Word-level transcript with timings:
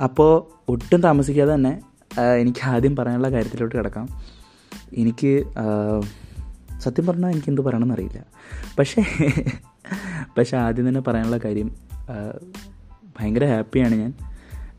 അപ്പോൾ 0.00 0.32
ഒട്ടും 0.70 1.00
താമസിക്കാതെ 1.02 1.54
തന്നെ 1.54 1.72
എനിക്ക് 2.38 2.64
ആദ്യം 2.64 2.96
പറയാനുള്ള 2.96 3.30
കാര്യത്തിലോട്ട് 3.30 3.76
കിടക്കാം. 3.76 4.08
എനിക്ക് 4.92 5.32
സത്യം 6.80 7.06
പറഞ്ഞാൽ 7.06 7.30
എനിക്ക് 7.30 7.48
എന്ത് 7.48 7.62
പറയണമെന്ന് 7.62 7.94
അറിയില്ല. 7.94 8.20
പക്ഷേ 8.78 9.02
പക്ഷേ 10.38 10.56
ആദ്യം 10.56 10.88
തന്നെ 10.88 11.00
പറയാനുള്ള 11.00 11.38
കാര്യം 11.38 11.70
ഭയങ്കര 13.20 13.44
ഹാപ്പിയാണ് 13.44 13.94
ഞാൻ. 13.94 14.12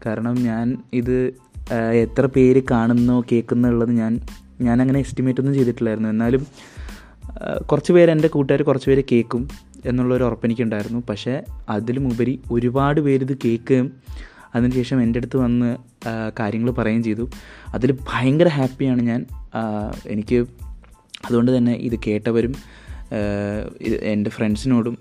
കാരണം 0.06 0.36
ഞാൻ 0.36 0.78
ഇത് 0.94 1.34
എത്ര 1.94 2.26
പേര് 2.26 2.62
കാണുന്നു 2.72 3.24
കേൾക്കുന്നുള്ളത് 3.32 3.92
ഞാൻ 3.92 4.20
ഞാൻ 4.62 4.82
അങ്ങനെ 4.82 5.00
എസ്റ്റിമേറ്റ് 5.00 5.40
ഒന്നും 5.40 5.56
ചെയ്തിട്ടില്ലായിരുന്നു. 5.56 6.10
എന്നാലും 6.10 6.48
കുറച്ച് 7.72 7.92
പേര് 7.94 8.12
എന്റെ 8.12 8.28
കൂട്ടുകാർ 8.28 8.62
കുറച്ച് 8.62 8.90
പേര് 8.90 9.04
കേൾക്കും 9.12 9.48
എന്നുള്ളൊരു 9.86 10.24
ഉറപ്പെനിക്കുണ്ടായിരുന്നു 10.24 11.04
പക്ഷേ 11.10 11.44
അതിലുമുപരി 11.70 12.40
ഒരുപാട് 12.52 13.02
പേര് 13.02 13.24
ഇത് 13.24 13.38
കേൾക്കുകയും 13.46 13.88
അതിനുശേഷം 14.56 15.02
എന്റെ 15.04 15.20
അടുത്ത് 15.20 15.38
വന്ന് 15.38 15.78
കാര്യങ്ങൾ 16.40 16.72
പറയുകയും 16.72 17.04
ചെയ്തു. 17.04 17.30
അതിൽ 17.74 17.92
ഭയങ്കര 18.10 18.48
ഹാപ്പിയാണ് 18.48 19.02
ഞാൻ. 19.02 19.26
എനിക്ക് 20.06 20.40
അതുകൊണ്ട് 21.26 21.58
തന്നെ 21.58 21.74
ഇത് 21.74 22.00
കേട്ടവരും 22.08 22.54
എന്റെ 24.12 24.30
ഫ്രണ്ട്സിനോടും 24.30 24.98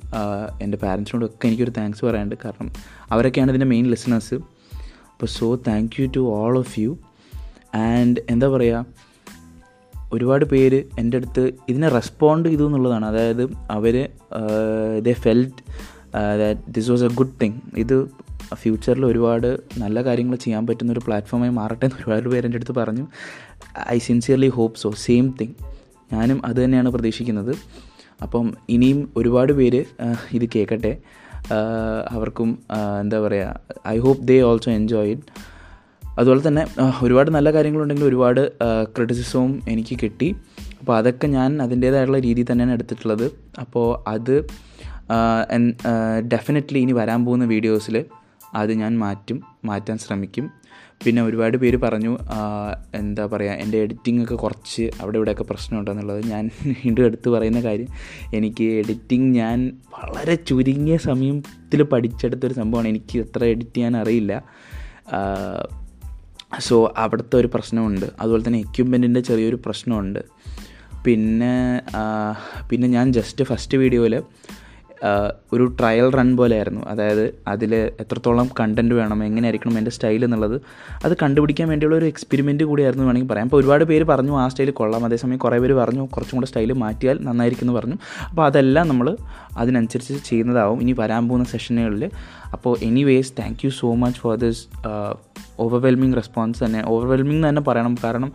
എന്റെ 0.63 0.79
പാരൻസിനോടും 0.79 1.27
ഒക്കെ 1.27 1.47
എനിക്കൊരു 1.47 1.71
താങ്ക്സ് 1.71 2.05
പറയാനുണ്ട്. 2.05 2.37
കാരണം 2.45 2.71
അവരൊക്കെയാണ് 3.11 3.51
ഇതിന്റെ 3.51 3.67
മെയിൻ 3.67 3.87
ലിസണേഴ്സ് 3.87 4.35
അപ്പോൾ 4.35 5.27
so 5.27 5.57
thank 5.69 6.01
you 6.01 6.07
to 6.17 6.23
all 6.35 6.59
of 6.59 6.81
you 6.81 6.99
and 7.75 8.21
എന്താ 8.31 8.49
പറയുക 8.49 8.87
ഒരുപാട് 10.13 10.45
പേര് 10.45 10.85
എന്റെ 10.99 11.17
അടുത്ത് 11.17 11.53
ഇതിനെ 11.69 11.89
റെസ്പോണ്ട് 11.89 12.49
ചെയ്തു 12.49 12.67
എന്നുള്ളതാണ്. 12.67 13.07
അതായത് 13.07 13.45
അവർ 13.71 14.09
they 15.03 15.13
felt 15.13 15.63
that 16.15 16.61
this 16.77 16.91
was 16.91 17.05
a 17.09 17.11
good 17.21 17.37
thing 17.43 17.59
ഇത് 17.77 17.97
ഫ്യൂച്ചറിൽ 18.55 19.05
ഒരുപാട് 19.07 19.49
നല്ല 19.83 20.03
കാര്യങ്ങൾ 20.05 20.37
ചെയ്യാൻ 20.45 20.63
പറ്റുന്ന 20.67 20.93
ഒരു 20.93 21.03
പ്ലാറ്റ്ഫോമായി 21.07 21.53
മാറട്ടെ 21.59 21.85
എന്ന് 21.87 21.97
ഒരുപാട് 22.01 22.29
പേര് 22.33 22.45
എന്റെ 22.49 22.59
അടുത്ത് 22.61 22.75
പറഞ്ഞു. 22.79 23.05
I 23.95 23.99
sincerely 24.07 24.51
hope 24.59 24.79
so 24.79 24.91
same 25.07 25.27
thing 25.41 25.55
ഞാനും 26.13 26.47
അത് 26.47 26.65
തന്നെയാണ് 26.65 26.91
പ്രതീക്ഷിക്കുന്നത്. 26.95 27.53
അപ്പം 28.23 28.47
ഇനിയും 28.71 29.01
ഒരുപാട് 29.17 29.53
പേര് 29.53 29.85
ഇത് 30.33 30.47
കേൾക്കട്ടെ 30.55 30.93
അവർക്കും 32.15 32.59
എന്താ 33.01 33.19
പറയുക 33.21 33.61
I 33.89 33.99
hope 33.99 34.23
they 34.29 34.37
also 34.49 34.71
enjoy 34.71 35.11
it 35.11 35.27
അതുപോലെ 36.19 36.41
തന്നെ 36.49 36.63
ഒരുപാട് 37.03 37.31
നല്ല 37.31 37.49
കാര്യങ്ങളുണ്ടെങ്കിൽ 37.57 38.05
ഒരുപാട് 38.05 38.41
ക്രിറ്റിസിസവും 38.97 39.53
എനിക്ക് 39.69 39.99
കിട്ടി. 40.03 40.29
അപ്പോൾ 40.81 40.95
അതൊക്കെ 40.97 41.27
ഞാൻ 41.27 41.63
അതിന്റേതായിട്ടുള്ള 41.63 42.19
രീതിയിൽ 42.19 42.47
തന്നെയാണ് 42.51 42.73
എടുത്തിട്ടുള്ളത്. 42.73 43.27
അപ്പോൾ 43.61 43.87
അത് 44.11 44.35
ഡെഫിനറ്റ്ലി 46.35 46.79
ഇനി 46.85 46.95
വരാൻ 47.01 47.21
പോകുന്ന 47.27 47.45
വീഡിയോസിൽ 47.55 47.97
അത് 48.61 48.73
ഞാൻ 48.83 48.93
മാറ്റും 48.99 49.39
മാറ്റാൻ 49.69 49.97
ശ്രമിക്കും. 50.05 50.47
പിന്നെ 51.05 51.21
ഒരുപാട് 51.23 51.57
പേര് 51.63 51.79
പറഞ്ഞു 51.85 52.13
എന്താ 53.01 53.25
പറയുക 53.33 53.63
എന്റെ 53.63 53.79
എഡിറ്റിംഗ് 53.85 54.21
ഒക്കെ 54.25 54.37
കുറച്ച് 54.45 54.85
അവിടെ 55.01 55.17
ഇവിടെയൊക്കെ 55.19 55.45
പ്രശ്നമുണ്ടെന്നുള്ളത് 55.51 56.23
ഞാൻ 56.33 56.45
വീണ്ടും 56.79 57.03
എടുത്ത് 57.09 57.29
പറയുന്ന 57.35 57.61
കാര്യം 57.67 57.91
എനിക്ക് 58.39 58.67
എഡിറ്റിംഗ് 58.81 59.29
ഞാൻ 59.41 59.59
വളരെ 59.99 60.35
ചുരുങ്ങിയ 60.49 60.97
സമയത്തിൽ 61.09 61.83
പഠിച്ചെടുത്തൊരു 61.93 62.57
സംഭവമാണ്. 62.61 62.89
എനിക്ക് 62.89 63.19
അത്ര 63.27 63.45
എഡിറ്റ് 63.55 63.77
ചെയ്യാൻ 63.77 63.97
അറിയില്ല. 64.03 64.33
സോ 66.67 66.77
അവിടുത്തെ 67.05 67.37
ഒരു 67.37 67.49
പ്രശ്നമുണ്ട്. 67.55 68.07
അതുപോലെ 68.21 68.43
തന്നെ 68.47 68.61
എക്യുപ്മെന്റിന്റെ 68.67 69.21
ചെറിയൊരു 69.21 69.59
പ്രശ്നമുണ്ട്. 69.67 70.21
പിന്നെ 71.07 71.55
പിന്നെ 72.71 72.87
ഞാൻ 72.97 73.07
ജസ്റ്റ് 73.19 73.45
ഫസ്റ്റ് 73.51 73.79
വീഡിയോയിൽ 73.83 74.15
ഒരു 75.53 75.65
ട്രയൽ 75.81 76.13
റൺ 76.13 76.37
പോലെയായിരുന്നു. 76.37 76.81
അതായത് 76.89 77.35
അതിൽ 77.49 77.75
എത്രത്തോളം 77.75 78.51
കണ്ടന്റ് 78.61 78.95
വേണം 78.95 79.25
എങ്ങനെയായിരിക്കണം 79.25 79.79
എന്റെ 79.79 79.91
സ്റ്റൈൽ 79.91 80.25
എന്നുള്ളത് 80.25 80.61
അത് 81.05 81.17
കണ്ടുപിടിക്കാൻ 81.23 81.69
വേണ്ടിയുള്ള 81.69 81.97
ഒരു 81.97 82.05
എക്സ്പെരിമെന്റ് 82.05 82.65
കൂടിയായിരുന്നു 82.65 83.05
വേണമെങ്കിൽ 83.05 83.31
പറയാം. 83.33 83.45
അപ്പോൾ 83.45 83.57
ഒരുപാട് 83.57 83.85
പേര് 83.85 84.05
പറഞ്ഞു 84.05 84.39
ആ 84.39 84.49
സ്റ്റൈൽ 84.49 84.71
കൊള്ളാം. 84.71 85.05
അതേസമയം 85.05 85.39
കുറേ 85.39 85.59
പേര് 85.59 85.75
പറഞ്ഞു 85.75 86.07
കുറച്ചും 86.07 86.37
കൂടെ 86.37 86.47
സ്റ്റൈൽ 86.47 86.73
മാറ്റിയാൽ 86.73 87.19
നന്നായിരിക്കും 87.21 87.65
എന്ന് 87.65 87.77
പറഞ്ഞു. 87.79 87.99
അപ്പോൾ 88.29 88.47
അതെല്ലാം 88.47 88.89
നമ്മൾ 88.89 89.17
അതിനനുസരിച്ച് 89.59 90.25
ചെയ്യുന്നതാവും. 90.31 90.81
ഇനി 90.81 90.95
വരാൻ 90.99 91.29
പോകുന്ന 91.29 91.47
സെഷനുകളിൽ 91.49 92.11
അപ്പോൾ 92.53 92.77
anyways 92.83 93.33
thank 93.39 93.59
you 93.65 93.71
so 93.71 93.95
much 93.95 94.21
for 94.21 94.37
this 94.37 94.67
overwhelming 95.61 96.17
response 96.17 96.65
തന്നെ. 96.65 96.83
ഓവർവെൽമിങ് 96.87 97.49
തന്നെ 97.49 97.63
പറയണം. 97.63 97.95
കാരണം 98.05 98.33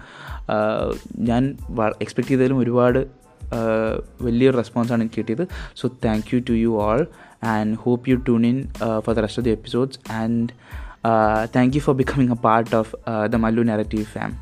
ഞാൻ 1.18 1.58
എക്സ്പെക്ട് 2.02 2.30
ചെയ്തതിലും 2.30 2.58
ഒരുപാട് 2.58 3.24
വലിയൊരു 4.22 4.58
റെസ്പോൺസാണ് 4.58 5.02
എനിക്ക് 5.04 5.20
കിട്ടിയത്. 5.20 5.46
So 5.76 5.88
thank 6.06 6.36
you 6.36 6.40
to 6.50 6.54
you 6.54 6.82
all 6.88 7.06
and 7.56 7.76
hope 7.82 8.10
you 8.10 8.16
tune 8.16 8.46
in 8.46 8.60
for 9.00 9.16
the 9.16 9.20
rest 9.20 9.42
of 9.42 9.48
the 9.50 9.56
episodes 9.60 10.00
and 10.12 10.50
thank 11.56 11.76
you 11.76 11.82
for 11.82 11.96
becoming 11.96 12.32
a 12.32 12.42
part 12.48 12.76
of 12.76 12.96
the 13.28 13.36
Mallu 13.46 13.64
narrative 13.64 14.06
fam 14.16 14.34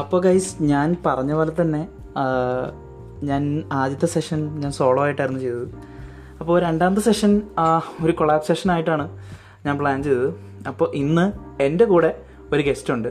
അപ്പോൾ 0.00 0.20
ഗൈസ് 0.22 0.62
ഞാൻ 0.62 0.96
പറഞ്ഞ 1.06 1.32
പോലെ 1.32 1.52
തന്നെ 1.60 1.80
ഞാൻ 3.22 3.42
ആദ്യത്തെ 3.72 4.06
സെഷൻ 4.06 4.40
ഞാൻ 4.60 4.72
solo 4.72 5.02
ആയിട്ടായിരുന്നു 5.04 5.40
ചെയ്തത്. 5.40 5.66
അപ്പോൾ 6.40 6.56
രണ്ടാമത്തെ 6.60 7.02
സെഷൻ 7.06 7.32
ഒരു 8.04 8.12
കൊളാബ് 8.18 8.46
സെഷൻ 8.48 8.68
ആയിട്ടാണ് 8.74 9.04
ഞാൻ 9.66 9.74
പ്ലാൻ 9.78 10.02
ചെയ്തത്. 10.02 10.28
അപ്പോൾ 10.68 10.88
ഇന്ന് 10.94 11.24
എന്റെ 11.62 11.84
കൂടെ 11.84 12.10
ഒരു 12.52 12.62
ഗസ്റ്റ് 12.68 12.92
ഉണ്ട്. 12.94 13.08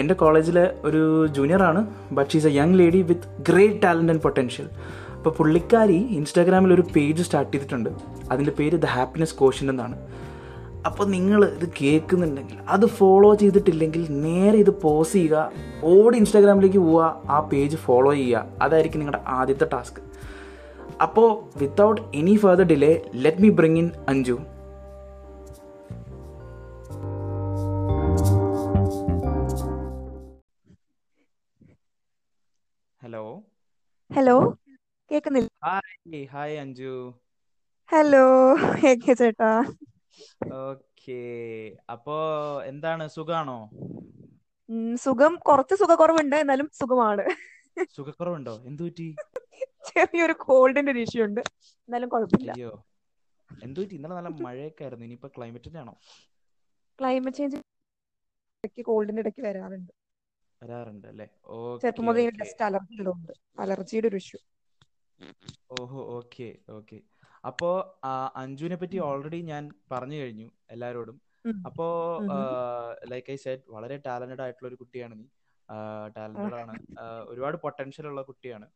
എന്റെ 0.00 0.14
കോളേജിലെ 0.14 0.64
ഒരു 0.84 1.02
ജൂനിയറാണ് 1.36 1.80
but 2.16 2.30
she's 2.32 2.46
a 2.46 2.52
young 2.58 2.78
lady 2.80 3.00
with 3.10 3.28
great 3.48 3.82
talent 3.82 4.12
and 4.12 4.22
potential 4.26 4.68
അപ്പോൾ 5.16 5.30
പുള്ളിക്കാരി 5.30 5.98
ഇൻസ്റ്റാഗ്രാമിൽ 6.18 6.72
ഒരു 6.72 6.84
പേജ് 6.94 7.22
സ്റ്റാർട്ട് 7.22 7.52
ചെയ്തിട്ടുണ്ട്. 7.52 7.90
അതിന്റെ 8.32 8.52
പേര് 8.58 8.76
ദ 8.84 8.88
ഹാപ്പിനെസ് 8.96 9.36
കോഷൻ 9.42 9.70
എന്നാണ്. 9.70 9.96
അപ്പോൾ 10.88 11.06
നിങ്ങൾ 11.16 11.40
ഇത് 11.44 11.68
കേൾക്കുന്നുണ്ടെങ്കിൽ 11.82 12.58
അത് 12.68 12.86
ഫോളോ 12.86 13.34
ചെയ്തിട്ടില്ലെങ്കിൽ 13.42 14.02
നേരെ 14.24 14.56
ഇത് 14.64 14.72
പോസ് 14.82 15.12
ചെയ്യുക 15.12 15.50
ഓടി 15.92 16.16
ഇൻസ്റ്റാഗ്രാമിലേക്ക് 16.22 16.78
പോവുക 16.78 17.04
ആ 17.36 17.38
പേജ് 17.52 17.76
ഫോളോ 17.76 18.12
ചെയ്യുക. 18.14 18.44
അതായിരിക്കും 18.62 19.00
നിങ്ങളുടെ 19.02 19.22
ആദ്യത്തെ 19.38 19.68
ടാസ്ക് 19.72 20.00
അപ്പോൾ 21.00 21.58
without 21.58 22.00
any 22.14 22.36
further 22.36 22.64
delay 22.64 23.10
let 23.14 23.42
me 23.42 23.48
bring 23.48 23.78
in 23.78 23.92
Anju 24.08 24.36
hello 33.02 33.22
hello 34.10 34.36
കേക്കുന്നില്ല? 35.10 35.48
ഹായ് 35.64 36.24
ഹായ് 36.24 36.56
അഞ്ജു 36.56 36.94
ഹലോ 37.92 38.24
ചേട്ടാ. 39.20 39.50
ഓക്കേ 40.52 41.20
അപ്പോ 41.90 42.16
എന്താണ്? 42.66 43.08
സുഖാണോ? 43.08 43.58
സുഖം. 44.96 45.36
കുറച്ച് 45.36 45.74
സുഖക്കുറവുണ്ട്. 45.74 46.36
എന്നാലും 46.36 46.70
സുഖമാണ്. 46.72 47.24
സുഖക്കുറവുണ്ടോ? 47.96 48.54
എന്തു 48.70 48.82
പറ്റി? 48.86 49.08
ചെറിയൊരു 49.88 50.34
കോൾഡിന്റെ 50.44 50.90
ഒരു 50.94 51.00
ഇഷ്യൂ 51.06 51.22
ഉണ്ട്. 51.28 51.40
എന്നാലും 51.88 52.08
കുഴപ്പമില്ല. 52.14 52.52
അയ്യോ. 52.54 52.72
എന്തു 53.50 53.78
പറ്റി? 53.80 53.94
ഇന്നലെ 53.98 54.14
നല്ല 54.18 54.30
മഴയൊക്കെ 54.46 54.84
ആയിരുന്നു 54.84 55.04
ഇനിയിപ്പോ 55.08 55.28
ക്ലൈമറ്റിന്റെ 55.36 55.80
ആണോ? 55.82 55.94
ക്ലൈമറ്റ് 56.98 57.38
ചേഞ്ച് 57.40 57.56
ഇടയ്ക്ക് 58.64 58.82
കോൾഡിന്റെ 58.88 59.22
ഇടയ്ക്ക് 59.24 59.42
വരാറുണ്ട്. 59.48 59.92
വരാറുണ്ട് 60.62 61.06
അല്ലേ? 61.12 61.26
ചെറുപ്പം 61.82 62.04
മുതൽ 62.08 62.28
ഡസ്റ്റ് 62.42 62.64
അലർജി 62.68 62.94
ഉള്ളതുകൊണ്ട് 63.00 63.32
അലർജിയുടെ 63.64 64.08
ഒരു 64.10 64.18
ഇഷ്യൂ 64.22 64.38
ഓഹോ 65.76 66.00
ഓക്കെ 66.18 66.46
ഓക്കെ. 66.78 66.98
അപ്പോ 67.46 67.68
അഞ്ജുവിനെ 68.42 68.76
പറ്റി 68.76 68.98
ഓൾറെഡി 69.08 69.40
ഞാൻ 69.50 69.62
പറഞ്ഞു 69.92 70.16
കഴിഞ്ഞു 70.16 70.48
എല്ലാരോടും. 70.70 71.16
അപ്പോ 71.68 71.86
ലൈക്ക് 73.12 73.32
ഐ 73.32 73.36
സെഡ് 73.44 73.64
വളരെ 73.74 73.96
ടാലന്റഡ് 74.06 74.42
ആയിട്ടുള്ള 74.44 74.68
ഒരു 74.68 74.78
കുട്ടിയാണ് 74.82 75.14
നീ. 75.20 75.26
ടാലന്റഡ് 76.16 76.58
ആണ് 76.62 76.74
ഒരുപാട് 77.30 77.56
പൊട്ടൻഷ്യൽ 77.64 78.06
ഉള്ള 78.12 78.22
കുട്ടിയാണ്. 78.30 78.66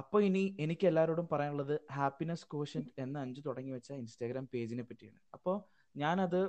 അപ്പൊ 0.00 0.16
ഇനി 0.28 0.42
എനിക്ക് 0.64 0.84
എല്ലാവരോടും 0.90 1.26
പറയാനുള്ളത് 1.32 1.74
ഹാപ്പിനെസ് 1.96 2.46
കോഷൻ 2.52 2.82
എന്ന 3.04 3.16
അഞ്ചു 3.24 3.40
തുടങ്ങി 3.46 3.72
വെച്ച 3.72 3.90
ഇൻസ്റ്റാഗ്രാം 4.02 4.46
പേജിനെ 4.54 4.84
പറ്റിയാണ്. 4.88 5.20
അപ്പോ 5.36 5.52
ഞാനത് 5.94 6.40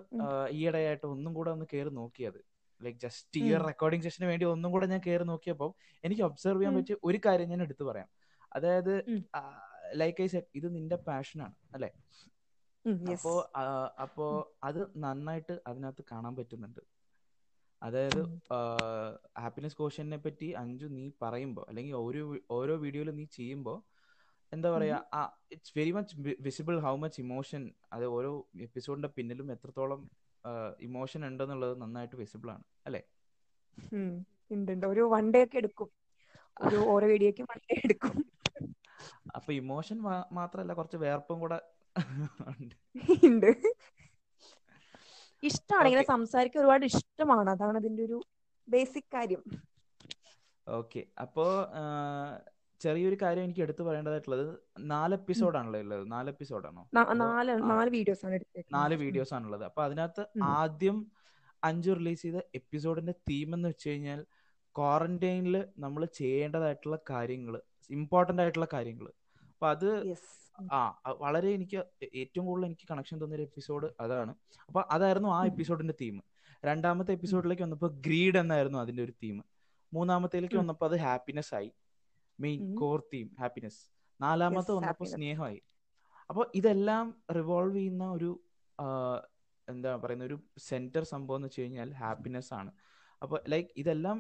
ഈയിടെയായിട്ട് 0.60 1.08
ഒന്നും 1.16 1.32
കൂടെ 1.34 1.50
ഒന്ന് 1.56 1.66
കയറി 1.74 1.92
നോക്കിയത്. 2.02 2.40
ലൈക് 2.82 3.00
ജസ്റ്റ് 3.04 3.42
ഈ 3.48 3.50
റെക്കോർഡിംഗ് 3.68 4.06
സെഷന് 4.06 4.28
വേണ്ടി 4.32 4.46
ഒന്നും 4.54 4.72
കൂടെ 4.72 4.88
ഞാൻ 4.94 5.02
കയറി 5.06 5.26
നോക്കിയപ്പോൾ 5.34 5.70
എനിക്ക് 6.04 6.24
ഒബ്സർവ് 6.30 6.60
ചെയ്യാൻ 6.60 6.74
പറ്റിയ 6.78 6.96
ഒരു 7.10 7.20
കാര്യം 7.26 7.50
ഞാൻ 7.50 7.62
എടുത്തു 7.62 7.84
പറയാം. 7.84 8.10
അതായത്. 8.56 8.94
ലൈക്ക് 10.02 10.24
ഐ 10.24 10.28
സെഡ് 10.28 10.50
ഇത് 10.60 10.68
നിന്റെ 10.76 10.98
പാഷനാണ് 11.08 11.56
അല്ലെ? 11.76 11.90
അപ്പോ 13.14 13.32
അപ്പോ 14.04 14.26
അത് 14.64 14.82
നന്നായിട്ട് 14.98 15.56
അതിനകത്ത് 15.68 16.04
കാണാൻ 16.12 16.34
പറ്റുന്നുണ്ട്. 16.36 16.82
അതായത് 17.86 18.22
ഹാപ്പിനെസ് 19.40 19.78
കോഷനെ 19.78 20.18
പറ്റി 20.18 20.48
അഞ്ചു 20.54 20.86
നീ 20.96 21.04
പറയുമ്പോൾ 21.22 21.66
അല്ലെങ്കിൽ 21.70 21.96
ഓരോ 21.96 22.22
ഓരോ 22.52 22.76
വീഡിയോയിൽ 22.76 23.12
നീ 23.12 23.26
ചെയ്യുമ്പോൾ 23.38 23.78
എന്താ 24.52 24.70
പറയാ 24.76 24.98
it's 25.52 25.74
very 25.78 25.92
much 25.92 26.16
visible 26.40 26.76
how 26.80 26.94
much 26.96 27.20
emotion 27.22 27.64
അത് 27.94 28.06
ഓരോ 28.18 28.32
എപ്പിസോഡിന്റെ 28.62 29.10
പിന്നിലും 29.18 29.52
എത്രത്തോളം 29.52 30.02
ഇമോഷൻ 30.80 31.22
ഉണ്ടെന്നുള്ളത് 31.26 31.76
നന്നായിട്ട് 31.82 32.16
വിസിബിൾ 32.16 32.50
ആണ്. 32.52 32.64
അല്ലെ? 32.86 33.02
ഒരു 34.92 35.04
വൺ 35.14 35.26
ഡേ 35.34 35.42
ഒക്കെ 35.46 35.58
എടുക്കും. 35.58 35.90
ഒരു 36.58 36.78
ഓരോ 36.94 37.06
വീഡിയോക്ക് 37.08 37.44
വൺ 37.52 37.60
ഡേ 37.70 37.76
എടുക്കും. 37.84 38.16
അപ്പൊ 39.36 39.52
ഇമോഷൻ 39.54 39.98
മാത്രല്ല 40.32 40.74
കുറച്ച് 40.74 40.98
വേർപ്പും 40.98 41.40
കൂടെ 41.40 41.60
ഉണ്ട്. 43.30 43.50
ഇഷ്ടമാണ് 45.48 45.88
ഇങ്ങനെ 45.88 46.06
സംസാരിക്കാൻ 46.08 46.62
ഒരുപാട് 46.64 46.86
ഇഷ്ടമാണ്. 46.86 47.50
അതാണ് 47.50 47.78
അതിന്റെ 47.78 48.04
ഒരു 48.04 48.18
ബേസിക് 48.68 49.10
കാര്യം. 49.14 49.42
ഓക്കെ 50.68 51.02
അപ്പോ 51.22 51.46
ചെറിയൊരു 52.82 53.18
കാര്യം 53.22 53.44
എനിക്ക് 53.44 53.62
എടുത്തു 53.62 53.84
പറയേണ്ടതായിട്ടുള്ളത് 53.84 54.46
നാല് 54.86 55.14
എപ്പിസോഡ് 55.14 55.58
എപ്പിസോഡാണല്ലോ 55.58 55.80
ഉള്ളത്. 55.80 56.12
നാല് 56.12 56.30
എപ്പിസോഡ് 56.30 56.68
ആണോ? 56.68 56.84
നാല് 57.22 57.54
നാല് 57.70 57.90
വീഡിയോസ് 57.90 58.26
ആണ് 58.26 58.38
നാല് 58.74 58.96
വീഡിയോസ് 58.96 59.34
ആണുള്ളത്. 59.34 59.64
അപ്പൊ 59.64 59.84
അതിനകത്ത്. 59.84 60.24
ആദ്യം 60.56 60.98
അഞ്ചു 61.64 61.92
റിലീസ് 61.92 62.22
ചെയ്ത 62.22 62.40
എപ്പിസോഡിന്റെ 62.56 63.14
തീം 63.30 63.54
എന്ന് 63.56 63.70
വെച്ച് 63.70 63.90
കഴിഞ്ഞാൽ 63.90 64.20
ക്വാറന്റൈനിൽ 64.76 65.56
നമ്മൾ 65.78 66.06
ചെയ്യേണ്ടതായിട്ടുള്ള 66.20 66.98
കാര്യങ്ങൾ 67.10 67.56
ഇമ്പോർട്ടന്റ് 67.90 68.42
ആയിട്ടുള്ള 68.42 68.68
കാര്യങ്ങൾ 68.74 69.08
അപ്പൊ 69.52 69.68
അത് 69.68 69.90
ആ 70.72 70.80
വളരെ 71.20 71.50
എനിക്ക് 71.54 71.78
ഏറ്റവും 72.16 72.46
കൂടുതൽ 72.46 72.66
എനിക്ക് 72.66 72.88
കണക്ഷൻ 72.92 73.22
തോന്നിയ 73.22 73.48
എപ്പിസോഡ് 73.50 73.88
അതാണ്. 74.00 74.34
അപ്പൊ 74.70 74.82
അതായിരുന്നു 74.92 75.30
ആ 75.30 75.46
എപ്പിസോഡിന്റെ 75.46 75.96
തീം 76.02 76.16
രണ്ടാമത്തെ 76.66 77.12
എപ്പിസോഡിലേക്ക് 77.12 77.64
വന്നപ്പോൾ 77.64 77.92
ഗ്രീഡ് 78.06 78.38
എന്നായിരുന്നു 78.38 78.80
അതിന്റെ 78.80 79.04
ഒരു 79.04 79.14
തീം 79.24 79.38
മൂന്നാമത്തേലേക്ക് 79.94 80.58
വന്നപ്പോ 80.58 80.86
വന്നപ്പോൾ 80.86 80.86
അത് 80.86 80.98
ഹാപ്പിനെസ് 81.00 81.56
ആയി. 81.56 81.70
മെയിൻ 82.40 82.76
കോർ 82.76 83.00
തീം 83.14 83.28
ഹാപ്പിനെസ് 83.40 83.82
നാലാമത്തെ 84.20 84.72
വന്നപ്പോ 84.72 84.76
വന്നപ്പോൾ 84.78 85.06
സ്നേഹമായി. 85.06 85.60
അപ്പോൾ 86.30 86.52
ഇതെല്ലാം 86.56 87.06
റിവോൾവ് 87.36 87.76
ചെയ്യുന്ന 87.76 88.12
ഒരു 88.12 88.32
എന്താ 89.68 89.96
പറയുന്ന 89.96 90.24
ഒരു 90.24 90.38
സെന്റർ 90.60 91.04
സംഭവം 91.04 91.38
എന്ന് 91.38 91.48
വെച്ച് 91.48 91.62
കഴിഞ്ഞാൽ 91.62 91.94
ഹാപ്പിനെസ് 91.94 92.54
ആണ്. 92.54 92.72
അപ്പോൾ 93.22 93.40
ലൈക്ക് 93.48 93.70
ഇതെല്ലാം 93.78 94.18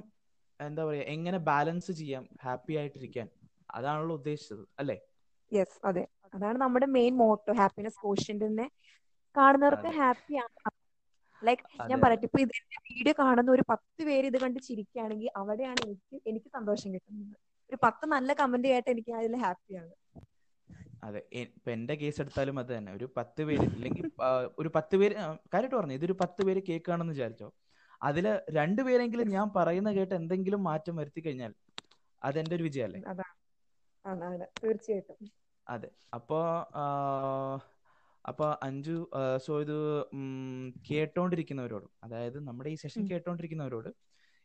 എന്താ 0.59 0.85
പറയാ 0.85 1.01
എങ്ങനെ 1.01 1.37
ബാലൻസ് 1.37 1.91
ചെയ്യാം 1.91 2.29
ഹാപ്പി 2.43 2.73
ആയിട്ടിരിക്കാൻ? 2.73 3.27
അതാണല്ലോ 3.71 4.15
ഉദ്ദേശിച്ചത് 4.15 4.63
അല്ലേ? 4.79 4.97
യെസ് 5.51 5.79
അതെ. 5.85 6.03
അതാണ് 6.35 6.57
നമ്മുടെ 6.63 6.87
മെയിൻ 6.95 7.13
മോട്ടോ 7.21 7.53
ഹാപ്പിനെസ് 7.59 7.99
കോഷ്യന്റിനെ 8.03 8.67
കാണുന്നവർക്ക് 9.35 9.87
അതെ. 9.87 9.97
ഹാപ്പി 9.99 10.35
ലൈക്ക് 11.43 11.63
ലൈക് 11.63 11.89
ഞാൻ 11.89 11.99
പറയട്ടെ 12.03 12.25
ഇപ്പൊ 12.27 12.39
ഇതിന്റെ 12.43 12.61
വീഡിയോ 12.89 13.13
കാണുന്ന 13.19 13.49
ഒരു 13.51 13.63
പത്ത് 13.71 14.01
പേര് 14.07 14.25
ഇത് 14.31 14.37
കണ്ട് 14.43 14.59
ചിരിക്കുകയാണെങ്കിൽ 14.67 15.29
അവിടെയാണ് 15.41 15.79
എനിക്ക് 15.85 16.17
എനിക്ക് 16.31 16.49
സന്തോഷം 16.57 16.89
കിട്ടുന്നത്. 16.95 17.35
ഒരു 17.69 17.77
പത്ത് 17.85 18.05
നല്ല 18.13 18.29
കമന്റ് 18.41 18.67
കേട്ട് 18.71 18.89
എനിക്ക് 18.93 19.11
അതിൽ 19.19 19.35
ഹാപ്പിയാണ് 19.43 19.93
അതെ 21.03 21.19
ഇപ്പൊ 21.41 21.69
എന്റെ 21.73 21.95
കേസ് 22.01 22.19
എടുത്താലും 22.23 22.57
അത് 22.61 22.71
തന്നെ. 22.75 22.91
ഒരു 22.97 23.07
പത്ത് 23.17 23.41
പേര് 23.47 23.65
അല്ലെങ്കിൽ 23.69 24.05
ഒരു 24.61 24.69
പത്ത് 24.77 24.95
പേര് 25.01 25.13
കാര്യമായിട്ട് 25.53 25.75
പറഞ്ഞു 25.75 25.95
ഇതൊരു 25.99 26.15
പത്ത് 26.21 26.41
പേര് 26.47 26.61
കേൾക്കുകയാണെന്ന് 26.69 27.13
വിചാരിച്ചോ. 27.15 27.47
അതിൽ 28.01 28.25
രണ്ടുപേരെങ്കിലും 28.57 29.27
ഞാൻ 29.35 29.47
പറയുന്ന 29.57 29.89
കേട്ട് 29.97 30.15
എന്തെങ്കിലും 30.19 30.61
മാറ്റം 30.69 30.95
വരുത്തി 31.01 31.21
കഴിഞ്ഞാൽ 31.25 31.51
അതെന്റെ 32.21 32.55
ഒരു 32.57 32.65
വിജയമല്ലേ? 32.67 33.01
തീർച്ചയായിട്ടും. 34.61 35.17
അതെ. 35.67 35.89
അപ്പോ 36.17 36.39
അപ്പോ 38.25 38.45
അഞ്ചു 38.67 38.95
സോ 39.45 39.53
ഇത് 39.63 39.75
കേട്ടോണ്ടിരിക്കുന്നവരോടും 40.89 41.91
അതായത് 42.05 42.37
നമ്മുടെ 42.47 42.69
ഈ 42.73 42.77
സെഷൻ. 42.83 43.01
കേട്ടോണ്ടിരിക്കുന്നവരോട് 43.11 43.89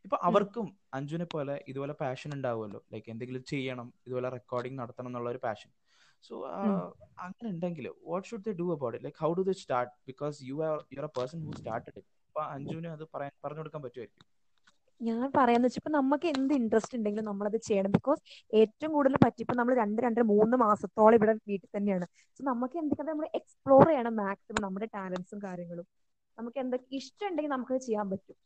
ഇപ്പൊ 0.04 0.16
അവർക്കും 0.28 0.66
അഞ്ജുനെ 0.96 1.26
പോലെ 1.34 1.54
ഇതുപോലെ 1.70 1.94
പാഷൻ 2.02 2.30
ഉണ്ടാവുമല്ലോ. 2.36 2.80
ലൈക്ക് 2.92 3.08
എന്തെങ്കിലും 3.14 3.42
ചെയ്യണം 3.52 3.88
ഇതുപോലെ 4.06 4.28
റെക്കോർഡിംഗ് 4.36 4.78
നടത്തണം 4.82 5.08
എന്നുള്ള 5.10 5.30
ഒരു 5.34 5.40
പാഷൻ 5.46 5.70
സോ 6.24 6.34
അങ്ങനെ 7.24 7.48
ഉണ്ടെങ്കിൽ 7.52 7.86
what 8.10 8.26
should 8.30 8.44
they 8.48 8.52
do 8.60 8.66
about 8.74 8.94
it 8.96 9.06
like 9.06 9.20
how 9.24 9.30
do 9.38 9.44
they 9.48 9.54
start 9.62 9.92
because 10.10 10.36
you 10.48 10.56
are 10.68 10.76
you 10.92 10.98
are 11.02 11.06
a 11.10 11.12
person 11.18 11.40
who 11.46 11.52
started 11.60 11.94
it 11.94 12.10
അപ്പൊ 12.28 12.40
അഞ്ജുവിന് 12.54 12.88
അത് 12.96 13.04
പറയാൻ 13.14 13.32
പറഞ്ഞു 13.44 13.62
കൊടുക്കാൻ 13.62 13.82
പറ്റുമായിരിക്കും. 13.86 14.26
ഞാൻ 15.00 15.24
പറയാന്ന് 15.36 15.66
വെച്ചാൽ 15.66 15.80
ഇപ്പൊ 15.80 15.92
നമുക്ക് 15.92 16.26
എന്ത് 16.32 16.52
ഇൻട്രസ്റ്റ് 16.54 16.96
ഉണ്ടെങ്കിലും 16.98 17.26
നമ്മൾ 17.30 17.46
അത് 17.46 17.56
ചെയ്യണം. 17.68 17.90
ബിക്കോസ് 17.90 18.20
ഏറ്റവും 18.52 18.90
കൂടുതൽ 18.92 19.16
പറ്റി 19.24 19.40
ഇപ്പൊ 19.44 19.54
നമ്മൾ 19.54 19.74
രണ്ട് 19.74 20.00
രണ്ടര 20.02 20.24
മൂന്ന് 20.32 20.56
മാസത്തോളം 20.64 21.16
ഇവിടെ 21.18 21.34
വീട്ടിൽ 21.50 21.68
തന്നെയാണ്. 21.76 22.06
സോ 22.36 22.44
നമുക്ക് 22.50 22.78
എന്തൊക്കെ 22.82 23.06
നമ്മൾ 23.10 23.26
എക്സ്പ്ലോർ 23.40 23.84
ചെയ്യണം 23.90 24.16
മാക്സിമം 24.22 24.62
നമ്മുടെ 24.66 24.88
ടാലൻസും 24.96 25.40
കാര്യങ്ങളും. 25.46 25.86
നമുക്ക് 26.38 26.58
എന്തൊക്കെ 26.58 26.88
ഇഷ്ടം 27.00 27.26
ഉണ്ടെങ്കിൽ 27.28 27.52
നമുക്കത് 27.52 27.80
ചെയ്യാൻ 27.86 28.06
പറ്റും. 28.10 28.36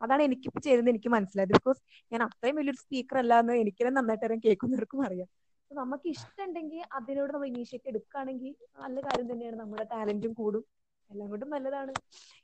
അതാണ് 0.00 0.22
എനിക്കിപ്പോ 0.22 0.60
ചെയ്തത് 0.60 0.88
എനിക്ക് 0.92 1.10
മനസ്സിലായത്. 1.14 1.52
ബിക്കോസ് 1.52 1.80
ഞാൻ 2.12 2.22
അത്രയും 2.26 2.56
വലിയൊരു 2.56 2.80
സ്പീക്കർ 2.82 3.18
അല്ല 3.18 3.34
എന്ന് 3.42 3.54
എനിക്ക് 3.62 3.80
തന്നെ 3.80 3.94
നന്നായിട്ട് 3.98 4.26
അറിയാം 4.26 4.42
കേൾക്കുന്നവർക്കും 4.44 5.00
അറിയാം. 5.06 5.28
നമുക്ക് 5.70 6.06
ഇഷ്ടമുണ്ടെങ്കിൽ 6.08 6.82
അതിനോട് 6.98 7.30
നമ്മൾ 7.32 7.48
ഇനീഷ്യേറ്റ് 7.48 7.88
എടുക്കുകയാണെങ്കിൽ 7.88 8.52
നല്ല 8.78 9.00
കാര്യം 9.00 9.28
തന്നെയാണ്. 9.32 9.56
നമ്മുടെ 9.56 9.84
ടാലന്റും 9.92 10.34
കൂടും. 10.34 10.64
എല്ലാം 11.10 11.28
കൊണ്ടും 11.30 11.50
നല്ലതാണ്. 11.50 11.92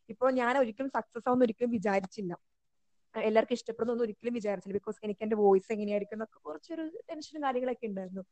ഇപ്പൊ 0.09 0.27
ഞാൻ 0.41 0.55
ഒരിക്കലും 0.59 0.91
സക്സസ് 0.91 1.29
ആവുന്ന 1.29 1.45
ഒരിക്കലും 1.45 1.71
വിചാരിച്ചില്ല. 1.71 2.33
എല്ലാവർക്കും 3.21 3.55
ഇഷ്ടപ്പെടുന്നൊന്നും 3.55 4.05
ഒരിക്കലും 4.05 4.35
വിചാരിച്ചില്ല. 4.35 4.73
ബിക്കോസ് 4.73 5.05
എനിക്ക് 5.05 5.23
എന്റെ 5.23 5.37
വോയിസ് 5.37 5.73
എങ്ങനെയായിരിക്കും 5.73 6.17
എന്നൊക്കെ 6.17 6.39
കുറച്ചൊരു 6.39 6.91
ടെൻഷനും 7.11 7.43
കാര്യങ്ങളൊക്കെ 7.43 7.87
ഉണ്ടായിരുന്നു. 7.87 8.23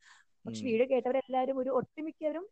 പക്ഷെ 0.47 0.65
വീഡിയോ 0.65 0.87
കേട്ടവരെല്ലാവരും 0.91 1.59
ഒരു 1.59 1.71
ഒട്ടുമിക്കവരും 1.71 2.49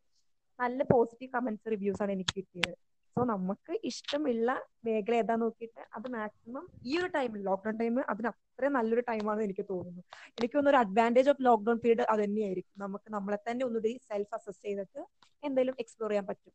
നല്ല 0.60 0.82
പോസിറ്റീവ് 0.82 1.32
കമന്റ്സ് 1.32 1.70
റിവ്യൂസ് 1.70 2.02
ആണ് 2.02 2.12
എനിക്ക് 2.12 2.30
കിട്ടിയത്. 2.36 2.74
സോ 3.16 3.24
നമുക്ക് 3.24 3.78
ഇഷ്ടമുള്ള 3.84 4.62
മേഖല 4.84 5.14
ഏതാ 5.14 5.34
നോക്കിയിട്ട് 5.34 5.80
അത് 5.96 6.12
മാക്സിമം 6.12 6.68
ഈ 6.84 6.98
ഒരു 6.98 7.06
ടൈമിൽ 7.06 7.42
ലോക്ക്ഡൌൺ 7.42 7.76
ടൈം 7.76 8.10
അതിന് 8.10 8.28
അത്രയും 8.28 8.72
നല്ലൊരു 8.72 9.00
ടൈമാണെന്ന് 9.00 9.44
എനിക്ക് 9.44 9.64
തോന്നുന്നു. 9.70 10.02
എനിക്ക് 10.38 10.54
തോന്നുന്നു 10.54 10.78
ഒരു 10.78 10.88
അഡ്വാന്റേജ് 10.88 11.30
ഓഫ് 11.30 11.44
ലോക്ക്ഡൌൺ 11.44 11.78
പീരീഡ് 11.78 12.00
അത് 12.00 12.24
തന്നെയായിരിക്കും. 12.24 12.82
നമുക്ക് 12.82 13.12
നമ്മളെ 13.12 13.38
തന്നെ 13.50 13.66
ഒന്നുകൂടി 13.66 14.00
സെൽഫ് 14.12 14.34
അസസ് 14.34 14.62
ചെയ്തിട്ട് 14.62 15.06
എന്തെങ്കിലും 15.44 15.74
എക്സ്പ്ലോർ 15.78 16.10
ചെയ്യാൻ 16.10 16.26
പറ്റും. 16.26 16.52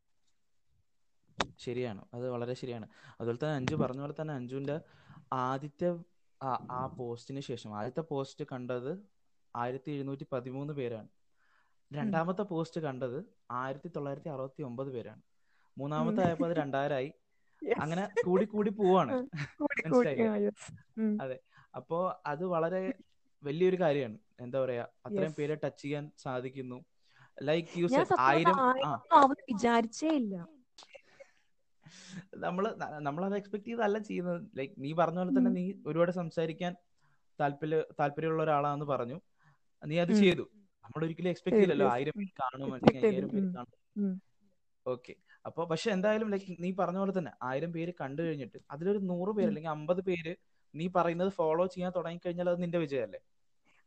ശരിയാണ്. 1.59 2.05
അത് 2.13 2.29
വളരെ 2.29 2.53
ശരിയാണ്. 2.53 2.87
അതുപോലെ 3.19 3.37
തന്നെ 3.37 3.55
അഞ്ജു 3.55 3.75
പറഞ്ഞ 3.75 3.99
പോലെ 3.99 4.13
തന്നെ 4.21 4.33
അഞ്ജുവിന്റെ 4.33 4.79
ആദ്യത്തെ 5.33 5.89
ആ 6.69 6.85
പോസ്റ്റിന് 6.97 7.39
ശേഷം 7.39 7.77
ആദ്യത്തെ 7.77 8.01
പോസ്റ്റ് 8.01 8.45
കണ്ടത് 8.51 8.91
ആയിരത്തി 9.55 9.91
എഴുന്നൂറ്റി 9.91 10.25
പതിമൂന്ന് 10.31 10.73
പേരാണ്. 10.73 11.09
രണ്ടാമത്തെ 11.91 12.41
പോസ്റ്റ് 12.41 12.81
കണ്ടത് 12.81 13.17
ആയിരത്തി 13.51 13.87
തൊള്ളായിരത്തി 13.87 14.29
അറുപത്തി 14.29 14.61
ഒമ്പത് 14.63 14.87
പേരാണ്. 14.91 15.21
മൂന്നാമത്തെ 15.77 16.23
ആയപ്പോൾ 16.25 16.45
അത് 16.45 16.55
രണ്ടായിരമായി 16.57 17.09
അങ്ങനെ 17.79 18.03
കൂടി 18.25 18.45
കൂടി 18.45 18.69
പോവാണ്. 18.69 19.15
അതെ. 21.19 21.37
അപ്പോ 21.75 21.97
അത് 22.25 22.45
വളരെ 22.45 22.81
വലിയൊരു 23.43 23.75
കാര്യമാണ്. 23.81 24.17
എന്താ 24.39 24.59
പറയാ? 24.59 24.87
അത്രയും 25.05 25.33
പേരെ 25.33 25.55
ടച്ച് 25.55 25.81
ചെയ്യാൻ 25.81 26.11
സാധിക്കുന്നു. 26.17 26.79
ലൈക്ക് 27.41 27.79
യു 27.79 27.87
ഞാൻ 27.87 28.03
സെഡ് 28.05 28.15
ആയിരം 28.19 28.59
വിചാരിച്ചേ 29.49 30.07
ഇല്ല. 30.15 30.35
നമ്മൾ 33.07 33.25
അത് 33.25 33.35
എക്സ്പെക്ട് 33.35 33.65
ചെയ്തല്ല 33.65 33.97
ചെയ്യുന്നത്. 34.09 34.41
ലൈക്ക് 34.57 34.73
നീ 34.77 34.93
പറഞ്ഞ 34.93 35.17
പോലെ 35.17 35.33
തന്നെ 35.37 35.51
നീ 35.51 35.65
ഒരുപാട് 35.87 36.11
സംസാരിക്കാൻ 36.11 36.73
താല്പര്യ 37.39 37.79
താല്പര്യമുള്ള 37.99 38.43
ഒരാളാന്ന് 38.43 38.85
പറഞ്ഞു. 38.85 39.17
നീ 39.83 39.97
അത്. 39.99 40.13
ചെയ്തു. 40.21 40.45
നമ്മൾ 40.85 41.05
ഒരിക്കലും 41.05 41.29
എക്സ്പെക്ട് 41.29 41.57
ചെയ്തല്ലോ 41.57 41.85
ചെയ്യില്ലല്ലോ 41.85 41.87
ആയിരം 41.93 42.15
പേര് 42.19 42.31
കാണും 42.41 42.73
അല്ലെങ്കിൽ 42.73 43.01
അയ്യായിരം. 43.01 43.29
പേര് 43.35 43.47
കാണും. 43.55 43.79
ഓക്കെ 44.85 45.13
അപ്പൊ 45.45 45.65
പക്ഷെ 45.65 45.91
എന്തായാലും 45.91 46.29
ലൈക്ക് 46.31 46.63
നീ 46.63 46.71
പറഞ്ഞ 46.79 46.97
പോലെ 46.97 47.13
തന്നെ 47.17 47.31
ആയിരം 47.43 47.73
പേര് 47.73 47.93
കണ്ടു 48.01 48.21
കഴിഞ്ഞിട്ട് 48.21 48.59
അതിലൊരു 48.71 48.97
നൂറ് 49.03 49.29
പേര് 49.29 49.47
അല്ലെങ്കിൽ 49.47 49.69
അമ്പത് 49.69 50.01
പേര് 50.01 50.33
നീ 50.73 50.87
പറയുന്നത് 50.87 51.29
ഫോളോ 51.29 51.65
ചെയ്യാൻ 51.67 51.91
തുടങ്ങി 51.95 52.19
കഴിഞ്ഞാൽ 52.25 52.49
അത് 52.49 52.61
നിന്റെ 52.61 52.77
വിജയമല്ലേ? 52.77 53.19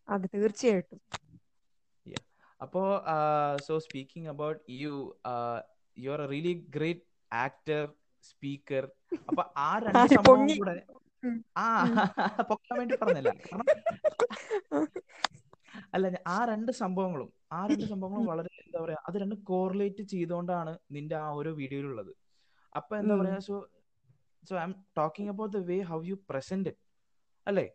അത് 0.09 0.26
തീർച്ചയായിട്ടും. 0.35 1.00
അപ്പോ 2.61 2.83
so 3.67 3.79
speaking 3.79 4.29
about 4.29 4.61
you 4.73 4.93
you 5.97 6.11
are 6.11 6.23
a 6.23 6.26
really 6.26 6.55
great 6.69 7.05
actor 7.33 7.85
speaker 8.25 8.85
അപ്പൊ 9.28 9.42
ആ 9.62 9.71
രണ്ട് 9.87 10.06
സംഭവം 10.11 10.50
കൂടെ 10.52 10.76
ആ 11.59 11.66
പൊക്കാൻ 12.49 12.76
വേണ്ടി 12.78 12.95
പറഞ്ഞല്ല? 12.97 13.33
അല്ല 15.95 16.04
ആ 16.28 16.38
രണ്ട് 16.50 16.71
സംഭവങ്ങളും 16.80 17.28
ആ 17.52 17.61
രണ്ട് 17.66 17.87
സംഭവങ്ങളും 17.90 18.26
വളരെ 18.26 18.50
എന്താ 18.62 18.78
പറയാ 18.85 19.00
അത് 19.09 19.16
രണ്ടും 19.23 19.40
കോറിലേറ്റ് 19.45 20.02
ചെയ്തുകൊണ്ടാണ് 20.12 20.73
നിന്റെ 20.90 21.16
ആ 21.18 21.28
ഓരോ 21.38 21.50
വീഡിയോയിലുള്ളത്. 21.61 22.12
അപ്പൊ 22.73 22.92
എന്താ. 22.97 23.14
പറയാ 23.16 23.38
so 23.40 23.54
so 24.45 24.54
I 24.56 24.64
am 24.64 24.73
talking 24.99 25.30
about 25.30 25.54
the 25.56 25.62
way 25.68 25.78
how 25.90 25.99
you 26.04 26.16
present 26.30 26.73
അല്ലേ. 27.47 27.66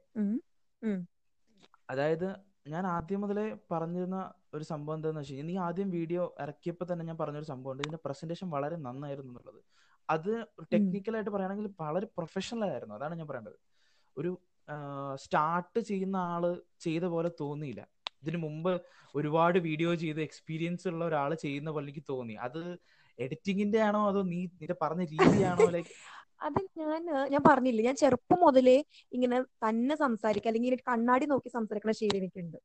അതായത് 1.89 2.27
ഞാൻ 2.65 2.87
ആദ്യം 2.87 3.21
മുതലേ 3.21 3.45
പറഞ്ഞിരുന്ന 3.71 4.17
ഒരു 4.53 4.63
സംഭവം 4.63 4.97
എന്താന്ന് 4.97 5.19
വെച്ച് 5.19 5.33
കഴിഞ്ഞാൽ 5.33 5.47
നീ 5.51 5.57
ആദ്യം 5.67 5.89
വീഡിയോ 5.89 6.23
ഇറക്കിയപ്പോൾ 6.39 6.85
തന്നെ 6.91 7.05
ഞാൻ 7.05 7.17
പറഞ്ഞൊരു 7.17 7.45
സംഭവം 7.45 7.71
ഉണ്ട്. 7.73 7.83
ഇതിന്റെ 7.83 8.01
പ്രസന്റേഷൻ 8.05 8.47
വളരെ 8.49 8.77
നന്നായിരുന്നു 8.77 9.31
എന്നുള്ളത്. 9.31 9.61
അത് 10.09 10.31
ടെക്നിക്കൽ 10.73 11.15
ആയിട്ട് 11.15 11.31
പറയുകയാണെങ്കിൽ 11.31 11.67
വളരെ 11.81 12.07
പ്രൊഫഷണൽ 12.17 12.63
ആയിരുന്നു. 12.69 12.95
അതാണ് 12.95 13.15
ഞാൻ 13.15 13.27
പറയേണ്ടത്. 13.27 13.57
ഒരു 14.17 14.31
സ്റ്റാർട്ട് 15.15 15.79
ചെയ്യുന്ന 15.89 16.17
ആൾ 16.33 16.43
ചെയ്ത 16.79 17.05
പോലെ 17.05 17.29
തോന്നിയില്ല. 17.41 17.81
ഇതിനു 18.23 18.37
മുമ്പ് 18.37 18.73
ഒരുപാട് 19.15 19.57
വീഡിയോ 19.67 19.91
ചെയ്ത് 20.03 20.21
എക്സ്പീരിയൻസ് 20.21 20.87
ഉള്ള 20.87 21.03
ഒരാൾ 21.05 21.31
ചെയ്യുന്ന 21.45 21.69
പോലെ 21.71 21.85
എനിക്ക് 21.85 22.03
തോന്നി. 22.09 22.35
അത് 22.47 22.61
എഡിറ്റിങ്ങിന്റെ 23.19 23.79
ആണോ 23.81 24.01
അതോ 24.07 24.21
നീ 24.31 24.39
നിന്റെ 24.59 24.75
പറഞ്ഞ 24.81 25.03
രീതിയാണോ? 25.13 25.57
ലൈക്ക് 25.75 25.93
അത് 26.41 26.59
ഞാൻ 26.81 27.01
ഞാൻ 27.33 27.41
പറഞ്ഞില്ലേ 27.47 27.83
ഞാൻ 27.87 27.97
ചെറുപ്പം 28.01 28.39
മുതലേ 28.45 28.77
ഇങ്ങനെ 29.11 29.37
തന്നെ 29.65 29.95
സംസാരിക്കുക 30.03 30.51
അല്ലെങ്കിൽ 30.51 30.75
കണ്ണാടി 30.89 31.25
നോക്കി 31.33 31.49
സംസാരിക്കുന്ന 31.57 31.95
ശീലം 31.99 32.19
എനിക്കുണ്ട്. 32.21 32.57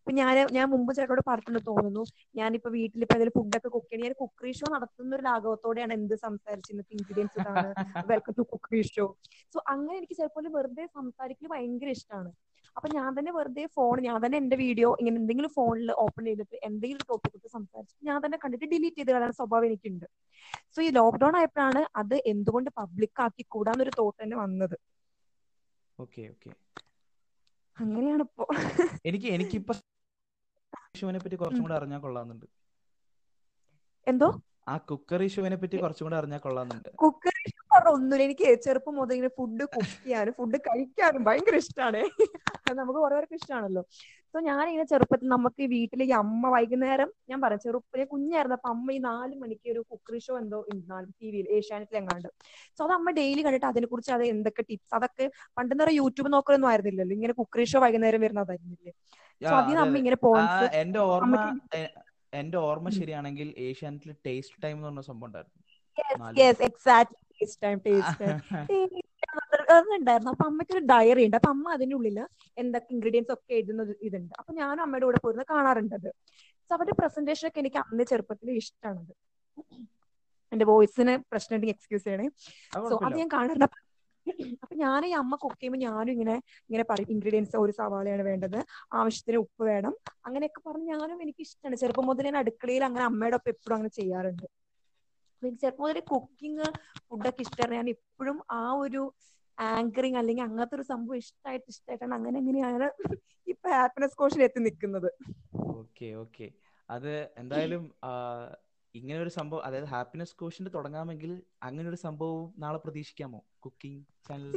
ഇപ്പൊ 0.00 0.12
ഞാൻ 0.18 0.28
ഞാൻ 0.56 0.66
മുമ്പ് 0.72 0.90
ചേട്ടനോട് 0.96 1.22
പറഞ്ഞിട്ടുണ്ട് 1.28 1.60
തോന്നുന്നു 1.68 2.02
ഞാനിപ്പോ 2.34 2.68
വീട്ടിൽ 2.76 3.02
ഇപ്പൊ 3.04 3.16
ഏതെങ്കിലും 3.16 3.34
ഫുഡൊക്കെ 3.38 3.70
കുക്ക് 3.74 3.88
ചെയ്യണം. 3.88 4.06
ഞാൻ 4.06 4.14
കുക്കറി 4.22 4.52
ഷോ 4.58 4.66
നടത്തുന്ന 4.74 5.16
ഒരു 5.16 5.24
ലാഘവത്തോടെയാണ് 5.28 5.92
എന്ത് 5.98 6.14
സംസാരിച്ചത് 6.24 6.82
ഇൻഗ്രീഡിയൻസ് 6.96 7.38
ഇതാണ്. 7.40 7.70
Welcome 8.10 8.34
to 8.38 8.44
cookery 8.52 8.80
show 8.90 9.06
so 9.54 9.58
അങ്ങനെ 9.72 9.96
എനിക്ക് 10.00 10.16
ചിലപ്പോൾ 10.20 10.48
വെറുതെ 10.56 10.84
സംസാരിക്കൽ 10.98 11.48
ഭയങ്കര 11.54 11.90
ഇഷ്ടമാണ് 11.98 12.30
അപ്പൊ 12.76 12.88
ഞാൻ 12.88 13.08
തന്നെ 13.18 13.32
വെറുതെ 13.32 13.64
ഫോൺ 13.74 14.00
ഞാൻ 14.00 14.16
തന്നെ 14.24 14.36
എന്റെ 14.38 14.56
വീഡിയോ 14.56 14.88
ഇങ്ങനെ 15.00 15.16
എന്തെങ്കിലും 15.16 15.50
ഫോണിൽ 15.50 15.90
ഓപ്പൺ 16.04 16.24
ചെയ്തിട്ട് 16.24 16.56
എന്തെങ്കിലും 16.62 17.02
ടോപ്പിക് 17.08 17.32
എടുത്ത് 17.32 17.50
സംസാരിച്ചു 17.52 17.96
ഞാൻ 18.02 18.18
തന്നെ 18.24 18.38
കണ്ടിട്ട് 18.44 18.66
ഡിലീറ്റ് 18.66 18.96
ചെയ്ത് 18.96 19.12
കളയാൻ 19.12 19.32
സ്വഭാവം 19.32 19.66
എനിക്കുണ്ട്. 19.66 20.06
സോ 20.74 20.80
ഈ 20.82 20.90
ലോക്ക്ഡൌൺ 20.90 21.36
ആയപ്പോഴാണ് 21.36 21.82
അത് 21.96 22.16
എന്തുകൊണ്ട് 22.26 22.70
പബ്ലിക് 22.76 23.20
ആക്കി 23.20 23.44
കൂടാന്നൊരു 23.48 23.92
തോട്ട് 23.98 24.18
തന്നെ 24.22 24.36
വന്നത്. 24.36 24.76
ഓക്കെ 25.98 26.22
ഓക്കെ 26.30 26.50
അങ്ങനെയാണ് 27.76 28.24
ഇപ്പോ. 28.28 28.44
എനിക്ക് 29.04 29.28
എനിക്കിപ്പോ 29.28 29.74
പറ്റി 31.20 31.36
കുറച്ചും 31.36 31.64
കൂടെ 31.64 31.74
അറിഞ്ഞാൽ 31.74 32.00
കൊള്ളാന്നുണ്ട് 32.00 32.46
എന്തോ? 34.06 34.28
ആ 34.68 34.74
കുക്കർ 34.88 35.20
ഇഷ്യൂവിനെ 35.22 35.56
പറ്റി 35.56 35.76
കുറച്ചും 35.76 36.06
കൂടെ 36.06 36.16
അറിഞ്ഞാൽ 36.16 36.40
കൊള്ളാന്നുണ്ട് 36.40 36.90
കുക്കറി 37.02 37.42
പറഞ്ഞ 37.70 37.90
ഒന്നുമില്ല 37.96 38.24
എനിക്ക് 38.26 38.48
ചെറുപ്പം 38.64 38.94
മുതൽ 38.98 39.14
ഇങ്ങനെ 39.16 39.32
ഫുഡ് 39.38 39.64
കുക്ക് 39.74 39.96
ചെയ്യാനും 40.04 40.34
ഫുഡ് 40.38 40.58
കഴിക്കാനും 40.66 41.22
ഭയങ്കര 41.28 41.56
ഇഷ്ടമാണ് 41.62 42.00
നമുക്ക് 42.80 42.98
കുറെ 42.98 43.14
പേർക്ക് 43.14 43.36
ഇഷ്ടമാണല്ലോ 43.40 43.82
സോ 44.34 44.40
ഞാനിങ്ങനെ 44.48 44.84
ചെറുപ്പത്തിൽ 44.90 45.28
നമുക്ക് 45.28 45.60
ഈ 45.64 45.68
വീട്ടിലെ 45.72 46.04
ഈ 46.04 46.12
അമ്മ 46.20 46.50
വൈകുന്നേരം 46.54 47.08
ഞാൻ 47.30 47.38
പറയാം 47.44 47.60
കുഞ്ഞായിരുന്നു 48.10 48.56
അപ്പൊ 48.58 48.68
അമ്മ 48.74 48.86
ഈ 48.92 49.00
നാല് 49.08 49.34
മണിക്ക് 49.42 49.68
ഒരു 49.74 49.80
കുക്കറി 49.90 50.20
ഷോ 50.26 50.34
എന്തോ 50.42 50.58
ഉണ്ടാകും 50.74 51.10
ടി 51.20 51.28
വിയിൽ 51.32 51.46
ഏഷ്യാനെറ്റിൽ 51.58 51.98
എങ്ങാണ്ട്. 52.00 52.28
സോ 52.78 52.80
അത് 52.86 52.94
അമ്മ 52.98 53.10
ഡെയിലി 53.18 53.42
കണ്ടിട്ട് 53.46 53.68
അതിനെ 53.70 53.86
കുറിച്ച് 53.92 54.12
അത് 54.16 54.24
എന്തൊക്കെ 54.34 54.62
ടിപ്സ് 54.70 54.94
അതൊക്കെ 54.98 55.26
പണ്ടെന്ന് 55.56 55.82
പറയുക 55.84 56.00
യൂട്യൂബ് 56.02 56.30
നോക്കലൊന്നും 56.36 56.70
ആയിരുന്നില്ലല്ലോ. 56.72 57.14
ഇങ്ങനെ 57.18 57.34
കുക്കറി 57.40 57.66
ഷോ 57.72 57.80
വൈകുന്നേരം 57.86 58.22
വരുന്നതായിരുന്നില്ലേ 58.26 58.92
സോ 59.42 59.54
അതിന് 59.60 59.80
അമ്മ 59.84 59.96
ഇങ്ങനെ 60.02 60.18
എന്റെ 60.82 61.00
ഓർമ്മ 61.12 61.36
എന്റെ 62.32 62.58
ഓർമ്മ 62.66 62.88
ശരിയാണെങ്കിൽ 62.98 63.48
ഏഷ്യാനെറ്റിൽ 63.68 64.12
ടേസ്റ്റ് 64.26 64.58
ടൈം 64.64 64.76
എന്ന് 64.76 64.88
പറഞ്ഞ 64.88 65.02
സംഭവം 65.08 65.28
ഉണ്ടായിരുന്നു. 65.28 65.58
Exact 66.68 67.14
taste 67.40 67.62
time 67.64 67.78
taste 67.80 68.24
time 68.24 68.38
ഉണ്ടായിരുന്നു 69.98 70.30
അപ്പൊ 70.34 70.44
അമ്മയ്ക്ക് 70.50 70.74
ഒരു 70.76 70.82
ഡയറി 70.92 71.22
ഉണ്ട്. 71.26 71.36
അപ്പൊ 71.40 71.50
അമ്മ 71.54 71.66
അതിന്റെ 71.76 71.94
ഉള്ളിൽ 71.98 72.18
എന്തൊക്കെ 72.56 72.90
ഇൻഗ്രീഡിയൻസ് 72.96 73.32
ഒക്കെ 73.36 73.52
എഴുതുന്ന 73.58 73.94
ഇതുണ്ട്. 74.08 74.32
അപ്പൊ 74.40 74.52
ഞാനും 74.60 74.82
അമ്മയുടെ 74.84 75.06
കൂടെ 75.08 75.20
പോയിരുന്നു 75.24 75.46
കാണാറുണ്ടത് 75.52 76.08
സോ 76.70 76.74
അവരുടെ 76.76 76.96
പ്രസന്റേഷൻ 77.00 77.46
ഒക്കെ 77.48 77.60
എനിക്ക് 77.62 77.80
അന്ന് 77.82 78.04
ചെറുപ്പത്തിൽ 78.10 78.50
ഇഷ്ടമാണത് 78.62 79.12
എന്റെ 80.52 80.64
വോയിസിന് 80.70 81.12
പ്രശ്നം 81.30 81.54
ഉണ്ടെങ്കിൽ 81.56 81.74
എക്സ്ക്യൂസ് 81.76 82.04
ചെയ്യണേ. 82.04 82.26
സോ 82.82 82.94
അത് 83.06 83.14
ഞാൻ 83.20 83.28
കാണാറുണ്ട്. 83.34 83.66
അപ്പൊ 83.68 83.78
അപ്പൊ 84.62 84.74
ഞാൻ 84.76 85.00
ഈ 85.06 85.12
അമ്മ 85.20 85.34
കുക്ക് 85.42 85.56
ചെയ്യുമ്പോൾ 85.56 85.80
ഞാനും 85.84 86.12
ഇങ്ങനെ 86.12 86.34
ഇങ്ങനെ 86.68 86.84
പറയും 86.90 87.10
ഇൻഗ്രീഡിയൻസ് 87.14 87.56
ഒരു 87.56 87.72
സവാളയാണ് 87.78 88.24
വേണ്ടത്. 88.28 88.58
ആവശ്യത്തിന് 88.92 89.38
ഉപ്പ് 89.44 89.62
വേണം. 89.70 89.94
അങ്ങനെയൊക്കെ 90.26 90.60
പറഞ്ഞ് 90.68 90.88
ഞാനും 90.94 91.18
എനിക്ക് 91.24 91.42
ഇഷ്ടമാണ് 91.46 91.78
ചെറുപ്പം 91.82 92.06
മുതൽ 92.10 92.26
ഞാൻ 92.28 92.38
അടുക്കളയിൽ 92.42 92.84
അങ്ങനെ 92.88 93.04
അമ്മയുടെ 93.10 93.38
ഒപ്പം 93.40 93.52
എപ്പോഴും 93.54 93.76
അങ്ങനെ 93.76 93.92
ചെയ്യാറുണ്ട്. 93.98 94.46
ചെറുപ്പം 95.54 95.84
മുതൽ 95.84 96.00
കുക്കിംഗ് 96.10 96.66
ഫുഡൊക്കെ 97.04 97.42
ഇഷ്ടമാണ് 97.44 97.76
ഞാൻ 97.76 97.88
ഇപ്പോഴും 97.94 98.38
ആ 98.56 98.64
ഒരു 98.82 99.02
ആങ്കറിങ് 99.58 100.18
അല്ലെങ്കിൽ 100.20 100.44
അങ്ങനത്തെ 100.46 100.76
ഒരു 100.78 100.86
സംഭവം 100.90 101.18
ഇഷ്ടമായിട്ട് 101.22 101.68
ഇഷ്ടമായിട്ടാണ് 101.72 102.14
അങ്ങനെ 102.18 102.36
എങ്ങനെയാണ് 102.42 102.88
ഇപ്പൊ 103.46 103.68
ഹാപ്പിനെസ് 103.74 104.18
കോഷൻ 104.20 104.42
എത്തി 104.46 104.60
നിൽക്കുന്നത് 104.66 105.08
ഓക്കെ 105.80 106.08
ഓക്കെ 106.22 106.46
അത് 106.88 107.10
എന്തായാലും 107.40 107.82
ഇങ്ങനെ 108.94 109.18
ഒരു 109.24 109.32
സംഭവം 109.36 109.62
അതായത് 109.66 109.88
ഹാപ്പിനെസ് 109.92 110.36
കോഷ്യന്റ് 110.38 110.70
തുടങ്ങാമെങ്കിൽ 110.76 111.32
അങ്ങനെ 111.62 111.86
ഒരു 111.88 111.98
സംഭവം 112.06 112.40
നാളെ 112.58 112.78
പ്രതീക്ഷിക്കാമോ? 112.84 113.40
കുക്കിംഗ് 113.60 114.00
ചാനൽ 114.24 114.52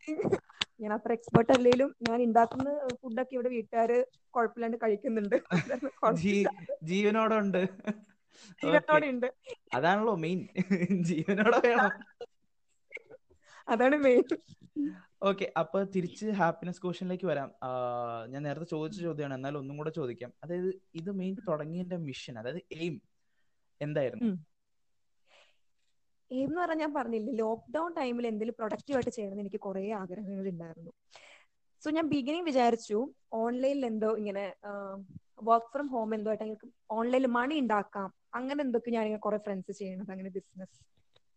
ഞാൻ 0.80 0.92
അത്ര 0.94 1.10
എക്സ്പേർട്ട് 1.16 1.52
അല്ലെങ്കിലും 1.54 1.90
ഞാൻ 2.06 2.18
ഉണ്ടാക്കുന്ന 2.22 2.68
ഫുഡൊക്കെ 3.00 3.34
ഇവിടെ 3.36 3.50
വീട്ടുകാര് 3.50 3.98
കുഴപ്പമില്ലാണ്ട് 4.34 4.78
കഴിക്കുന്നുണ്ട്. 4.82 5.36
ജീവനോടുണ്ട് 6.90 7.60
ജീവനോടെ 8.62 9.06
ഉണ്ട് 9.06 9.28
അതാണല്ലോ 9.74 10.14
മെയിൻ. 10.14 10.40
ജീവനോടെ 11.02 11.68
വേണം. 11.68 11.90
അതാണ് 13.68 13.96
മെയിൻ. 13.96 14.24
ഓക്കെ 15.22 15.52
അപ്പൊ 15.58 15.84
തിരിച്ച് 15.84 16.26
ഹാപ്പിനെസ് 16.26 16.82
ക്വസ്റ്റനിലേക്ക് 16.82 17.26
വരാം. 17.26 17.50
ഞാൻ 18.28 18.42
നേരത്തെ 18.42 18.66
ചോദിച്ച 18.66 19.02
ചോദ്യമാണ്. 19.02 19.34
എന്നാൽ 19.34 19.58
ഒന്നും 19.58 19.76
കൂടെ 19.76 19.90
ചോദിക്കാം. 19.90 20.32
അതായത് 20.44 20.80
ഇത് 20.94 21.10
മെയിൻ 21.10 21.36
തുടങ്ങിയതിന്റെ 21.48 21.96
മിഷൻ 21.96 22.38
അതായത് 22.38 22.62
എയിം 22.72 23.02
എന്തായിരുന്നു? 23.80 24.32
എയിം 26.30 26.48
എന്ന് 26.48 26.60
പറഞ്ഞാൽ 26.60 26.76
ഞാൻ 26.76 26.94
പറഞ്ഞില്ലേ 26.94 27.32
ലോക്ക്ഡൌൺ 27.34 27.94
ടൈമിൽ 27.94 28.26
എന്തെങ്കിലും 28.26 28.54
പ്രൊഡക്റ്റീവ് 28.58 28.96
ആയിട്ട് 28.96 29.10
ചെയ്യണമെന്ന് 29.10 29.42
എനിക്ക് 29.42 29.60
കുറെ 29.60 29.90
ആഗ്രഹങ്ങൾ 29.92 30.48
ഉണ്ടായിരുന്നു 30.48 30.92
സോ 31.82 31.90
ഞാൻ 31.90 32.06
ബിഗിനിങ് 32.08 32.44
വിചാരിച്ചു 32.44 32.98
ഓൺലൈനിൽ 33.32 33.86
എന്തോ 33.86 34.16
ഇങ്ങനെ 34.16 34.54
വർക്ക് 35.42 35.66
ഫ്രം 35.66 35.86
ഹോം 35.86 36.14
എന്തോ 36.14 36.30
ആയിട്ട് 36.30 36.68
ഓൺലൈനിൽ 36.90 37.26
മണി 37.26 37.58
ഉണ്ടാക്കാം 37.58 38.23
അങ്ങനെ 38.34 38.60
എന്തൊക്കെ 38.62 38.90
ഞാൻ 38.90 39.04
ഇങ്ങനെ 39.04 39.20
കുറെ 39.20 39.38
ഫ്രണ്ട്സ് 39.38 39.72
ചെയ്യണത് 39.78 40.10
അങ്ങനെ 40.10 40.30
ബിസിനസ് 40.30 40.78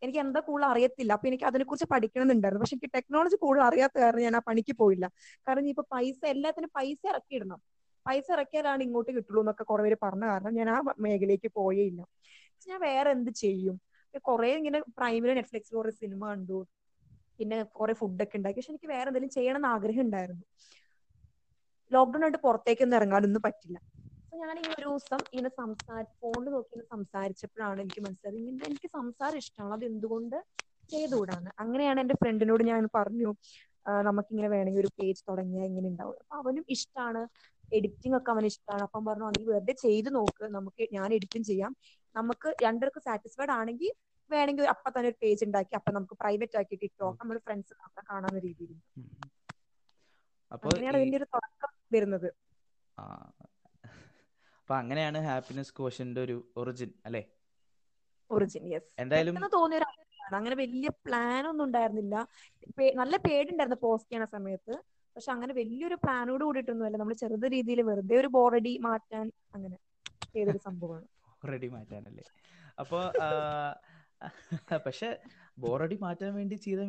എനിക്ക് 0.02 0.20
എന്താ 0.20 0.40
കൂടുതൽ 0.40 0.68
അറിയത്തില്ല. 0.68 1.14
അപ്പൊ 1.14 1.28
എനിക്ക് 1.28 1.44
അതിനെക്കുറിച്ച് 1.44 1.86
പഠിക്കണമെന്നുണ്ടായിരുന്നു. 1.86 2.64
പക്ഷെ 2.64 2.76
എനിക്ക് 2.76 2.92
ടെക്നോളജി 2.96 3.36
കൂടുതൽ 3.36 3.64
അറിയാത്ത 3.64 3.98
കാരണം 4.00 4.22
ഞാൻ 4.22 4.36
ആ 4.36 4.42
പണിക്ക് 4.48 4.74
പോയില്ല. 4.78 5.06
കാരണം 5.48 5.68
ഇപ്പൊ 5.68 5.84
പൈസ 5.94 6.20
എല്ലാത്തിനും 6.26 6.72
പൈസ 6.76 7.02
ഇറക്കിയിടണം 7.10 7.60
പൈസ 8.06 8.28
ഇറക്കിയാലാണ് 8.32 8.82
ഇങ്ങോട്ട് 8.84 9.12
കിട്ടുള്ളൂ 9.12 9.42
എന്നൊക്കെ 9.42 9.64
കുറെ 9.64 9.84
പേര് 9.84 9.98
പറഞ്ഞ 10.04 10.26
കാരണം 10.26 10.54
ഞാൻ 10.54 10.70
ആ 10.70 10.78
മേഖലയ്ക്ക് 11.00 11.50
പോയേ 11.56 11.84
ഇല്ല 11.84 12.02
ഞാൻ 12.68 12.80
വേറെ 12.82 13.10
എന്ത് 13.12 13.32
ചെയ്യും? 13.38 13.76
കുറെ 14.26 14.50
ഇങ്ങനെ 14.56 14.80
പ്രൈമിൽ 14.98 15.34
നെറ്റ്ഫ്ലിക്സിൽ 15.34 15.76
കുറെ 15.76 15.92
സിനിമ 16.00 16.22
കണ്ടു. 16.28 16.60
പിന്നെ 17.40 17.64
കുറെ 17.76 17.94
ഫുഡൊക്കെ 17.94 18.38
ഉണ്ടാക്കി. 18.38 18.60
പക്ഷെ 18.60 18.72
എനിക്ക് 18.72 18.88
വേറെ 18.88 19.08
എന്തെങ്കിലും 19.08 19.34
ചെയ്യണം 19.34 19.60
എന്ന് 19.60 19.68
ആഗ്രഹം 19.68 20.02
ഉണ്ടായിരുന്നു. 20.02 20.46
ലോക്ക്ഡൌൺ 21.92 22.24
ആയിട്ട് 22.24 22.40
പുറത്തേക്കൊന്നും 22.40 22.98
ഇറങ്ങാനൊന്നും 22.98 23.42
പറ്റില്ല. 23.42 23.78
അപ്പൊ 24.28 24.38
ഞാൻ 24.40 24.56
ഇങ്ങനെ 24.58 24.76
ഒരു 24.78 24.88
ദിവസം 24.90 25.20
ഇങ്ങനെ 25.30 25.50
സംസാരിച്ച് 25.60 26.16
ഫോണിൽ 26.22 26.50
നോക്കി 26.50 26.70
ഇങ്ങനെ 26.70 26.88
സംസാരിച്ചപ്പോഴാണ് 26.94 27.80
എനിക്ക് 27.84 28.02
മനസ്സിലായത് 28.06 28.38
ഇങ്ങനെ 28.42 28.66
എനിക്ക് 28.70 28.90
സംസാരം 28.98 29.38
ഇഷ്ടമാണ്. 29.44 29.74
അത് 29.78 29.86
എന്തുകൊണ്ട് 29.92 30.38
ചെയ്തുകൂടാന്ന്. 30.90 31.52
അങ്ങനെയാണ് 31.64 32.00
എന്റെ 32.04 32.16
ഫ്രണ്ടിനോട് 32.22 32.64
ഞാൻ 32.70 32.84
പറഞ്ഞു 32.98 33.30
നമുക്കിങ്ങനെ 34.06 34.50
വേണമെങ്കിൽ 34.54 34.82
ഒരു 34.84 34.92
പേജ് 34.98 35.22
തുടങ്ങിയാൽ 35.28 35.66
ഇങ്ങനെ 35.70 35.88
ഉണ്ടാവും 35.92 36.16
അപ്പൊ 36.22 36.36
അവനും 36.42 36.64
ഇഷ്ടമാണ് 36.76 37.22
എഡിറ്റിംഗ് 37.72 38.16
ഒക്കെ 38.18 38.32
അവന് 38.34 38.48
ഇഷ്ടമാണ് 38.52 38.84
അപ്പം 38.88 39.04
പറഞ്ഞു 39.08 39.30
നീ 39.36 39.44
വെറുതെ 39.50 39.74
ചെയ്ത് 39.84 40.10
നോക്ക്. 40.18 40.44
നമുക്ക് 40.58 40.84
ഞാൻ 40.98 41.10
എഡിറ്റിംഗ് 41.18 41.48
ചെയ്യാം. 41.52 41.72
നമുക്ക് 42.16 42.50
രണ്ടുപേർക്ക് 42.66 43.02
സാറ്റിസ്ഫൈഡ് 43.08 43.54
ആണെങ്കിൽ 43.58 43.92
വേണമെങ്കിൽ 44.30 44.66
അപ്പൊ 44.74 44.90
തന്നെ 44.90 45.10
ഒരു 45.12 45.18
പേജ് 45.22 45.44
ഉണ്ടാക്കി 45.48 45.74
അപ്പൊ 45.80 45.92
നമുക്ക് 45.98 46.16
പ്രൈവറ്റ് 46.22 46.58
ആക്കിയിട്ട് 46.62 46.86
ഇട്ടോ 46.90 47.10
നമ്മൾ 47.20 47.38
ഫ്രണ്ട്സ് 47.46 47.76
മാത്രം 47.82 48.06
കാണാവുന്ന 48.10 48.42
രീതിയിൽ. 48.48 48.72
അങ്ങനെയാണ് 50.64 50.98
ഇതിന്റെ 51.00 51.18
ഒരു 51.20 51.28
തുടക്കം 51.34 51.72
വരുന്നത്. 51.94 52.30
അപ്പൊ 54.68 54.78
അങ്ങനെയാണ് 54.82 55.20
ഹാപ്പിനെസ് 55.26 55.74
കോഷന്റെ 55.76 56.20
ഒരു 56.26 56.34
ഒറിജിൻ 56.60 56.90
അല്ലെ? 57.08 57.22
ഒറിജിൻ 58.30 58.64
യെസ് 58.72 58.90
എന്തായാലും 59.02 59.36
തോന്നിയ 59.54 59.78
അങ്ങനെ 60.38 60.56
വലിയ 60.62 60.90
പ്ലാൻ 61.06 61.44
ഒന്നും 61.50 61.64
ഉണ്ടായിരുന്നില്ല. 61.68 62.16
നല്ല 63.02 63.16
പേടിണ്ടായിരുന്നു 63.26 63.78
പോസ്റ്റ് 63.84 64.10
ചെയ്യണ 64.12 64.26
സമയത്ത്. 64.34 64.74
പക്ഷെ 65.16 65.30
അങ്ങനെ 65.36 65.54
വലിയൊരു 65.60 65.98
പ്ലാനോട് 66.04 66.44
കൂടിയിട്ടൊന്നുമല്ല. 66.48 66.98
നമ്മൾ 67.02 67.16
ചെറുത് 67.22 67.46
രീതിയിൽ 67.56 67.82
വെറുതെ 67.90 68.16
ഒരു 68.22 68.30
ബോറടി 68.36 68.74
മാറ്റാൻ 68.88 69.26
അങ്ങനെ 69.58 69.78
ചെയ്തൊരു 70.34 70.62
സംഭവമാണ്. 70.68 71.08
റെഡി 71.52 71.70
മാറ്റാനല്ലേ? 71.76 72.26
അപ്പൊ 72.82 73.00
പക്ഷെ 74.88 75.12
ബോറടി 75.66 75.98
മാറ്റാൻ 76.06 76.34
വേണ്ടി 76.40 76.58
ചെയ്ത 76.66 76.82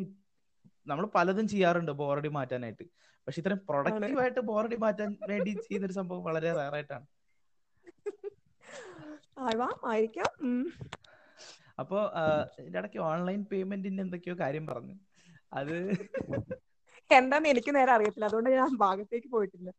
നമ്മൾ 0.87 1.06
പലതും 1.18 1.49
ചെയ്യാറുണ്ട് 1.52 1.92
ബോറടി 2.02 2.32
മാറ്റാനായിട്ട്. 2.38 2.87
പക്ഷെ 3.26 3.40
ഇത്രയും 3.42 3.62
പ്രൊഡക്റ്റീവ് 3.70 4.20
ആയിട്ട് 4.25 4.44
ബോറടി 4.50 4.78
മാറ്റാൻ 4.87 5.12
വേണ്ടി 5.32 5.54
ചെയ്തൊരു 5.68 5.97
സംഭവം 6.00 6.25
വളരെ 6.30 6.50
റയർ 6.58 6.76
ആയിട്ടാണ്. 6.80 7.06
ആവാം 9.38 9.75
ആയിരിക്കാം. 9.90 10.30
അപ്പോ 11.80 11.99
ഇടയ്ക്ക് 12.61 12.99
ഓൺലൈൻ 12.99 13.40
പേയ്മെന്റിന്റെ 13.52 14.02
എന്തൊക്കെയോ 14.02 14.35
കാര്യം 14.40 14.66
പറഞ്ഞു. 14.66 14.97
അത് 15.52 15.76
എന്താന്ന് 17.11 17.49
എനിക്ക് 17.49 17.71
നേരെ 17.75 17.92
അറിയത്തില്ല. 17.92 18.25
അതുകൊണ്ട് 18.25 18.50
ഞാൻ 18.50 18.73
ഭാഗത്തേക്ക് 18.76 19.28
പോയിട്ടില്ല. 19.28 19.71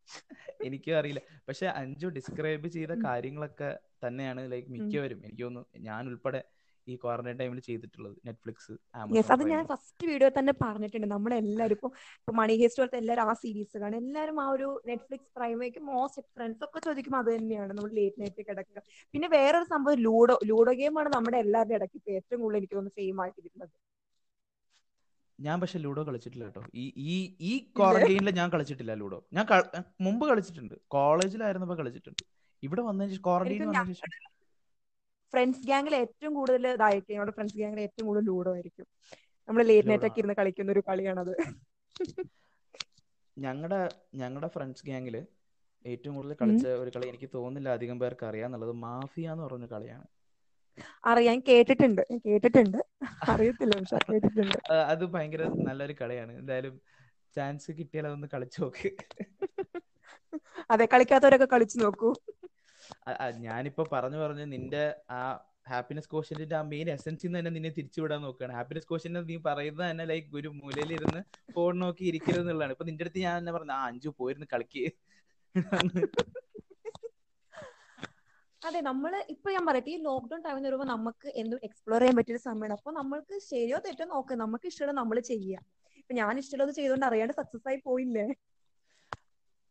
എനിക്കും 0.64 0.98
അറിയില്ല. 0.98 1.22
പക്ഷെ 1.48 1.66
അഞ്ചു 1.82 2.08
ഡിസ്ക്രൈബ് 2.08 2.68
ചെയ്ത 2.68 2.94
കാര്യങ്ങളൊക്കെ 3.04 3.70
തന്നെയാണ് 4.06 4.52
ലൈക്ക് 4.52 4.70
മിക്കവരും. 4.70 5.20
എനിക്ക് 5.26 5.44
തോന്നുന്നു 5.44 5.84
ഞാൻ 5.90 6.08
ഉൾപ്പെടെ 6.08 6.42
ഈ 6.88 6.96
ക്വാറന്റൈൻ 7.04 7.38
ടൈമിൽ 7.42 7.60
ചെയ്തിട്ടുള്ളത് 7.68 8.16
നെറ്റ്ഫ്ലിക്സ് 8.28 8.74
യെസ് 9.18 9.32
അത് 9.36 9.44
ഞാൻ 9.52 9.64
ഫസ്റ്റ് 9.72 10.06
വീഡിയോ 10.12 10.30
തന്നെ 10.38 10.54
പറഞ്ഞിട്ടുണ്ട്. 10.64 11.08
നമ്മളെല്ലാവരും 11.16 11.78
ഇപ്പൊ 11.78 11.90
ഇപ്പൊ 12.20 12.34
മണി 12.40 12.56
ഹേസ്റ്റ് 12.62 12.82
പോലത്തെ 12.82 13.00
എല്ലാവരും 13.02 13.24
ആ 13.32 13.36
സീരീസ് 13.44 13.76
കാണും. 13.84 13.98
എല്ലാവരും 14.04 14.40
ആ 14.46 14.48
ഒരു 14.56 14.70
നെറ്റ്ഫ്ലിക്സ് 14.90 15.30
പ്രൈമേക്ക് 15.40 15.82
മോസ്റ്റ് 15.92 16.24
ഫ്രണ്ട്സ് 16.38 16.64
ഒക്കെ 16.68 16.82
ചോദിക്കും 16.88 17.18
അത് 17.22 17.30
തന്നെയാണ് 17.36 17.72
നമ്മൾ 17.78 17.94
ലേറ്റ് 18.00 18.22
നൈറ്റ് 18.24 18.48
കിടക്കുക. 18.50 18.82
പിന്നെ 19.14 19.30
വേറൊരു 19.38 19.68
സംഭവം 19.74 20.02
ലൂഡോ 20.08 20.38
ലൂഡോ 20.52 20.74
ഗെയിമാണ് 20.82 21.12
നമ്മുടെ 21.18 21.40
എല്ലാവരുടെ 21.46 21.78
ഇടയ്ക്ക് 21.80 22.00
ഇപ്പൊ 22.02 22.12
ഏറ്റവും 22.20 22.42
കൂടുതൽ 22.44 22.60
എനിക്ക് 22.62 22.76
തോന്നുന്നു 22.78 22.98
ഫെയിം 23.02 23.22
ആയിട്ടിരിക്കുന്നത്. 23.26 23.74
ഞാൻ 25.40 25.58
പക്ഷെ 25.62 25.78
ലൂഡോ 25.84 26.02
കളിച്ചിട്ടില്ല 26.08 26.46
കേട്ടോ. 26.48 26.62
ഈ 26.82 26.86
ഈ 27.12 27.14
ഈ 27.50 27.52
ക്വാറന്റൈനിൽ 27.78 28.32
ഞാൻ 28.40 28.48
കളിച്ചിട്ടില്ല 28.54 28.94
ലൂഡോ 29.02 29.20
ഞാൻ 29.36 29.46
മുമ്പ് 30.06 30.26
കളിച്ചിട്ടുണ്ട്. 30.32 30.76
കോളേജിലായിരുന്നപ്പോ 30.96 31.78
കളിച്ചിട്ടുണ്ട്. 31.82 32.24
ഇവിടെ 32.64 32.82
വന്നതിന് 32.88 33.12
ശേഷം 33.14 33.24
ക്വാറന്റൈൻ 33.28 33.62
വന്നതിന് 33.70 33.98
ശേഷം 34.02 34.26
ഫ്രണ്ട്സ് 35.34 35.66
ഗ്യാങ്ങിൽ 35.68 35.94
ഏറ്റവും 35.96 36.34
കൂടുതൽ 36.34 36.68
ഇതായിരിക്കും. 36.76 37.16
നമ്മുടെ 37.16 37.36
ഫ്രണ്ട്സ് 37.38 37.58
ഗ്യാങ്ങിൽ 37.60 37.82
ഏറ്റവും 37.86 38.08
കൂടുതൽ 38.10 38.26
ലൂഡോ 38.32 38.52
ആയിരിക്കും. 38.56 38.88
നമ്മൾ 39.48 39.62
ലേറ്റ് 39.70 39.90
നൈറ്റ് 39.90 40.08
ഒക്കെ 40.10 40.20
ഇരുന്ന് 40.22 40.36
കളിക്കുന്ന 40.40 40.72
ഒരു 40.76 40.84
കളിയാണത്. 40.90 41.34
ഞങ്ങളുടെ 43.38 43.80
ഞങ്ങളുടെ 44.22 44.50
ഫ്രണ്ട്സ് 44.56 44.86
ഗ്യാങ്ങിൽ 44.86 45.16
ഏറ്റവും 45.86 46.16
കൂടുതൽ 46.16 46.38
കളിച്ച 46.42 46.66
ഒരു 46.82 46.92
കളി 46.96 47.06
എനിക്ക് 47.12 47.30
തോന്നുന്നില്ല 47.36 47.70
അധികം 47.78 48.00
പേർക്ക് 48.00 48.26
അറിയാന്നുള്ളത് 48.30 48.74
മാഫിയ 48.86 49.32
എന്ന് 49.34 49.44
പറഞ്ഞ 49.44 49.66
കളിയാണ്. 49.74 50.08
അറിയാൻ 51.12 51.38
കേട്ടിട്ടുണ്ട്. 51.50 52.02
കേട്ടിട്ടുണ്ട്. 52.28 52.80
അറിയത്തില്ല. 53.34 53.74
പക്ഷെ 53.82 54.00
കേട്ടിട്ടുണ്ട്. 54.12 54.58
അത് 54.92 55.04
ഭയങ്കര 55.16 55.44
നല്ലൊരു 55.68 55.96
കളിയാണ്. 56.02 56.34
എന്തായാലും 56.42 56.76
ചാൻസ് 57.36 57.72
കിട്ടിയാൽ 57.80 58.06
അതൊന്ന് 58.10 58.28
കളിച്ചു 58.34 58.60
നോക്ക്. 58.64 58.90
അതെ 60.72 60.86
കളിക്കാത്തവരൊക്കെ 60.94 61.48
കളിച്ചു 61.54 61.78
നോക്കൂ. 61.84 62.10
ഞാനിപ്പോ 63.46 63.84
പറഞ്ഞു 63.94 64.18
പറഞ്ഞു 64.18 64.46
നിന്റെ 64.54 64.84
ആ 65.12 65.22
ഹാപ്പിനെസ് 65.68 66.10
കോഷ്യന്റിന്റെ 66.10 66.56
ആ 66.56 66.64
മെയിൻ 66.70 66.88
എസൻസിൽ 66.90 67.32
തന്നെ 67.38 67.52
നിന്നെ 67.52 67.72
തിരിച്ചുവിടാൻ 67.78 68.20
നോക്കുകയാണ് 68.22 68.54
ഹാപ്പിനെസ് 68.58 68.88
കോഷ്യന്റ് 68.88 69.22
നീ 69.30 69.36
പറയുന്നത് 69.48 69.86
തന്നെ 69.86 70.06
ലൈക്ക് 70.06 70.36
ഒരു 70.36 70.50
മൂലയിലിരുന്ന് 70.60 71.22
ഫോൺ 71.56 71.74
നോക്കി 71.84 72.04
ഇരിക്കരുത് 72.10 72.42
എന്നുള്ളതാണ്. 72.44 72.76
ഇപ്പൊ 72.76 72.86
നിന്റെ 72.90 73.06
അടുത്ത് 73.06 73.22
ഞാൻ 73.26 73.36
തന്നെ 73.40 73.54
പറഞ്ഞു 73.58 73.76
ആ 73.78 73.84
അഞ്ചു 73.90 74.12
പോയിരുന്ന് 74.20 74.48
കളിക്ക്. 74.54 74.86
അതെ 78.62 78.80
നമ്മൾ 78.88 79.12
ഇപ്പൊ 79.34 79.50
ഞാൻ 79.52 79.64
പറയട്ടെ 79.66 79.90
ഈ 79.90 79.98
ലോക്ക്ഡൌൺ 80.04 80.42
ടൈമിൽ 80.46 80.66
വരുമ്പോൾ 80.68 80.88
നമുക്ക് 80.88 81.28
എന്തും 81.42 81.60
എക്സ്പ്ലോർ 81.64 82.02
ചെയ്യാൻ 82.02 82.16
പറ്റിയൊരു 82.18 82.42
സമയമാണ് 82.44 82.74
അപ്പൊ 82.78 82.92
നമ്മൾക്ക് 82.92 83.36
ശരിയോ 83.46 83.78
തെറ്റോ 83.86 84.06
നോക്കുക 84.10 84.38
നമുക്ക് 84.44 84.68
ഇഷ്ടമുള്ള 84.68 84.96
നമ്മൾ 85.02 85.18
ചെയ്യുക 85.30 85.62
ഇപ്പൊ 86.00 86.14
ഞാൻ 86.20 86.34
ഇഷ്ടമുള്ളത് 86.42 86.72
ചെയ്തുകൊണ്ട് 86.78 87.06
അറിയാണ്ട് 87.06 87.34
സക്സസ് 87.34 87.68
ആയി 87.70 87.80
പോയില്ലേ? 87.88 88.26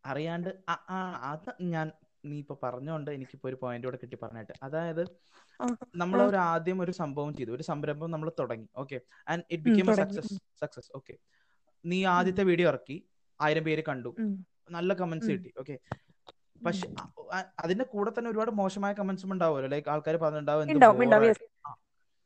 അറിയാണ്ട് 0.04 0.50
അത് 1.30 1.50
ഞാൻ 1.74 1.86
നീ 2.24 2.38
ഇപ്പൊ 2.38 2.54
പറഞ്ഞോണ്ട് 2.62 3.10
എനിക്കിപ്പോ 3.10 3.48
ഒരു 3.48 3.58
പോയിന്റ് 3.62 3.86
കൂടെ 3.86 3.98
കിട്ടി 4.02 4.16
പറഞ്ഞിട്ട്. 4.22 4.52
അതായത് 4.62 5.02
നമ്മൾ 5.96 6.18
ഒരു 6.22 6.36
ആദ്യം 6.50 6.80
ഒരു 6.80 6.92
സംഭവം 6.92 7.34
ചെയ്തു. 7.36 7.50
ഒരു 7.50 7.62
സംരംഭം 7.62 8.10
നമ്മൾ 8.10 8.28
തുടങ്ങി. 8.38 8.68
Okay 8.76 8.96
and 9.28 9.44
it 9.50 9.64
became. 9.64 9.86
Success 10.00 10.34
success 10.62 10.90
okay 10.96 11.14
നീ 11.84 12.04
ആദ്യത്തെ 12.16 12.42
വീഡിയോ 12.42 12.68
ഇറക്കി. 12.68 12.96
ആയിരം 13.40 13.64
പേര് 13.64 13.82
കണ്ടു. 13.88 14.10
നല്ല 14.70 14.94
കമന്റ്സ് 14.94 15.30
കിട്ടി. 15.30 15.50
ഓക്കെ 15.60 15.74
പക്ഷെ 16.66 16.86
അതിന്റെ 17.58 17.84
കൂടെ 17.84 18.10
തന്നെ 18.10 18.30
ഒരുപാട് 18.30 18.50
മോശമായ 18.60 18.92
കമന്റ്സും 18.92 19.32
ഉണ്ടാവുമല്ലോ. 19.32 19.68
ലൈക്ക് 19.74 19.88
ആൾക്കാർ 19.88 20.16
പറഞ്ഞിട്ടുണ്ടാവും 20.16 20.62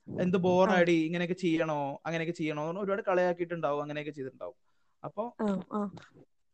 എന്ത്. 0.09 0.39
ബോറാടി 0.47 0.95
ഇങ്ങനെയൊക്കെ 1.07 1.37
ചെയ്യണോ? 1.43 1.81
അങ്ങനെയൊക്കെ 2.07 2.35
ചെയ്യണോ? 2.41 2.65
ഒരുപാട് 2.83 3.03
കളിയാക്കിയിട്ടുണ്ടാവും. 3.09 3.83
അങ്ങനെയൊക്കെ 3.83 4.13
ചെയ്തിട്ടുണ്ടാവും. 4.17 4.57
അപ്പൊ. 5.03 5.25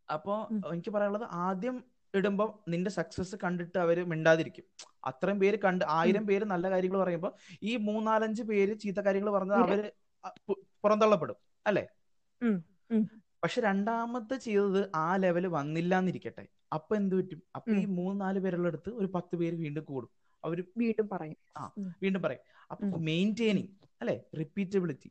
അപ്പൊ. 0.09 0.35
എനിക്ക് 0.73 0.91
പറയാനുള്ളത് 0.91 1.27
ആദ്യം 1.47 1.77
ഇടുമ്പോ 2.15 2.65
നിന്റെ 2.69 2.91
സക്സസ് 2.91 3.37
കണ്ടിട്ട് 3.45 3.79
അവർ 3.79 4.09
മിണ്ടാതിരിക്കും. 4.09 4.65
അത്രയും 5.05 5.41
പേര് 5.41 5.59
കണ്ട് 5.59 5.85
ആയിരം 5.89 6.27
പേര് 6.27 6.45
നല്ല 6.45 6.71
കാര്യങ്ങൾ 6.71 6.99
പറയുമ്പോൾ 6.99 7.33
ഈ 7.63 7.77
മൂന്നാലഞ്ച് 7.77 8.43
പേര് 8.43 8.79
ചീത്ത 8.79 9.01
കാര്യങ്ങൾ 9.01 9.31
പറഞ്ഞാൽ 9.31 9.57
അവർ 9.57 9.93
പുറന്തള്ളപ്പെടും. 10.85 11.37
അല്ലെ. 11.67 11.87
പക്ഷെ 13.43 13.61
രണ്ടാമത്തെ 13.61 14.37
ചെയ്തത് 14.37 14.91
ആ 14.95 15.17
ലെവൽ 15.17 15.47
വന്നില്ല 15.47 15.99
എന്നിരിക്കട്ടെ 15.99 16.47
അപ്പൊ 16.73 16.97
എന്ത് 16.97 17.15
പറ്റും? 17.15 17.43
അപ്പൊ 17.57 17.71
ഈ. 17.73 17.85
മൂന്ന് 17.85 18.21
നാല് 18.21 18.39
പേരുള്ള 18.39 18.67
അടുത്ത് 18.69 18.91
ഒരു 18.91 19.07
പത്ത് 19.07 19.37
പേര് 19.37 19.57
വീണ്ടും 19.57 19.85
കൂടും. 19.85 20.11
അവർ 20.45 20.65
വീണ്ടും 20.77 21.09
പറയും. 21.09 21.37
ആ 21.57 21.71
വീണ്ടും 22.03 22.23
പറയും. 22.23 22.41
അപ്പൊ. 22.71 22.99
മെയിന്റെയിനിങ് 22.99 23.69
അല്ലെ? 24.01 24.21
റിപ്പീറ്റബിലിറ്റി 24.39 25.11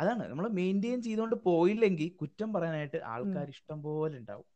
അതാണ്. 0.00 0.30
നമ്മൾ 0.30 0.48
മെയിന്റെയിൻ 0.48 1.02
ചെയ്തുകൊണ്ട് 1.02 1.36
പോയില്ലെങ്കിൽ 1.36 2.08
കുറ്റം 2.20 2.52
പറയാനായിട്ട് 2.52 2.96
ആൾക്കാർ 3.04 3.48
ഇഷ്ടം 3.48 3.82
പോലെ 3.82 4.18
ഉണ്ടാവും 4.18 4.53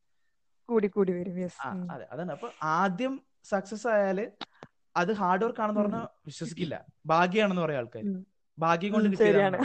കൂടി 0.70 0.88
കൂടി 0.96 1.12
വരും. 1.18 1.36
അതെ 1.94 2.04
അതാണ്. 2.12 2.30
അപ്പൊ 2.36 2.48
ആദ്യം 2.78 3.14
സക്സസ് 3.52 3.86
ആയാൽ 3.94 4.18
അത് 5.00 5.10
ഹാർഡ് 5.20 5.44
വർക്ക് 5.46 5.62
ആണെന്ന്. 5.64 5.80
പറഞ്ഞാൽ 5.80 6.06
വിശ്വസിക്കില്ല. 6.28 6.76
ഭാഗ്യാണെന്ന് 7.12 7.62
പറയാം 7.64 7.80
ആൾക്കാർ. 7.82 8.04
ഭാഗ്യം 8.58 8.92
കൊണ്ട് 8.94 9.08
കിട്ടിയതാണ്. 9.12 9.58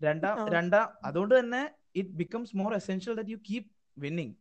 രണ്ടാം 0.00 0.36
രണ്ടാം 0.56 0.86
അതുകൊണ്ട് 1.08 1.34
തന്നെ 1.38 1.62
it 2.00 2.12
becomes 2.22 2.56
more 2.60 2.70
essential 2.80 3.14
that 3.18 3.34
you 3.34 3.40
keep 3.48 3.68
winning 4.04 4.34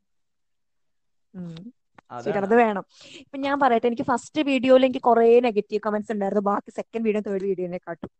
അത് 2.15 2.55
വേണം. 2.61 2.83
ഇപ്പൊ 3.21 3.37
ഞാൻ 3.45 3.55
പറയട്ടെ 3.63 3.87
എനിക്ക് 3.89 4.05
ഫസ്റ്റ് 4.09 4.41
വീഡിയോയിൽ 4.49 4.83
എനിക്ക് 4.87 5.01
കുറെ 5.07 5.27
നെഗറ്റീവ് 5.47 5.81
കമന്റ്സ് 5.85 6.11
ഉണ്ടായിരുന്നു. 6.15 6.43
ബാക്കി 6.49 6.71
സെക്കൻഡ് 6.79 7.05
വീഡിയോ 7.07 7.21
തേർഡ് 7.27 7.45
വീഡിയോനെ 7.51 7.79
കാട്ടും 7.85 8.11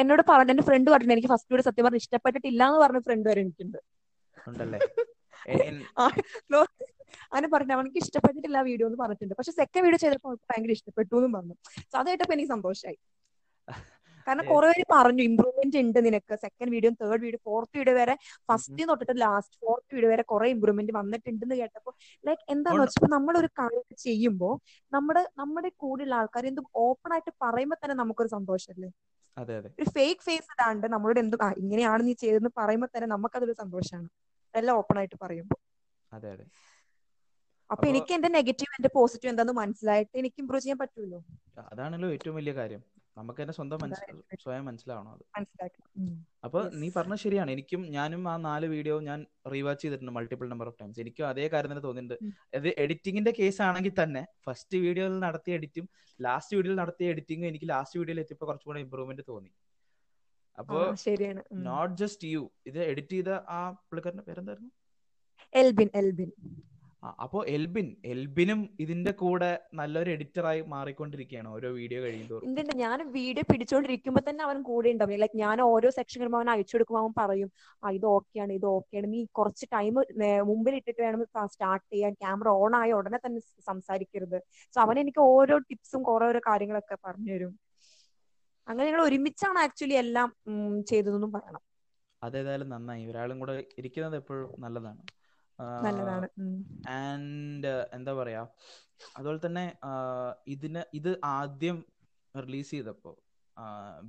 എന്നോട് 0.00 0.22
പറഞ്ഞു 0.30 0.52
എന്റെ 0.54 0.64
ഫ്രണ്ട് 0.68 0.88
പറഞ്ഞിട്ടുണ്ട് 0.90 1.16
എനിക്ക് 1.16 1.30
ഫസ്റ്റ് 1.32 1.50
വീഡിയോ 1.52 1.66
സത്യം 1.68 1.84
പറഞ്ഞു 1.86 2.02
ഇഷ്ടപ്പെട്ടിട്ടില്ല 2.04 2.62
എന്ന് 2.70 2.80
പറഞ്ഞ 2.84 3.00
ഫ്രണ്ട് 3.08 3.26
വരെ 3.30 3.40
എനിക്കുണ്ട്. 3.44 3.78
അങ്ങനെ 7.32 7.48
പറഞ്ഞു 7.54 7.72
അവനക്ക് 7.76 7.98
ഇഷ്ടപ്പെട്ടിട്ടില്ല 8.02 8.58
വീഡിയോ 8.68 8.86
എന്ന് 8.88 8.98
പറഞ്ഞിട്ടുണ്ട്. 9.02 9.34
പക്ഷെ 9.38 9.52
സെക്കൻഡ് 9.60 9.84
വീഡിയോ 9.86 10.00
ചെയ്തപ്പോൾ 10.04 10.28
അവൾക്ക് 10.30 10.46
ഭയങ്കര 10.50 10.72
ഇഷ്ടപ്പെട്ടു 10.78 11.14
എന്നും 11.20 11.32
പറഞ്ഞു. 11.38 11.54
സോ 11.90 11.96
അത് 12.00 12.08
കേട്ടപ്പോ 12.10 12.34
എനിക്ക് 12.36 12.52
സന്തോഷമായി 12.56 12.98
കാരണം. 14.26 14.44
കുറെ 14.50 14.66
പേര് 14.70 14.84
പറഞ്ഞു 14.94 15.22
ഇമ്പ്രൂവ്മെന്റ് 15.28 15.78
ഉണ്ട് 15.82 15.98
നിനക്ക്. 16.06 16.34
Second 16.44 16.70
video 16.74 16.90
third 17.00 17.22
video 17.26 17.40
fourth 17.48 17.74
video 17.78 17.94
വരെ 18.00 18.14
ഫസ്റ്റ് 18.48 18.86
തൊട്ടിട്ട് 18.90 19.14
ലാസ്റ്റ് 19.22 19.56
ഫോർത്ത് 19.62 19.90
വീഡിയോ 19.96 20.10
വരെ 20.12 20.24
കുറെ 20.32 20.48
ഇമ്പ്രൂവ്മെന്റ് 20.54 20.92
വന്നിട്ടുണ്ടെന്ന് 20.98 21.56
കേട്ടപ്പോ 21.62 21.92
ലൈക്ക് 22.24 22.42
എന്താന്ന് 22.54 22.76
വെച്ചാൽ 22.76 22.86
വെച്ചപ്പോ 22.86 23.10
നമ്മളൊരു 23.16 23.50
കാര്യം 23.60 23.96
ചെയ്യുമ്പോൾ 24.04 24.54
നമ്മുടെ 24.92 25.22
നമ്മുടെ 25.38 25.70
കൂടെയുള്ള 25.84 26.14
ആൾക്കാർ 26.20 26.46
എന്തും 26.46 26.66
ഓപ്പൺ 26.86 27.12
ആയിട്ട് 27.16 27.32
പറയുമ്പോൾ 27.44 27.78
തന്നെ 27.84 27.96
നമുക്കൊരു 28.02 28.32
സന്തോഷമല്ലേ 28.36 28.90
അതെ 29.36 29.54
അതെ. 29.60 29.68
ഒരു 29.78 29.86
ഫേക്ക് 29.96 30.22
ഫേസ് 30.26 30.48
ഇടാണ്ട് 30.54 30.86
നമ്മളോട് 30.94 31.20
എന്തും 31.24 31.42
ഇങ്ങനെയാണ് 31.62 32.02
നീ 32.08 32.14
ചെയ്തെന്ന് 32.22 32.50
പറയുമ്പോൾ 32.60 32.90
തന്നെ 32.94 33.08
നമുക്കതൊരു 33.14 33.54
സന്തോഷമാണ് 33.62 34.08
എല്ലാം 34.54 34.76
ഓപ്പൺ 34.82 34.98
ആയിട്ട് 35.00 35.18
പറയുമ്പോൾ 35.24 35.58
അതെ 36.12 36.28
അതെ. 36.34 36.44
അപ്പൊ 37.70 37.84
എനിക്ക് 37.90 38.12
എന്റെ 38.16 38.28
നെഗറ്റീവ് 38.36 38.72
എന്റെ 38.78 38.90
പോസിറ്റീവ് 38.94 39.30
എന്താന്ന് 39.32 39.54
മനസ്സിലായിട്ട് 39.62 40.14
എനിക്ക് 40.20 40.38
ഇമ്പ്രൂവ് 40.42 40.62
ചെയ്യാൻ 40.62 40.78
പറ്റുമല്ലോ? 40.80 41.20
അതാണല്ലോ 41.72 42.08
ഏറ്റവും 42.14 42.36
വലിയ 42.38 42.52
കാര്യം. 42.60 42.80
നമുക്ക് 43.18 43.40
തന്നെ 43.42 43.54
സ്വന്തം 43.58 43.78
സ്വയം 44.42 44.64
മനസ്സിലാവണം 44.68 45.12
അത്. 45.14 45.22
അപ്പൊ 46.46 46.58
നീ 46.80 46.88
പറഞ്ഞ 46.96 47.14
ശരിയാണ്. 47.24 47.50
എനിക്കും 47.54 47.80
ഞാനും 47.96 48.22
ആ 48.32 48.34
നാല് 48.48 48.66
വീഡിയോ 48.74 48.96
ഞാൻ 49.08 49.18
റീവാച്ച് 49.52 49.82
ചെയ്തിട്ടുണ്ട് 49.84 50.14
മൾട്ടിപ്പിൾ 50.16 50.48
നമ്പർ 50.52 50.68
ഓഫ് 50.70 50.78
ടൈംസ് 50.80 51.00
എനിക്കും 51.04 51.26
അതേ 51.30 51.46
കാര്യം 51.54 51.70
തന്നെ 51.72 51.84
തോന്നിയിട്ടുണ്ട്. 51.86 52.16
അത് 52.58 52.68
എഡിറ്റിംഗിന്റെ 52.84 53.32
കേസ് 53.40 53.60
ആണെങ്കിൽ 53.68 53.94
തന്നെ 54.02 54.22
ഫസ്റ്റ് 54.48 54.78
വീഡിയോയിൽ 54.86 55.16
നടത്തിയ 55.26 55.58
എഡിറ്റും 55.60 55.86
ലാസ്റ്റ് 56.20 56.56
വീഡിയോയിൽ 56.58 56.78
നടത്തിയ 56.82 57.12
എഡിറ്റിംഗും 57.14 57.48
എനിക്ക് 57.52 57.68
ലാസ്റ്റ് 57.74 57.98
വീഡിയോയിൽ 58.00 58.22
എത്തിയപ്പോൾ 58.24 58.48
കുറച്ചുകൂടെ 58.50 58.80
ഇമ്പ്രൂവ്മെന്റ് 58.86 59.26
തോന്നി. 59.32 59.50
അപ്പോ. 60.60 60.80
നോട്ട് 61.68 61.94
ജസ്റ്റ് 62.02 62.28
യു 62.28 62.42
ഇത് 62.66 62.80
എഡിറ്റ് 62.82 63.12
ചെയ്ത 63.12 63.28
ആ 63.58 63.60
പുള്ളിക്കാരന്റെ 63.70 64.26
പേരെന്തായിരുന്നു? 64.28 64.70
എൽബിൻ 65.54 65.88
എൽബിൻ. 65.94 66.30
അപ്പോ 67.24 67.38
എൽബിൻ 67.48 67.86
എൽബിനും 68.04 68.60
ഇതിന്റെ 68.80 69.12
കൂടെ 69.20 69.48
നല്ലൊരു 69.74 70.10
എഡിറ്ററായി 70.10 70.60
മാറിക്കൊണ്ടിരിക്കുകയാണ് 70.72 71.48
ഓരോ 71.48 71.68
വീഡിയോ 71.70 72.00
കഴിയുമ്പോൾ 72.02 72.42
ഞാൻ 72.74 72.98
വീഡിയോ 73.12 73.44
പിടിച്ചോണ്ടിരിക്കുമ്പോ 73.52 74.20
തന്നെ 74.28 74.42
അവൻ 74.44 74.62
കൂടെ 74.62 74.88
ഉണ്ടാവും. 74.90 75.14
ലൈക് 75.22 75.38
ഞാൻ 75.38 75.60
ഓരോ 75.60 75.90
സെക്ഷൻ 75.90 76.20
വരുമ്പോൾ 76.20 76.38
അവൻ 76.38 76.50
അയച്ചു 76.50 76.74
കൊടുക്കുമ്പോൾ 76.74 77.02
അവൻ 77.04 77.14
പറയും 77.18 77.50
ആ 77.84 77.90
ഇത് 77.90 78.06
ഓക്കെയാണ് 78.06 78.52
ഇത് 78.52 78.66
ഓക്കെയാണ് 78.66 79.08
നീ 79.12 79.20
കുറച്ച് 79.38 79.66
ടൈം 79.72 79.94
മുമ്പിൽ 80.42 80.76
ഇട്ടിട്ട് 80.76 81.02
വേണം 81.02 81.24
സ്റ്റാർട്ട് 81.46 81.86
ചെയ്യാൻ. 81.92 82.12
ക്യാമറ 82.12 82.48
ഓൺ 82.48 82.74
ആയ 82.76 82.92
ഉടനെ 82.92 83.20
തന്നെ 83.26 83.40
സംസാരിക്കരുത്. 83.66 84.38
സോ 84.74 84.80
അവൻ 84.80 84.98
എനിക്ക് 84.98 85.22
ഓരോ 85.30 85.58
ടിപ്സും 85.58 86.04
ഓരോരോ 86.08 86.28
ഓരോ 86.30 86.40
കാര്യങ്ങളൊക്കെ 86.48 86.96
പറഞ്ഞു 87.06 87.32
തരും. 87.32 87.52
അങ്ങനെ 88.70 88.86
ഞങ്ങൾ 88.88 89.02
ഒരുമിച്ചാണ് 89.08 89.58
ആക്ച്വലി 89.64 89.96
എല്ലാം 90.02 90.28
ചെയ്തതെന്നും 90.90 91.30
പറയണം. 91.36 91.62
അതേതായാലും 92.22 92.68
നന്നായി. 92.74 93.04
ഒരാളും 93.10 93.38
കൂടെ 93.42 93.54
ഇരിക്കുന്നത് 93.80 94.16
എപ്പോഴും 94.20 94.48
നല്ലതാണ്. 94.64 95.02
നല്ലതാണ്. 95.86 96.26
ആൻഡ് 97.00 97.72
എന്താ 97.96 98.12
പറയാ 98.20 98.42
അതുപോലെ 99.16 99.40
തന്നെ 99.46 99.64
ഇതിന് 100.54 100.82
ഇത് 100.98 101.10
ആദ്യം 101.36 101.78
റിലീസ് 102.34 102.70
ചെയ്തപ്പോ 102.70 103.12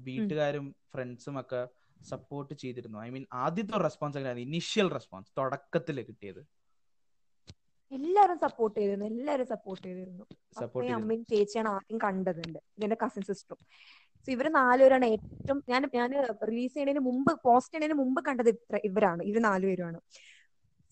വീട്ടുകാരും 0.07 0.65
ഫ്രണ്ട്സും 0.93 1.35
ഒക്കെ 1.41 1.61
സപ്പോർട്ട് 2.11 2.53
ചെയ്തിരുന്നു. 2.61 2.97
ഐ 3.05 3.09
മീൻ 3.15 3.25
ആദ്യത്തെ 3.45 3.79
റെസ്പോൺസ് 3.87 4.17
എങ്ങനെയാണ് 4.19 4.43
ഇനിഷ്യൽ 4.47 4.87
റെസ്പോൺസ് 4.97 5.31
തുടക്കത്തിൽ 5.39 5.97
കിട്ടിയത്. 6.09 6.41
എല്ലാരും 7.91 8.37
സപ്പോർട്ട് 8.43 8.75
ചെയ്തിരുന്നു. 8.79 9.07
എല്ലാരും 9.13 9.47
സപ്പോർട്ട് 9.53 9.83
ചെയ്തിരുന്നു. 9.87 10.25
അമ്മയും 10.99 11.23
ചേച്ചിയാണ് 11.31 11.69
ആദ്യം 11.75 11.97
കണ്ടതുണ്ട് 12.05 12.59
എന്റെ 12.83 12.97
കസിൻ 13.03 13.23
സിസ്റ്ററും 13.29 13.67
സോ 14.27 14.29
ഇവർ 14.31 14.47
നാലുപേരാണ് 14.51 15.05
ഏറ്റവും 15.05 15.59
ഞാൻ 15.69 15.81
ഞാൻ 15.93 16.11
റിലീസ് 16.49 16.73
ചെയ്യുന്നതിന് 16.73 17.03
മുമ്പ് 17.09 17.31
പോസ്റ്റ് 17.43 17.73
ചെയ്യുന്നതിന് 17.73 17.99
മുമ്പ് 18.03 18.21
കണ്ടത് 18.27 18.49
ഇത്ര 18.49 18.79
ഇവരാണ്. 18.89 19.21
ഇവർ 19.23 19.41
നാലുപേരുമാണ്. 19.41 19.99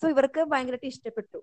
സോ 0.02 0.08
ഇവർക്ക് 0.10 0.42
ഭയങ്കരമായിട്ട് 0.52 0.90
ഇഷ്ടപ്പെട്ടു. 0.94 1.40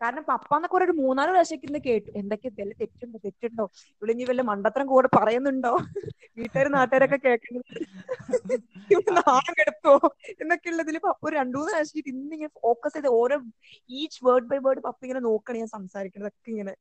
കാരണം 0.00 0.24
പപ്പ 0.30 0.50
എന്നൊക്കെ 0.56 0.76
ഒരു 0.76 0.94
മൂന്നാൽ 1.02 1.28
പ്രാവശ്യം 1.30 1.60
ഇന്ന് 1.68 1.80
കേട്ടു. 1.86 2.08
എന്തൊക്കെ 2.20 2.48
വല്ല 2.58 2.72
തെറ്റുണ്ടോ? 2.80 3.18
തെറ്റുണ്ടോ? 3.24 3.64
ഇവിടെ 3.92 4.12
ഇനി 4.12 4.24
വല്ല 4.24 4.42
മണ്ടത്തരം 4.42 4.86
കൂടെ 4.86 5.08
പറയുന്നുണ്ടോ? 5.16 5.72
വീട്ടുകാരും 6.38 6.72
നാട്ടുകാരൊക്കെ 6.72 7.18
കേൾക്കുന്നത്. 7.26 7.70
എന്നൊക്കെ 10.42 10.68
ഉള്ളതിൽ 10.72 10.98
പപ്പ 10.98 11.20
ഒരു 11.28 11.36
രണ്ടു 11.36 11.56
മൂന്ന് 11.58 11.72
പ്രാവശ്യം 11.72 12.08
ഇന്നിങ്ങനെ 12.12 12.52
ഫോക്കസ് 12.62 12.94
ചെയ്ത് 12.94 13.10
ഓരോ 13.20 13.36
ഈച്ച് 13.90 14.20
വേർഡ് 14.26 14.48
ബൈ 14.52 14.58
വേർഡ് 14.66 14.80
പപ്പ 14.80 15.00
ഇങ്ങനെ 15.04 15.20
നോക്കണം 15.20 15.58
ഞാൻ 15.58 15.68
സംസാരിക്കണതൊക്കെ 15.68 16.50
ഇങ്ങനെ 16.50 16.74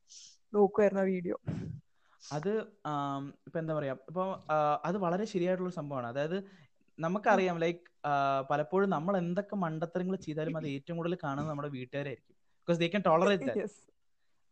നോക്കുമായിരുന്നു 0.53 1.03
ആ 1.03 1.07
വീഡിയോ 1.13 1.37
അത് 2.23 2.51
ഇപ്പൊ 3.45 3.57
എന്താ 3.59 3.73
പറയാ 3.73 3.93
ഇപ്പൊ 4.09 4.23
അത് 4.85 4.97
വളരെ 4.97 5.25
ശരിയായിട്ടുള്ള 5.25 5.69
ഒരു 5.69 5.75
സംഭവമാണ് 5.75 6.07
അതായത് 6.07 6.37
നമുക്കറിയാം 6.99 7.57
ലൈക്ക് 7.59 7.83
പലപ്പോഴും 8.49 8.89
നമ്മൾ 8.89 9.13
എന്തൊക്കെ 9.17 9.55
മണ്ടത്തരങ്ങൾ 9.55 10.15
ചെയ്താലും 10.17 10.57
അത് 10.57 10.67
ഏറ്റവും 10.73 10.97
കൂടുതൽ 10.97 11.17
കാണുന്നത് 11.23 11.51
നമ്മുടെ 11.51 11.69
വീട്ടുകാരായിരിക്കും 11.69 12.35
ബിക്കോസ് 12.57 12.79
ദേ 12.79 12.87
ക്യാൻ 12.87 13.03
ടോളറേറ്റ് 13.03 13.65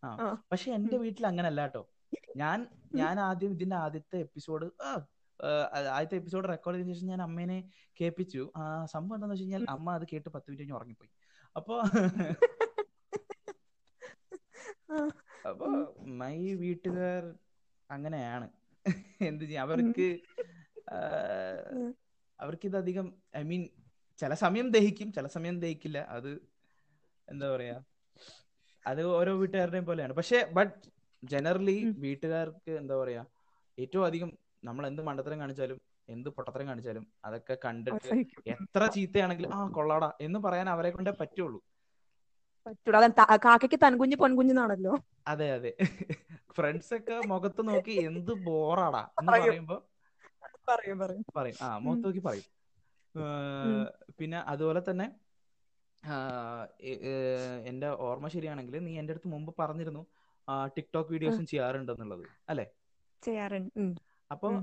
ആ. 0.04 0.10
പക്ഷെ 0.52 0.70
എന്റെ 0.72 0.98
വീട്ടിൽ 0.98 1.24
അങ്ങനല്ല 1.28 1.62
കേട്ടോ. 1.62 1.82
ഞാൻ 2.38 2.60
ഞാൻ 2.96 3.16
ആദ്യം 3.20 3.52
ഇതിന്റെ 3.52 3.76
ആദ്യത്തെ 3.76 4.18
എപ്പിസോഡ് 4.18 4.68
ആദ്യത്തെ 5.92 6.18
എപ്പിസോഡ് 6.18 6.48
റെക്കോർഡ് 6.50 6.78
ചെയ്തതിനു 6.78 6.96
ശേഷം 6.96 7.08
ഞാൻ 7.08 7.22
അമ്മേനെ 7.22 7.58
കേൾപ്പിച്ചു. 8.00 8.42
ആ 8.58 8.64
സംഭവം 8.86 9.16
എന്താണെന്ന് 9.16 9.36
വെച്ച് 9.36 9.46
കഴിഞ്ഞാൽ 9.46 9.64
അമ്മ 9.70 9.94
അത് 9.94 10.06
കേട്ട് 10.12 10.30
പത്ത് 10.30 10.48
മിനിറ്റ് 10.48 10.64
കഴിഞ്ഞ് 10.64 10.78
ഉറങ്ങിപ്പോയി. 10.80 11.12
അപ്പോ. 11.56 11.76
അപ്പൊ 15.50 15.68
മൈ 16.20 16.36
വീട്ടുകാർ 16.56 17.22
അങ്ങനെയാണ്. 17.92 18.50
എന്ത് 19.22 19.44
ചെയ്യാം? 19.44 19.64
അവർക്ക്. 19.64 20.08
അവർക്ക് 22.40 22.66
ഇതധികം 22.66 23.08
ഐ 23.38 23.44
മീൻ 23.44 23.70
ചില 24.18 24.34
സമയം 24.34 24.72
ദഹിക്കും 24.72 25.14
ചില 25.14 25.28
സമയം 25.28 25.60
ദഹിക്കില്ല. 25.60 25.98
അത് 25.98 26.32
എന്താ 27.30 27.56
പറയാ? 27.56 27.76
അത് 28.88 29.02
ഓരോ 29.06 29.38
വീട്ടുകാരുടെയും 29.38 29.86
പോലെയാണ്. 29.86 30.14
പക്ഷെ 30.14 30.50
ബട്ട് 30.54 30.76
ജനറലി 31.24 31.96
വീട്ടുകാർക്ക് 31.98 32.72
എന്താ 32.72 32.96
പറയാ? 32.96 33.26
ഏറ്റവും 33.80 34.06
അധികം 34.06 34.38
നമ്മൾ 34.64 34.88
എന്ത് 34.88 35.02
മണ്ടത്തരം 35.02 35.40
കാണിച്ചാലും 35.40 35.82
എന്ത് 36.10 36.30
പൊട്ടത്തരം 36.30 36.68
കാണിച്ചാലും 36.68 37.08
അതൊക്കെ 37.26 37.58
കണ്ടിട്ട്. 37.66 38.26
എത്ര 38.48 38.86
ചീത്തയാണെങ്കിലും 38.86 39.56
ആ 39.56 39.68
കൊള്ളാടാ 39.68 40.12
എന്ന് 40.22 40.40
പറയാൻ 40.40 40.70
അവരെ 40.70 40.90
കൊണ്ടേ 40.90 41.12
പറ്റുള്ളൂ. 41.12 41.60
കാക്കയ്ക്ക് 43.46 43.80
തൻകുഞ്ഞ് 43.84 44.18
പൊൻകുഞ്ഞെന്നാണല്ലോ 44.18 44.94
അതെ 45.32 45.48
അതെ. 45.52 45.72
ഫ്രണ്ട്സ് 46.58 46.94
ഒക്കെ 46.98 47.18
മുഖത്ത് 47.32 47.62
നോക്കി 47.68 47.96
എന്ത് 48.08 48.32
ബോറാടാ 48.48 49.04
എന്ന് 49.22 49.34
പറയും. 49.34 49.64
പറയുമ്പോ 49.64 49.78
പറയും 50.70 50.98
പറയും. 51.00 51.26
പറയും. 51.38 51.58
ആ 51.62 51.68
മുഖത്ത് 51.86 52.06
നോക്കി 52.08 52.24
പറയും. 52.28 52.48
പിന്നെ 54.20 54.40
അതുപോലെ 54.54 54.82
തന്നെ 54.82 55.08
എന്റെ 57.72 57.90
ഓർമ്മ 58.08 58.28
ശരിയാണെങ്കിൽ 58.28 58.76
നീ 58.80 58.94
എന്റെ 59.00 59.14
അടുത്ത് 59.14 59.28
മുമ്പ് 59.28 59.52
പറഞ്ഞിരുന്നു 59.60 60.04
ടിക്ടോക്ക് 60.78 61.12
വീഡിയോസും 61.12 61.46
ചെയ്യാറുണ്ടെന്നുള്ളത് 61.46 62.24
അല്ലെ? 62.50 62.66
ചെയ്യാറുണ്ട്. 63.24 64.02
അപ്പം 64.32 64.56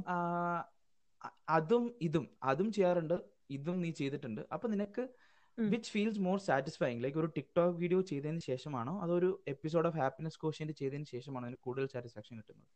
അതും 1.49 1.85
ഇതും 2.01 2.25
അതും 2.43 2.69
ചെയ്യാറുണ്ട് 2.73 3.17
ഇതും 3.51 3.77
നീ 3.83 3.91
ചെയ്തിട്ടുണ്ട്. 3.91 4.43
അപ്പൊ 4.55 4.67
നിനക്ക്. 4.69 5.05
Which 5.59 5.91
feels 5.95 6.21
more 6.27 6.39
satisfying 6.49 7.01
like 7.05 7.19
ഒരു 7.23 7.29
ടിക്ടോക്ക് 7.37 7.77
വീഡിയോ 7.83 8.01
ചെയ്തതിന് 8.11 8.43
ശേഷമാണോ? 8.51 8.95
അതോ 9.05 9.15
ഒരു 9.21 9.31
എപ്പിസോഡ് 9.53 9.89
ഓഫ് 9.91 9.99
ഹാപ്പിനെസ് 10.03 10.41
കോഷ്യന്റ് 10.45 10.75
ചെയ്തതിന് 10.81 11.09
ശേഷമാണോ 11.15 11.47
അതിന് 11.49 11.59
കൂടുതൽ 11.67 11.89
സാറ്റിസ്ഫാക്ഷൻ 11.95 12.37
കിട്ടുന്നത്? 12.41 12.69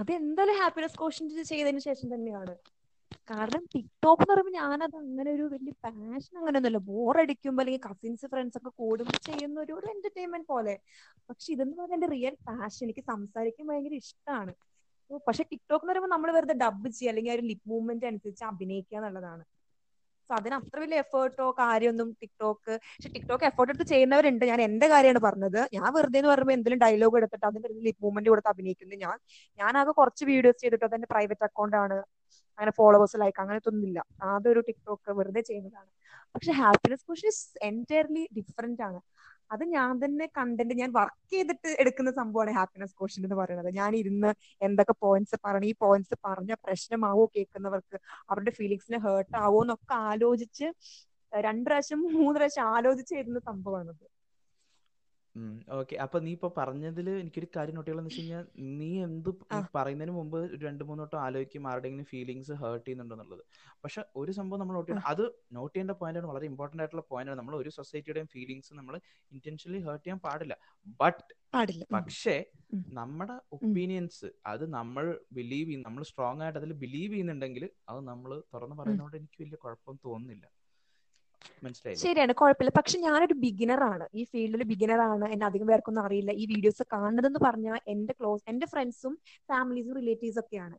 അതെന്തായാലും 0.00 0.56
ഹാപ്പിനെസ് 0.60 0.98
കോഷ്യന്റ് 1.02 1.44
ചെയ്തതിന് 1.50 1.82
ശേഷം 1.88 2.08
തന്നെയാണ്. 2.14 2.54
കാരണം 3.30 3.62
ടിക്ടോക്ക് 3.74 4.22
എന്ന് 4.24 4.32
പറയുമ്പോൾ 4.32 4.54
ഞാനത് 4.60 4.96
അങ്ങനെ 5.02 5.30
ഒരു 5.36 5.44
വലിയ 5.54 5.74
പാഷൻ 5.84 6.32
അങ്ങനെ 6.40 6.56
ഒന്നുമില്ല. 6.60 6.80
ബോറടിക്കുമ്പോൾ 6.90 7.62
അല്ലെങ്കിൽ 7.64 7.82
കസിൻസ് 7.88 8.26
ഫ്രണ്ട്സ് 8.32 8.58
ഒക്കെ 8.60 8.70
കൂടുമ്പോൾ 8.80 9.18
ചെയ്യുന്ന 9.28 9.56
ഒരു 9.64 9.72
ഒരു 9.78 9.86
എന്റർടൈൻമെന്റ് 9.94 10.48
പോലെ. 10.52 10.74
പക്ഷെ 11.28 11.48
ഇതെന്ന് 11.54 11.76
പറഞ്ഞാൽ 11.80 11.98
എന്റെ 11.98 12.10
റിയൽ 12.14 12.34
പാഷൻ 12.48 12.82
എനിക്ക് 12.86 13.04
സംസാരിക്കാൻ 13.12 13.66
ഭയങ്കര 13.72 13.96
ഇഷ്ടമാണ് 14.04 14.54
പക്ഷെ 15.28 15.42
ടിക്ടോക്ക് 15.52 15.84
എന്ന് 15.84 15.92
പറയുമ്പോൾ 15.92 16.12
നമ്മൾ 16.14 16.30
വെറുതെ 16.36 16.54
ഡബ് 16.62 16.88
ചെയ്യുക 16.96 17.10
അല്ലെങ്കിൽ 17.12 17.32
ആ 17.32 17.38
ഒരു 17.38 17.44
ലിപ് 17.50 17.66
മൂവ്മെന്റ് 17.72 18.06
അനുസരിച്ച് 18.10 18.44
അഭിനയിക്കുക 18.50 18.96
എന്നുള്ളതാണ്. 19.00 19.44
സോ 20.30 20.34
അതിന് 20.38 20.54
അത്ര 20.54 20.78
വലിയ 20.80 20.98
എഫേർട്ടോ 21.04 21.50
കാര്യമൊന്നും 21.58 22.16
ടിക്ടോക്ക് 22.22 22.72
പക്ഷെ 22.94 23.10
ടിക്ടോക്ക് 23.16 23.44
എഫേർട്ട് 23.44 23.72
എടുത്ത് 23.72 23.86
ചെയ്യുന്നവരുണ്ട്. 23.92 24.44
ഞാൻ 24.44 24.60
എന്റെ 24.62 24.88
കാര്യമാണ് 24.88 25.18
പറഞ്ഞത്. 25.18 25.60
ഞാൻ 25.76 25.88
വെറുതെ 25.96 26.18
എന്ന് 26.18 26.30
പറയുമ്പോൾ 26.32 26.54
എന്തെങ്കിലും 26.54 26.82
ഡയലോഗ് 26.86 27.16
എടുത്തിട്ട് 27.16 27.46
അതിന്റെ 27.46 27.68
ലിപ് 27.86 28.02
മൂവ്മെന്റ് 28.02 28.30
കൊടുത്ത് 28.30 28.48
അഭിനയിക്കുന്നു. 28.48 28.94
ഞാൻ 28.94 29.16
ഞാൻ 29.58 29.78
ആകെ 29.78 29.90
കുറച്ച് 29.90 30.24
വീഡിയോസ് 30.24 30.60
ചെയ്തിട്ട് 30.60 30.84
അതെന്റെ 30.84 31.06
പ്രൈവറ്റ് 31.10 31.44
അക്കൗണ്ട് 31.44 31.76
ആണ്. 31.76 31.98
അങ്ങനെ 32.58 32.72
ഫോളോവേഴ്സ് 32.76 33.16
ലൈക്ക് 33.20 33.40
അങ്ങനത്തെ 33.42 33.68
ഒന്നുമില്ല 33.68 34.04
അതൊരു 34.22 34.60
ടിക്ടോക്ക് 34.60 35.10
വെറുതെ 35.18 35.40
ചെയ്യുന്നതാണ്. 35.40 35.90
പക്ഷെ 36.34 36.52
ഹാപ്പിനെസ് 36.52 37.04
ക്വസ്റ്റൻ 37.08 37.66
എന്റയർലി 37.68 38.28
ഡിഫറെന്റ് 38.38 38.82
ആണ്. 38.82 39.00
അത് 39.50 39.64
ഞാൻ 39.72 39.92
തന്നെ 40.02 40.26
കണ്ടന്റ് 40.36 40.74
ഞാൻ 40.74 40.90
വർക്ക് 40.92 41.30
ചെയ്തിട്ട് 41.32 41.70
എടുക്കുന്ന 41.82 42.10
സംഭവമാണ് 42.18 42.52
ഹാപ്പിനെസ് 42.58 42.94
ക്വസ്റ്റൻ 42.94 43.24
എന്ന് 43.24 43.36
പറയുന്നത്. 43.36 43.70
ഞാൻ 43.74 43.92
ഇരുന്ന് 43.96 44.30
എന്തൊക്കെ 44.62 44.94
പോയിന്റ്സ് 45.02 45.36
പറഞ്ഞു 45.44 45.68
ഈ 45.68 45.74
പോയിന്റ്സ് 45.80 46.16
പറഞ്ഞ 46.26 46.52
പ്രശ്നമാവോ 46.64 47.24
കേൾക്കുന്നവർക്ക് 47.34 47.96
അവരുടെ 48.28 48.52
ഫീലിങ്സിനെ 48.58 49.00
ഹേർട്ട് 49.06 49.36
ആവോ 49.42 49.60
എന്നൊക്കെ 49.64 49.94
ആലോചിച്ച് 50.06 50.68
രണ്ടു 51.32 51.66
പ്രാവശ്യം 51.66 52.00
മൂന്ന് 52.16 52.36
പ്രാവശ്യം 52.36 52.66
ആലോചിച്ച് 52.74 53.14
എഴുതുന്ന 53.14 53.40
സംഭവമാണത് 53.48 54.04
ഓക്കെ. 55.76 55.94
അപ്പൊ 56.04 56.16
നീ 56.24 56.30
ഇപ്പൊ 56.30 56.48
പറഞ്ഞതിൽ 56.58 57.06
എനിക്കൊരു 57.20 57.48
കാര്യം 57.56 57.74
നോട്ട് 57.76 57.90
വെച്ച് 57.90 58.18
കഴിഞ്ഞാൽ 58.18 58.44
നീ 58.80 58.90
എന്ത് 59.06 59.30
പറയുന്നതിന് 59.76 60.12
മുമ്പ് 60.18 60.36
രണ്ടു 60.64 60.84
മൂന്ന് 60.88 61.02
വട്ടം 61.04 61.20
ആലോചിക്കും 61.26 61.68
ആരുടെയെങ്കിലും 61.70 62.08
ഫീലിങ്സ് 62.12 62.52
ഹേർട്ട് 62.62 62.84
ചെയ്യുന്നുണ്ടെന്നുള്ളത് 62.84 63.42
പക്ഷെ 63.84 64.02
ഒരു 64.16 64.32
സംഭവം 64.38 64.60
നമ്മൾ 64.62 64.74
നോട്ട് 64.78 64.88
ചെയ്യണം. 64.90 65.06
അത് 65.12 65.24
നോട്ട് 65.52 65.74
ചെയ്യേണ്ട 65.74 65.94
പോയിന്റ് 66.00 66.20
ആണ്. 66.20 66.28
വളരെ 66.32 66.46
ഇമ്പോർട്ടന്റ് 66.50 66.82
ആയിട്ടുള്ള 66.84 67.04
പോയിന്റ് 67.12 67.32
ആണ്. 67.32 67.38
നമ്മൾ 67.40 67.56
ഒരു 67.62 67.72
സൊസൈറ്റിയുടെയും 67.78 68.28
ഫീലിങ്സ് 68.34 68.72
നമ്മൾ 68.80 68.96
ഇന്റൻഷനലി 69.32 69.82
ഹേർട്ട് 69.88 70.04
ചെയ്യാൻ 70.04 70.20
പാടില്ല. 70.26 70.56
ബട്ട് 71.02 71.22
പാടില്ല. 71.54 71.84
പക്ഷേ 71.96 72.36
നമ്മുടെ 72.98 73.34
ഒപ്പീനിയൻസ് 73.56 74.28
അത് 74.52 74.64
നമ്മൾ 74.78 75.04
ബിലീവ് 75.38 75.66
ചെയ്യുന്ന 75.66 75.88
നമ്മൾ 75.88 76.04
സ്ട്രോങ് 76.10 76.42
ആയിട്ട് 76.44 76.58
അതിൽ 76.62 76.72
ബിലീവ് 76.84 77.12
ചെയ്യുന്നുണ്ടെങ്കിൽ 77.12 77.64
അത് 77.90 78.00
നമ്മൾ 78.10 78.30
തുറന്നു 78.54 78.76
പറയുന്നതുകൊണ്ട് 78.80 79.16
എനിക്ക് 79.22 79.40
വലിയ 79.44 79.58
കുഴപ്പം 79.64 79.98
തോന്നുന്നില്ല. 80.06 80.46
ശരിയാണ് 81.96 82.32
കുഴപ്പമില്ല. 82.34 82.72
പക്ഷെ 82.78 82.96
ഞാനൊരു 83.04 83.34
ബിഗിനർ 83.42 83.80
ആണ്. 83.84 84.04
ഈ 84.12 84.24
ഫീൽഡിൽ 84.30 84.62
ബിഗിനർ 84.70 85.00
ആണ്. 85.04 85.26
എന്നെ 85.34 85.46
അധികം 85.46 85.68
പേർക്കൊന്നും 85.70 86.04
അറിയില്ല. 86.06 86.32
ഈ 86.34 86.46
വീഡിയോസ് 86.52 86.84
കാണുന്നതെന്ന് 86.92 87.40
പറഞ്ഞാൽ 87.46 87.78
എന്റെ 87.94 88.14
ക്ലോസ് 88.18 88.44
എന്റെ 88.52 88.66
ഫ്രണ്ട്സും 88.72 89.14
ഫാമിലീസും 89.48 89.94
റിലേറ്റീവ്സ് 90.00 90.40
ഒക്കെയാണ് 90.42 90.76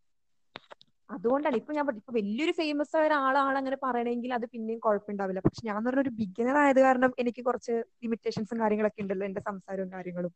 അതുകൊണ്ടാണ് 1.10 1.58
ഇപ്പൊ 1.60 1.72
ഞാൻ 1.76 1.86
ഇപ്പൊ 1.94 2.14
വലിയൊരു 2.18 2.54
ഫേമസ് 2.60 2.94
ആയ 2.98 3.08
ഒരാളാണ് 3.08 3.58
അങ്ങനെ 3.60 3.78
പറയണമെങ്കിൽ 3.84 4.32
അത് 4.34 4.46
പിന്നെയും 4.50 4.80
കുഴപ്പമുണ്ടാവില്ല. 4.82 5.42
പക്ഷെ 5.46 5.62
ഞാൻ 5.68 5.80
പറഞ്ഞ 5.80 6.02
ഒരു 6.02 6.12
ബിഗിനർ 6.20 6.58
ആയത് 6.64 6.80
കാരണം 6.82 7.12
എനിക്ക് 7.24 7.42
കുറച്ച് 7.48 7.74
ലിമിറ്റേഷൻസും 8.04 8.60
കാര്യങ്ങളൊക്കെ 8.62 9.04
ഉണ്ടല്ലോ 9.04 9.26
എന്റെ 9.30 9.44
സംസാരവും 9.48 9.90
കാര്യങ്ങളും. 9.96 10.34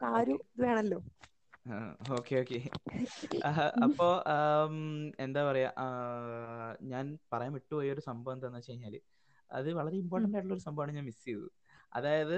ആ 0.00 0.12
ഒരു 0.20 0.34
ഇത് 0.46 0.62
വേണല്ലോ. 0.62 0.98
ഓക്കെ 2.16 2.34
ഓക്കെ 2.40 2.58
അപ്പോ 3.84 4.06
എന്താ 5.24 5.40
പറയാ 5.48 5.70
ഞാൻ 6.90 7.04
പറയാൻ 7.32 7.52
വിട്ടുപോയ 7.56 7.94
ഒരു 7.94 8.02
സംഭവം 8.08 8.34
എന്താന്ന് 8.36 8.58
വെച്ച് 8.58 8.72
കഴിഞ്ഞാൽ 8.72 8.94
അത് 9.52 9.68
വളരെ 9.72 9.96
ഇമ്പോർട്ടന്റ് 9.96 10.36
ആയിട്ടുള്ള 10.36 10.56
ഒരു 10.56 10.64
സംഭവമാണ് 10.66 10.92
ഞാൻ 10.96 11.04
മിസ് 11.04 11.24
ചെയ്തത്. 11.24 11.48
അതായത് 11.92 12.36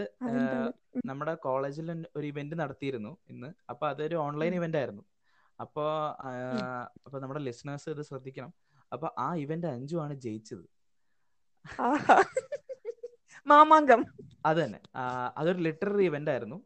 നമ്മുടെ 1.06 1.34
കോളേജിൽ 1.46 1.88
ഒരു 2.16 2.26
ഇവന്റ് 2.26 2.56
നടത്തിയിരുന്നു 2.62 3.12
ഇന്ന്. 3.32 3.50
അപ്പൊ 3.70 3.84
അതൊരു 3.88 4.16
ഓൺലൈൻ. 4.26 4.54
ഇവന്റ് 4.54 4.78
ആയിരുന്നു. 4.80 5.04
അപ്പോ 5.58 5.84
അപ്പൊ 7.06 7.18
നമ്മുടെ 7.18 7.40
ലിസണേഴ്സ് 7.40 7.88
ഇത് 7.94 8.02
ശ്രദ്ധിക്കണം. 8.10 8.52
അപ്പൊ 8.92 9.06
ആ 9.18 9.34
ഇവന്റ് 9.44 9.66
അഞ്ചു 9.66 9.96
ആണ് 10.04 10.14
ജയിച്ചത്. 10.24 10.64
മാമാങ്കം. 13.46 14.00
അത് 14.46 14.58
തന്നെ. 14.64 14.80
അതൊരു 15.36 15.60
ലിറ്റററി 15.66 16.04
ഇവന്റ് 16.04 16.30
ആയിരുന്നു. 16.30 16.58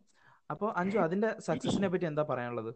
അപ്പോൾ 0.51 0.69
അഞ്ചു 0.77 0.99
അതിന്റെ 0.99 1.29
സക്സസിനെ 1.49 1.89
പറ്റി 1.89 2.05
എന്താ 2.05 2.23
പറയാനുള്ളത്? 2.31 2.71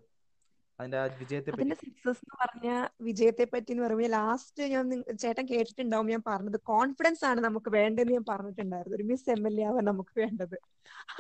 അതിന്റെ 0.83 1.01
വിജയത്തെ 1.23 1.53
അതിന്റെ 1.55 1.77
സക്സസ് 1.81 2.21
എന്ന് 2.23 2.37
പറഞ്ഞ 2.43 2.69
വിജയത്തെ 3.07 3.45
പറ്റി 3.45 3.71
എന്ന് 3.73 3.85
പറയുമ്പോൾ 3.85 4.11
ലാസ്റ്റ് 4.15 4.69
ഞാൻ 4.73 4.85
ചേട്ടൻ 5.23 5.45
കേട്ടിട്ടുണ്ടാവും 5.51 6.09
ഞാൻ 6.15 6.23
പറഞ്ഞത്. 6.29 6.59
കോൺഫിഡൻസ് 6.73 7.25
ആണ് 7.31 7.41
നമുക്ക് 7.47 7.71
വേണ്ടതെന്ന് 7.77 8.15
ഞാൻ 8.19 8.25
പറഞ്ഞിട്ടുണ്ടായിരുന്നു. 8.31 8.97
ഒരു 8.99 9.07
മിസ് 9.11 9.29
എം 9.35 9.43
എൽ 9.49 9.57
എ 9.61 9.67
ആവാൻ 9.71 9.85
നമുക്ക് 9.91 10.15
വേണ്ടത്. 10.23 10.57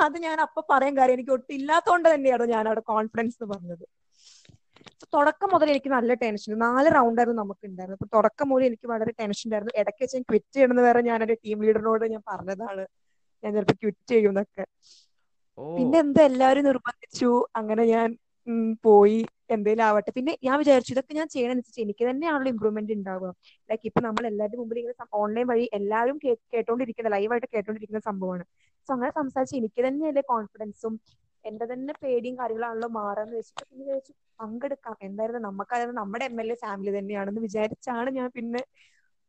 അത് 0.04 0.16
ഞാൻ 0.26 0.38
അപ്പൊ 0.46 0.62
പറയാൻ 0.70 0.94
കാര്യം 0.98 1.16
എനിക്ക് 1.18 1.34
ഒട്ടും 1.36 1.54
ഇല്ലാത്തതുകൊണ്ട് 1.58 2.08
തന്നെയാണ് 2.14 2.46
ഞാൻ 2.54 2.66
അവിടെ 2.70 2.84
കോൺഫിഡൻസ് 2.92 3.36
എന്ന് 3.38 3.50
പറഞ്ഞത്. 3.54 3.84
തുടക്കം 5.14 5.48
മുതൽ 5.52 5.68
എനിക്ക് 5.72 5.90
നല്ല 5.94 6.12
ടെൻഷൻ 6.22 6.52
നാല് 6.64 6.88
റൗണ്ട് 6.96 7.20
ആയിരുന്നു 7.20 7.40
നമുക്ക് 7.42 7.64
ഉണ്ടായിരുന്നു 7.70 7.98
അപ്പൊ 7.98 8.08
തുടക്കം 8.16 8.48
മുതൽ 8.50 8.64
എനിക്ക് 8.70 8.86
വളരെ 8.92 9.12
ടെൻഷൻ 9.20 9.46
ഉണ്ടായിരുന്നു. 9.48 9.74
ഇടയ്ക്ക് 9.82 10.02
വെച്ച് 10.04 10.16
ഞാൻ 10.18 10.24
ക്വിറ്റ് 10.30 10.52
ചെയ്യണമെന്ന് 10.56 10.84
വരെ 10.88 11.00
ഞാൻ 11.10 11.18
എന്റെ 11.24 11.36
ടീം 11.44 11.58
ലീഡറിനോട് 11.66 12.04
ഞാൻ 12.14 12.22
പറഞ്ഞതാണ്. 12.32 12.84
ഞാൻ 13.44 13.50
ചിലപ്പോൾ 13.56 13.78
ക്വിറ്റ് 13.82 14.06
ചെയ്യുന്നൊക്കെ 14.12 14.64
പിന്നെ 15.76 15.98
എന്താ 16.04 16.22
എല്ലാവരും 16.30 16.64
നിർബന്ധിച്ചു. 16.64 17.30
അങ്ങനെ 17.58 17.84
ഞാൻ 17.94 18.08
പോയി 18.84 19.18
എന്തേലും 19.54 19.84
ആവട്ടെ. 19.88 20.10
പിന്നെ 20.16 20.32
ഞാൻ 20.46 20.56
വിചാരിച്ചു 20.62 20.92
ഇതൊക്കെ 20.94 21.14
ഞാൻ 21.18 21.28
ചെയ്യണമെന്ന് 21.34 21.82
എനിക്ക് 21.84 22.04
തന്നെയാണല്ലോ 22.08 22.50
ഇമ്പ്രൂവ്മെന്റ് 22.54 22.94
ഉണ്ടാവുക 22.98 23.30
ലൈക്ക് 23.70 23.86
ഇപ്പൊ 23.90 24.00
നമ്മൾ 24.06 24.24
എല്ലാവരുടെ 24.30 24.58
മുമ്പിൽ 24.60 24.78
ഇങ്ങനെ 24.82 25.06
ഓൺലൈൻ 25.20 25.46
വഴി 25.52 25.64
എല്ലാവരും 25.78 26.16
കേട്ടോണ്ടിരിക്കുന്ന 26.54 27.10
ലൈവായിട്ട് 27.16 27.48
കേട്ടോണ്ടിരിക്കുന്ന 27.54 28.02
സംഭവമാണ്. 28.10 28.44
സോ 28.88 28.90
അങ്ങനെ 28.96 29.12
സംസാരിച്ച് 29.20 29.56
എനിക്ക് 29.60 29.80
തന്നെയല്ലേ 29.86 30.22
കോൺഫിഡൻസും 30.32 30.94
എന്റെ 31.44 31.64
തന്നെ 31.72 31.92
പേടിയും 32.02 32.34
കാര്യങ്ങളാണല്ലോ 32.40 32.88
മാറാന്ന് 32.98 33.34
വെച്ചിട്ട് 33.38 33.64
പിന്നെ 33.70 33.84
വിചാരിച്ചു 33.86 34.12
പങ്കെടുക്കാം. 34.38 34.96
എന്തായിരുന്നു 35.06 35.40
നമുക്കായിരുന്നു 35.48 35.96
നമ്മുടെ 36.02 36.24
എം 36.30 36.36
എൽ 36.42 36.48
എ 36.54 36.56
ഫാമിലി 36.62 36.92
തന്നെയാണെന്ന് 36.98 37.42
വിചാരിച്ചാണ് 37.46 38.10
ഞാൻ 38.18 38.28
പിന്നെ 38.36 38.62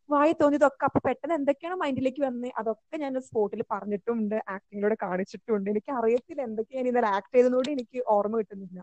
വായി 0.09 0.33
തോന്നിയതൊക്കെ. 0.41 0.83
അപ്പൊ 0.87 0.99
പെട്ടെന്ന് 1.07 1.35
എന്തൊക്കെയാണ് 1.39 1.77
മൈൻഡിലേക്ക് 1.83 2.21
വന്നത് 2.25 2.49
അതൊക്കെ 2.61 2.95
ഞാൻ 3.03 3.13
സ്പോട്ടിൽ 3.27 3.61
പറഞ്ഞിട്ടുണ്ട് 3.73 4.35
ആക്ടിങ്ങിലൂടെ 4.55 4.97
കാണിച്ചിട്ടുണ്ട് 5.05 5.67
എനിക്ക് 5.73 5.91
അറിയത്തില്ല 5.99 6.41
എന്തൊക്കെയാണ് 6.49 6.81
ഞാൻ 6.81 6.91
ഇന്നലെ 6.91 7.09
ആക്ട് 7.17 7.33
ചെയ്തതോടെ 7.35 7.71
എനിക്ക് 7.77 7.99
ഓർമ്മ 8.15 8.35
കിട്ടുന്നില്ല. 8.41 8.79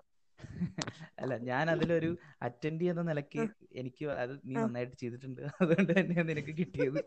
അല്ല 1.22 1.34
ഞാൻ 1.50 1.64
അതിലൊരു 1.74 2.10
അറ്റൻഡ് 2.46 2.80
ചെയ്യുന്ന 2.82 3.02
നിലയ്ക്ക് 3.10 3.42
എനിക്ക് 3.82 4.04
അത് 4.22 4.34
നീ 4.48 4.54
നന്നായിട്ട് 4.64 4.96
ചെയ്തിട്ടുണ്ട്. 5.02 5.42
അതുകൊണ്ട് 5.60 5.92
തന്നെയാണ് 5.98 6.28
നിനക്ക് 6.32 6.54
കിട്ടിയത്. 6.60 6.98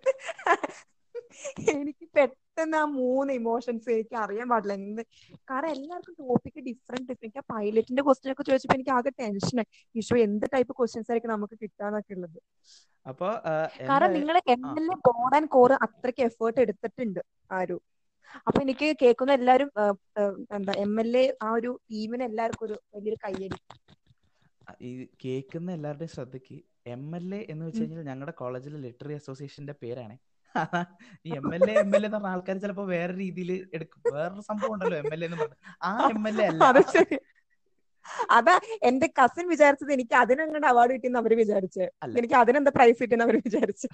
എനിക്ക് 1.74 2.06
പെട്ടെന്ന് 2.18 2.78
ആ 2.82 2.86
മൂന്ന് 2.98 3.32
ഇമോഷൻസ് 3.40 3.88
എനിക്ക് 3.94 4.16
അറിയാൻ 4.24 4.48
പാടില്ല. 4.52 4.74
എന്ത് 4.80 5.02
കാരണം 5.50 5.70
എല്ലാവർക്കും 5.76 6.16
ടോപ്പിക് 6.22 6.60
ഡിഫറെന്റ് 6.68 7.08
ഡിഫറെന്റ് 7.12 7.26
എനിക്ക് 7.26 7.42
ആ 7.44 7.46
പൈലറ്റിന്റെ 7.54 8.04
ക്വസ്റ്റ്യൻ 8.08 8.32
ഒക്കെ 8.34 8.44
ചോദിച്ചപ്പോ 8.50 8.76
എനിക്ക് 8.78 8.94
ആകെ 8.98 9.12
ടെൻഷനായി 9.22 9.70
ഈശോ 10.02 10.18
എന്ത് 10.28 10.46
ടൈപ്പ് 10.56 10.74
ക്വസ്റ്റ്യൻസ് 10.80 11.10
ആയിരിക്കും 11.12 11.34
നമുക്ക് 11.36 11.56
കിട്ടാന്നൊക്കെ 11.64 12.14
ഉള്ളത്. 12.18 12.40
അപ്പൊ 13.12 13.30
കാരണം 13.90 14.14
നിങ്ങളെ 14.18 14.42
നിങ്ങൾ 14.42 14.54
M 14.58 14.68
L 14.82 14.88
A 14.96 14.98
board 15.08 15.36
and 15.40 15.50
core 15.56 15.72
അത്രയ്ക്ക് 15.88 16.24
എഫേർട്ട് 16.30 16.60
എടുത്തിട്ടുണ്ട് 16.66 17.22
ആരും. 17.58 17.82
അപ്പൊ 18.48 18.62
എനിക്ക് 18.62 18.88
കേൾക്കുന്ന 19.02 19.32
ആ, 19.76 19.86
എന്താ 20.56 20.74
എം 20.78 20.94
എൽ 21.02 21.12
എ 21.18 21.26
ആ 21.44 21.50
ഒരു 21.52 21.72
ടീമിന് 21.92 22.24
എല്ലാവർക്കും 22.24 22.66
ഒരു 22.66 22.76
വലിയൊരു 22.96 23.20
കയ്യടി. 23.26 23.58
ഈ 24.82 24.92
കേൾക്കുന്ന 25.24 25.72
എല്ലാവരുടെയും 25.72 26.10
ശ്രദ്ധയ്ക്ക് 26.10 26.58
എം 26.88 27.16
എൽ 27.16 27.28
എ 27.36 27.46
എന്ന് 27.50 27.64
വെച്ച് 27.66 27.82
കഴിഞ്ഞാൽ 27.82 28.06
ഞങ്ങളുടെ 28.06 28.32
കോളേജിലെ 28.34 28.78
ലിറ്റററി 28.78 29.14
അസോസിയേഷന്റെ 29.14 29.74
പേരാണ്. 29.74 30.16
ഈ 31.26 31.32
M 31.36 31.48
L 31.56 31.64
A 31.70 31.76
M 31.80 31.92
L 31.96 32.04
A 32.04 32.08
എന്ന് 32.08 32.18
പറഞ്ഞ 32.18 32.32
ആൾക്കാർ 32.34 32.58
ചിലപ്പോ 32.58 32.86
വേറെ 32.86 33.14
രീതിയിൽ 33.18 33.52
എടുക്കും. 33.74 34.02
വേറൊരു 34.16 34.44
സംഭവം 34.50 34.74
ഉണ്ടല്ലോ 34.74 34.98
എം 35.04 35.14
എൽ 35.16 35.24
എ 35.24 35.28
എന്ന് 35.28 35.38
പറഞ്ഞു. 35.38 35.58
ആ 35.82 35.92
എം 36.10 36.28
എൽ 36.28 36.38
എ 36.42 36.48
അല്ല. 36.48 36.64
അതാ 38.38 38.56
എന്റെ 38.84 39.08
കസിൻ 39.20 39.46
വിചാരിച്ചത് 39.50 39.92
എനിക്ക് 39.94 40.16
അതിനങ്ങോട്ട് 40.16 40.68
അവാർഡ് 40.68 40.94
കിട്ടിയെന്ന് 40.94 41.20
അവർ 41.20 41.34
വിചാരിച്ചു. 41.36 41.84
എനിക്ക് 42.18 42.36
അതിനെന്താ 42.36 42.72
പ്രൈസ് 42.78 43.00
കിട്ടിയെന്ന് 43.02 43.26
അവർ 43.26 43.36
വിചാരിച്ചു. 43.46 43.88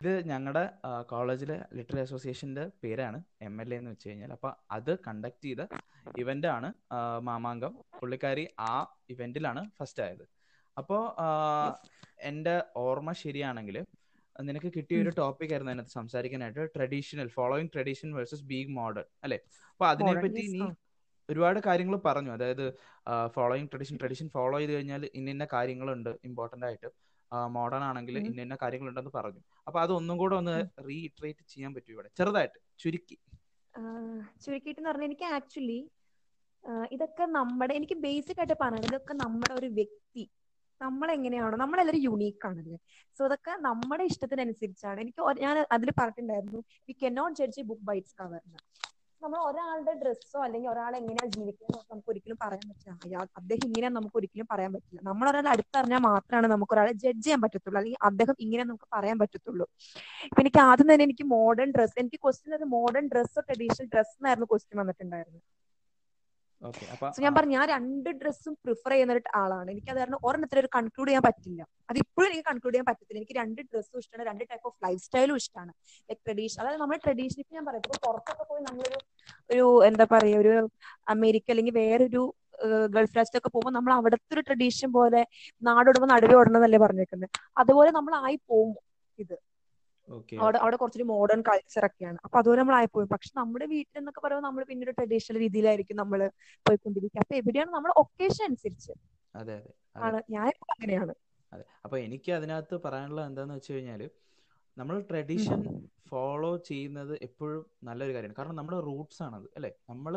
ഇത് 0.00 0.12
ഞങ്ങളുടെ 0.28 0.62
കോളേജിലെ 1.10 1.56
ലിറ്റററി 1.76 2.02
അസോസിയേഷന്റെ 2.06 2.62
പേരാണ് 2.82 3.18
എം 3.46 3.54
എൽ 3.62 3.70
എ 3.74 3.78
എന്ന് 3.80 3.90
വെച്ച് 3.94 4.08
കഴിഞ്ഞാൽ. 4.08 4.30
അപ്പൊ 4.36 4.48
അത് 4.76 4.92
കണ്ടക്ട് 5.06 5.46
ചെയ്ത 5.46 5.62
ഇവന്റ് 6.22 6.48
ആണ് 6.56 6.68
മാമാങ്കം 7.28 7.72
പുള്ളിക്കാരി 7.98 8.44
ആ 8.68 8.74
ഇവന്റിലാണ് 9.14 9.62
ഫസ്റ്റ് 9.78 10.02
ആയത്. 10.06 10.24
അപ്പോ 10.76 10.98
എന്റെ 12.30 12.54
ഓർമ്മ 12.84 13.12
ശരിയാണെങ്കിൽ 13.24 13.76
നിനക്ക് 14.36 14.68
കിട്ടിയ 14.76 14.98
ഒരു 15.02 15.10
ടോപ്പിക് 15.20 15.52
ആയിരുന്നു 15.52 15.72
അതിനകത്ത് 15.72 15.94
സംസാരിക്കാനായിട്ട്. 16.00 16.64
Traditional 16.76 17.28
following 17.36 17.70
tradition 17.74 18.10
versus 18.18 18.44
being 18.50 18.74
modern 18.78 19.06
അല്ലെ? 19.24 19.38
അപ്പൊ 19.72 19.86
അതിനെപ്പറ്റി 19.92 20.44
നീ 20.54 20.62
ഒരുപാട് 21.28 21.58
കാര്യങ്ങൾ 21.68 21.96
പറഞ്ഞു. 22.08 22.30
അതായത് 22.36 22.66
ഫോളോയിങ് 23.36 23.68
ട്രഡീഷൻ 23.72 23.96
ട്രഡീഷൻ 24.02 24.28
ഫോളോ 24.36 24.56
ചെയ്ത് 24.60 24.72
കഴിഞ്ഞാൽ 24.76 25.02
ഇന്ന 25.18 25.28
ഇന്ന 25.36 25.44
കാര്യങ്ങളുണ്ട് 25.56 26.10
ഇമ്പോർട്ടന്റ് 26.30 26.66
ആയിട്ട്. 26.70 26.90
മോഡേൺ 27.56 27.82
ആണെങ്കിൽ. 27.82 28.16
ഇന്ന 28.22 28.40
ഇന്ന 28.42 28.56
കാര്യങ്ങളുണ്ടെന്ന് 28.62 29.12
പറഞ്ഞു. 29.14 29.42
അപ്പൊ 29.66 29.78
അത് 29.80 29.92
ഒന്നും 29.92 30.16
കൂടെ 30.18 30.34
ഒന്ന് 30.36 30.56
റീഇറ്ററേറ്റ് 30.88 31.44
ചെയ്യാൻ 31.48 31.72
പറ്റും 31.74 31.92
ഇവിടെ? 31.92 32.10
ചെറുതായിട്ട് 32.18 32.58
ചുരുക്കി. 32.78 33.16
ചുരുക്കിയിട്ട് 34.42 34.82
പറഞ്ഞാൽ 34.82 35.08
എനിക്ക് 35.08 35.26
ആക്ച്വലി 35.36 35.80
ഇതൊക്കെ 36.92 37.24
നമ്മുടെ 37.36 37.74
എനിക്ക് 37.74 37.96
ബേസിക് 38.04 38.40
ആയിട്ട് 38.40 38.56
പറഞ്ഞത് 38.62 38.88
ഇതൊക്കെ 38.90 39.14
നമ്മുടെ 39.22 39.54
ഒരു 39.60 39.68
വ്യക്തി 39.78 40.24
നമ്മൾ 40.80 41.08
എങ്ങനെയാണോ 41.14 41.56
നമ്മളെല്ലാവരും 41.62 42.02
യുണീക്ക് 42.06 42.46
ആണല്ലേ 42.48 42.78
സോ 43.16 43.20
അതൊക്കെ 43.28 43.52
നമ്മുടെ 43.66 44.04
ഇഷ്ടത്തിനനുസരിച്ചാണ്. 44.10 44.98
എനിക്ക് 45.04 45.22
ഞാൻ 45.44 45.56
അതിൽ 45.76 45.90
പറഞ്ഞിട്ടുണ്ടായിരുന്നു 46.00 46.60
we 46.88 46.94
can 47.00 47.10
not 47.18 47.36
judge 47.40 47.64
book 47.70 47.86
by its 47.90 48.16
കവറിന് 48.20 48.60
നമ്മൾ 49.22 49.38
ഒരാളുടെ 49.48 49.92
ഡ്രസ്സോ 50.02 50.38
അല്ലെങ്കിൽ 50.44 50.68
ഒരാൾ 50.70 50.92
എങ്ങനെയാണ് 50.96 51.30
ജീവിക്കുന്നത് 51.36 51.82
നമുക്ക് 51.92 52.10
ഒരിക്കലും 52.10 52.38
പറയാൻ 52.44 52.64
പറ്റില്ല. 52.68 52.92
അയാൾ 53.06 53.26
അദ്ദേഹം 53.40 53.64
ഇങ്ങനെയാന്ന് 53.68 54.00
നമുക്ക് 54.00 54.16
ഒരിക്കലും 54.16 54.46
പറയാൻ 54.52 54.72
പറ്റില്ല. 54.72 55.00
നമ്മൾ 55.02 55.28
ഒരാളെ 55.30 55.50
അടുത്തറിഞ്ഞാൽ 55.50 55.98
മാത്രമാണ് 55.98 56.46
നമുക്ക് 56.46 56.74
ഒരാളെ 56.74 56.92
ജഡ്ജ് 56.92 57.24
ചെയ്യാൻ 57.24 57.40
പറ്റത്തുള്ളൂ. 57.40 57.78
അല്ലെങ്കിൽ 57.80 58.02
അദ്ദേഹം 58.02 58.36
ഇങ്ങനെ 58.40 58.64
നമുക്ക് 58.64 58.88
പറയാൻ 58.96 59.18
പറ്റത്തുള്ളൂ. 59.18 59.66
ഇപ്പൊ 60.28 60.40
എനിക്ക് 60.40 60.60
ആദ്യം 60.68 60.92
തന്നെ 60.92 61.04
എനിക്ക് 61.04 61.26
മോഡേൺ 61.36 61.70
ഡ്രസ്സ് 61.76 61.98
എനിക്ക് 62.00 62.20
ക്വസ്റ്റ്യൻ 62.24 62.54
ഒരു 62.56 62.64
മോഡേൺ 62.76 63.06
ഡ്രസ്സോ 63.14 63.40
ട്രഡീഷണൽ 63.40 63.88
ഡ്രസ് 63.94 64.14
എന്നായിരുന്നു 64.20 64.48
ക്വസ്റ്റ്യൻ 64.52 64.78
വന്നിട്ടുണ്ടായിരുന്നത്. 64.82 65.44
സോ 66.62 67.20
ഞാൻ 67.24 67.32
പറഞ്ഞു 67.36 67.54
ഞാൻ 67.58 67.66
രണ്ട് 67.74 68.08
ഡ്രസ്സും 68.20 68.54
പ്രിഫർ 68.64 68.92
ചെയ്യുന്ന 68.92 69.12
ഒരു 69.16 69.22
ആളാണ്. 69.40 69.68
എനിക്ക് 69.74 69.90
അത് 69.92 69.98
കാരണം 70.02 70.18
ഒരെണ്ണത്തിൽ 70.28 70.58
ഒരു 70.62 70.68
കൺക്ലൂഡ് 70.76 71.08
ചെയ്യാൻ 71.10 71.24
പറ്റില്ല. 71.26 71.60
അത് 71.90 71.98
ഇപ്പോഴും 72.02 72.26
എനിക്ക് 72.28 72.44
കൺക്ലൂഡ് 72.50 72.74
ചെയ്യാൻ 72.74 72.86
പറ്റത്തില്ല. 72.90 73.18
എനിക്ക് 73.22 73.36
രണ്ട് 73.40 73.60
ഡ്രസ്സും 73.70 73.98
ഇഷ്ടമാണ് 74.02 74.26
രണ്ട് 74.30 74.42
ടൈപ്പ് 74.50 74.66
ഓഫ് 74.70 74.78
ലൈഫ് 74.86 75.00
സ്റ്റൈലും 75.06 75.36
ഇഷ്ടമാണ്. 75.42 75.72
ലൈക് 76.08 76.20
ട്രഡീഷൻ 76.26 76.58
അതായത് 76.62 76.80
നമ്മുടെ 76.82 77.00
ട്രഡീഷൻ 77.06 77.40
ഞാൻ 77.58 77.64
പറയാം. 77.68 77.82
ഇപ്പൊ 77.84 77.98
പുറത്തൊക്കെ 78.06 78.44
പോയി 78.50 78.62
നമ്മളൊരു 78.68 78.98
ഒരു 79.50 79.66
എന്താ 79.88 80.06
പറയാ 80.14 80.36
ഒരു 80.42 80.54
അമേരിക്ക 81.14 81.50
അല്ലെങ്കിൽ 81.54 81.74
വേറൊരു 81.82 82.22
ഗൾഫ് 82.94 83.16
രാജ്യത്തൊക്കെ 83.18 83.50
പോകുമ്പോൾ 83.52 83.74
നമ്മൾ 83.76 83.92
അവിടുത്തെ 83.98 84.34
ഒരു 84.36 84.42
ട്രഡീഷൻ 84.48 84.88
പോലെ 84.96 85.20
നാടോടുമ്പോൾ 85.62 86.10
നടുവേ 86.14 86.34
ഓടണമെന്നല്ലേ 86.40 86.80
പറഞ്ഞേക്കുന്നത് 86.84 87.30
അതുപോലെ 87.62 87.90
നമ്മൾ 87.98 88.14
ആയി 88.26 88.38
പോകും 88.50 88.74
ഓക്കെ 89.18 89.36
അവിടെ 90.40 90.58
അവിടെ 90.58 90.76
കുറച്ചൊരു 90.76 91.04
മോഡേൺ 91.04 91.40
കൾച്ചർ 91.48 91.84
ഒക്കെയാണ്. 91.84 92.18
അപ്പൊ 92.24 92.36
അതുപോലെ 92.38 92.60
നമ്മൾ 92.60 92.74
ആയിപ്പോയി 92.74 93.06
പക്ഷെ 93.06 93.30
നമ്മുടെ 93.40 93.66
വീട്ടിൽ 93.66 93.98
എന്നൊക്കെ 93.98 94.20
പറയുമ്പോൾ 94.20 94.46
നമ്മൾ 94.48 94.64
പിന്നെ 94.64 94.84
ഒരു 94.86 94.94
ട്രഡീഷണൽ 94.98 95.38
രീതിയിലായിരിക്കും 95.38 95.96
നമ്മൾ 95.96 96.20
പോയിക്കൊണ്ടിരിക്കുക. 96.66 97.20
അപ്പൊ 97.20 97.34
എവിടെയാണ് 97.34 97.70
നമ്മൾ 97.70 97.92
ഒക്കേഷൻ 97.96 98.44
അനുസരിച്ച്. 98.44 98.92
അതെ 99.34 99.56
അതെ 99.96 100.20
ഞാൻ 100.36 100.50
അങ്ങനെയാണ്. 100.74 101.14
അതെ. 101.52 101.64
അപ്പൊ 101.84 101.96
എനിക്ക് 101.98 102.30
അതിനകത്ത് 102.32 102.76
പറയാനുള്ളത് 102.84 103.26
എന്താന്ന് 103.26 103.54
വെച്ച് 103.54 103.72
കഴിഞ്ഞാൽ 103.72 104.02
നമ്മൾ 104.76 104.96
ട്രഡീഷൻ 105.10 105.60
ഫോളോ 106.10 106.56
ചെയ്യുന്നത് 106.68 107.14
എപ്പോഴും 107.22 107.62
നല്ലൊരു 107.84 108.12
കാര്യമാണ്. 108.12 108.38
കാരണം 108.38 108.56
നമ്മുടെ 108.56 108.78
റൂട്ട്സ് 108.80 109.22
ആണത് 109.22 109.48
അല്ലെ? 109.56 109.70
നമ്മൾ 109.88 110.14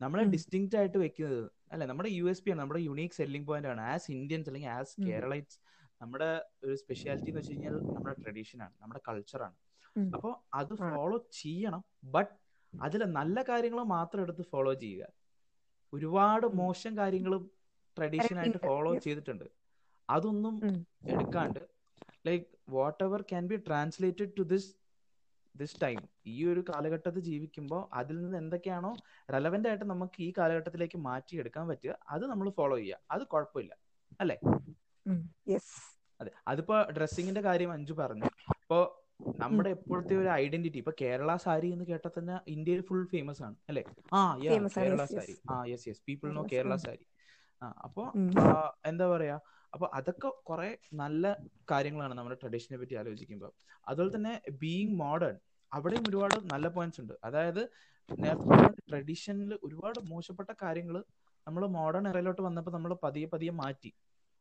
നമ്മളെ 0.00 0.24
ഡിസ്റ്റിങ്റ്റ് 0.34 0.76
ആയിട്ട് 0.76 0.98
വെക്കുന്നത് 0.98 1.42
അല്ലെ? 1.72 1.86
നമ്മുടെ 1.86 2.08
യു 2.08 2.24
എസ് 2.30 2.42
പി 2.42 2.50
ആണ് 2.50 2.60
നമ്മുടെ 2.60 2.80
യുണീക് 2.80 3.10
സെല്ലിംഗ് 3.10 3.46
പോയിന്റ് 3.46 3.68
ആണ്. 3.68 3.80
ആസ് 3.92 4.10
ഇന്ത്യൻസ് 4.10 4.48
അല്ലെങ്കിൽ 4.48 4.70
ആസ് 4.70 4.94
കേരളൈറ്റ്സ് 5.06 5.58
നമ്മുടെ 6.00 6.30
ഒരു 6.64 6.74
സ്പെഷ്യാലിറ്റി 6.82 7.30
എന്ന് 7.30 7.40
വെച്ച് 7.40 7.52
കഴിഞ്ഞാൽ 7.52 7.76
നമ്മുടെ 7.94 8.16
ട്രഡീഷൻ 8.24 8.58
ആണ് 8.66 8.74
നമ്മുടെ 8.82 9.00
കൾച്ചറാണ്. 9.08 9.56
അപ്പോൾ 10.16 10.32
അത് 10.60 10.72
ഫോളോ 10.88 11.18
ചെയ്യണം 11.42 11.82
ബട്ട് 12.14 12.32
അതിലെ 12.72 13.06
നല്ല 13.18 13.42
കാര്യങ്ങൾ 13.50 13.80
മാത്രം 13.96 14.22
എടുത്ത് 14.22 14.42
ഫോളോ 14.52 14.72
ചെയ്യുക. 14.84 15.04
ഒരുപാട് 15.92 16.46
മോശം 16.62 16.92
കാര്യങ്ങളും 16.98 17.42
ട്രഡീഷൻ 17.96 18.36
ആയിട്ട് 18.40 18.58
ഫോളോ 18.66 18.90
ചെയ്തിട്ടുണ്ട്. 19.06 19.46
അതൊന്നും 20.08 20.56
എടുക്കാണ്ട് 21.12 21.62
like 22.26 22.46
what 22.76 23.02
ever 23.04 23.20
can 23.30 23.44
be 23.50 23.56
translated 23.68 24.32
to 24.38 24.44
this 24.52 24.68
this 25.54 25.76
time 25.82 25.98
ഈ 26.26 26.36
ഒരു 26.52 26.62
കാലഘട്ടത്തിൽ 26.70 27.22
ജീവിക്കുമ്പോൾ 27.30 27.82
അതിൽ 28.00 28.16
നിന്ന് 28.22 28.38
എന്തൊക്കെയാണോ 28.38 28.90
റെലവെന്റ് 29.34 29.68
ആയിട്ട് 29.68 29.86
നമുക്ക് 29.92 30.18
ഈ 30.22 30.30
കാലഘട്ടത്തിലേക്ക് 30.38 30.98
മാറ്റിയെടുക്കാൻ 31.08 31.64
പറ്റുക 31.68 31.94
അത് 32.14 32.24
നമ്മൾ 32.32 32.48
ഫോളോ 32.50 32.76
ചെയ്യുക. 32.76 33.00
അത് 33.10 33.22
കുഴപ്പമില്ല. 33.32 33.72
അല്ലേ. 34.20 34.36
അതെ. 36.20 36.30
അതിപ്പോ 36.48 36.76
ഡ്രസ്സിങ്ങിന്റെ 36.96 37.40
കാര്യം 37.40 37.70
അഞ്ചു 37.72 37.94
പറഞ്ഞു. 37.94 38.28
ഇപ്പോ 38.56 38.78
നമ്മുടെ 39.38 39.70
എപ്പോഴത്തെ 39.76 40.14
ഒരു 40.16 40.30
ഐഡന്റിറ്റി 40.34 40.78
ഇപ്പൊ 40.78 40.92
കേരള 41.00 41.30
സാരി 41.36 41.68
എന്ന് 41.72 41.84
കേട്ടാൽ 41.84 42.12
തന്നെ 42.18 42.36
ഇന്ത്യയിൽ 42.48 42.80
ഫുൾ 42.88 43.02
ഫേമസ് 43.06 43.42
ആണ് 43.42 43.56
അല്ലെ? 43.68 43.84
ആ 44.12 44.20
കേരള 44.76 45.02
yes, 45.02 45.10
yes. 45.10 45.14
സാരി 45.16 45.34
ആ 45.50 45.56
yes 45.64 45.86
yes 45.88 46.02
people 46.08 46.30
know 46.32 46.42
Kerala 46.52 46.74
sari. 46.76 47.04
ആ 47.62 47.66
അപ്പോ 47.84 48.04
എന്താ 48.84 49.06
പറയാ? 49.06 49.36
അപ്പൊ 49.72 49.86
അതൊക്കെ 49.92 50.28
കുറെ 50.44 50.68
നല്ല 50.94 51.24
കാര്യങ്ങളാണ് 51.70 52.14
നമ്മുടെ 52.14 52.36
ട്രഡീഷനെ 52.42 52.76
പറ്റി 52.78 52.94
ആലോചിക്കുമ്പോൾ 52.94 53.52
അതുപോലെ 53.86 54.10
തന്നെ 54.16 54.34
ബീയിങ് 54.62 54.96
മോഡേൺ 54.96 55.36
അവിടെയും 55.72 56.04
ഒരുപാട് 56.08 56.36
നല്ല 56.52 56.66
പോയിന്റ്സ് 56.68 57.00
ഉണ്ട്. 57.00 57.14
അതായത് 57.24 57.62
നേരത്തെ 58.18 58.56
ട്രഡീഷനിൽ 58.90 59.52
ഒരുപാട് 59.62 59.98
മോശപ്പെട്ട 60.10 60.50
കാര്യങ്ങൾ 60.62 60.96
നമ്മൾ 61.46 61.62
മോഡേൺ 61.76 62.04
ഇറയിലോട്ട് 62.08 62.42
വന്നപ്പോൾ 62.42 62.70
നമ്മൾ 62.70 62.92
പതിയെ 63.04 63.26
പതിയെ 63.26 63.52
മാറ്റി. 63.62 63.90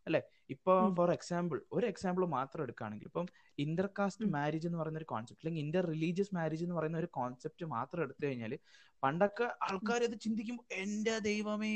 അല്ലെ? 0.08 0.22
ഇപ്പൊ 0.50 0.74
ഫോർ 0.98 1.10
എക്സാമ്പിൾ 1.16 1.58
ഒരു 1.74 1.86
എക്സാമ്പിൾ 1.92 2.24
മാത്രം 2.36 2.62
എടുക്കുകയാണെങ്കിൽ 2.66 3.08
ഇപ്പം 3.08 3.28
ഇന്റർ 3.58 3.88
കാസ്റ്റ് 3.98 4.28
മാരേജ് 4.34 4.68
എന്ന് 4.70 4.80
പറയുന്ന 4.80 5.02
ഒരു 5.02 5.10
കോൺസെപ്റ്റ് 5.12 5.44
അല്ലെങ്കിൽ 5.44 5.64
ഇന്റർ 5.66 5.86
റിലീജിയസ് 5.94 6.34
മാരേജ് 6.38 6.66
എന്ന് 6.66 6.76
പറയുന്ന 6.76 6.98
ഒരു 6.98 7.10
കോൺസെപ്റ്റ് 7.18 7.68
മാത്രം 7.76 8.04
എടുത്തു 8.06 8.24
കഴിഞ്ഞാൽ 8.26 8.54
പണ്ടൊക്കെ 9.04 9.48
ആൾക്കാർ 9.68 10.02
അത് 10.08 10.16
ചിന്തിക്കുമ്പോൾ 10.24 10.66
എന്റെ 10.84 11.16
ദൈവമേ! 11.26 11.74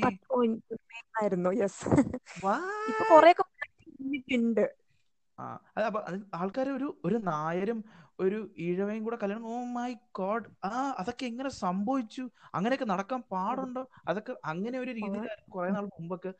ആൾക്കാർ 6.38 6.68
ഒരു 6.70 6.88
ഒരു 7.06 7.18
നായരും 7.28 7.78
ഒരു 8.18 8.38
ഈഴവയും 8.58 9.02
കൂടെ 9.04 9.16
കല്യാണം 9.16 9.46
ഓ 9.48 9.58
മൈ 9.74 9.88
ഗോഡ് 10.12 10.48
ആ 10.68 10.72
അതൊക്കെ 11.00 11.24
എങ്ങനെ 11.26 11.50
സംഭവിച്ചു? 11.60 12.24
അങ്ങനെയൊക്കെ 12.54 12.88
നടക്കാൻ 12.92 13.20
പാടുണ്ടോ? 13.32 13.82
അതൊക്കെ 14.08 14.34
അങ്ങനെ 14.44 14.76
ഒരു 14.78 14.92
രീതിയിൽ 14.98 15.24
കുറെ 15.48 15.70
നാൾ 15.70 15.86
മുമ്പൊക്കെ 15.94 16.32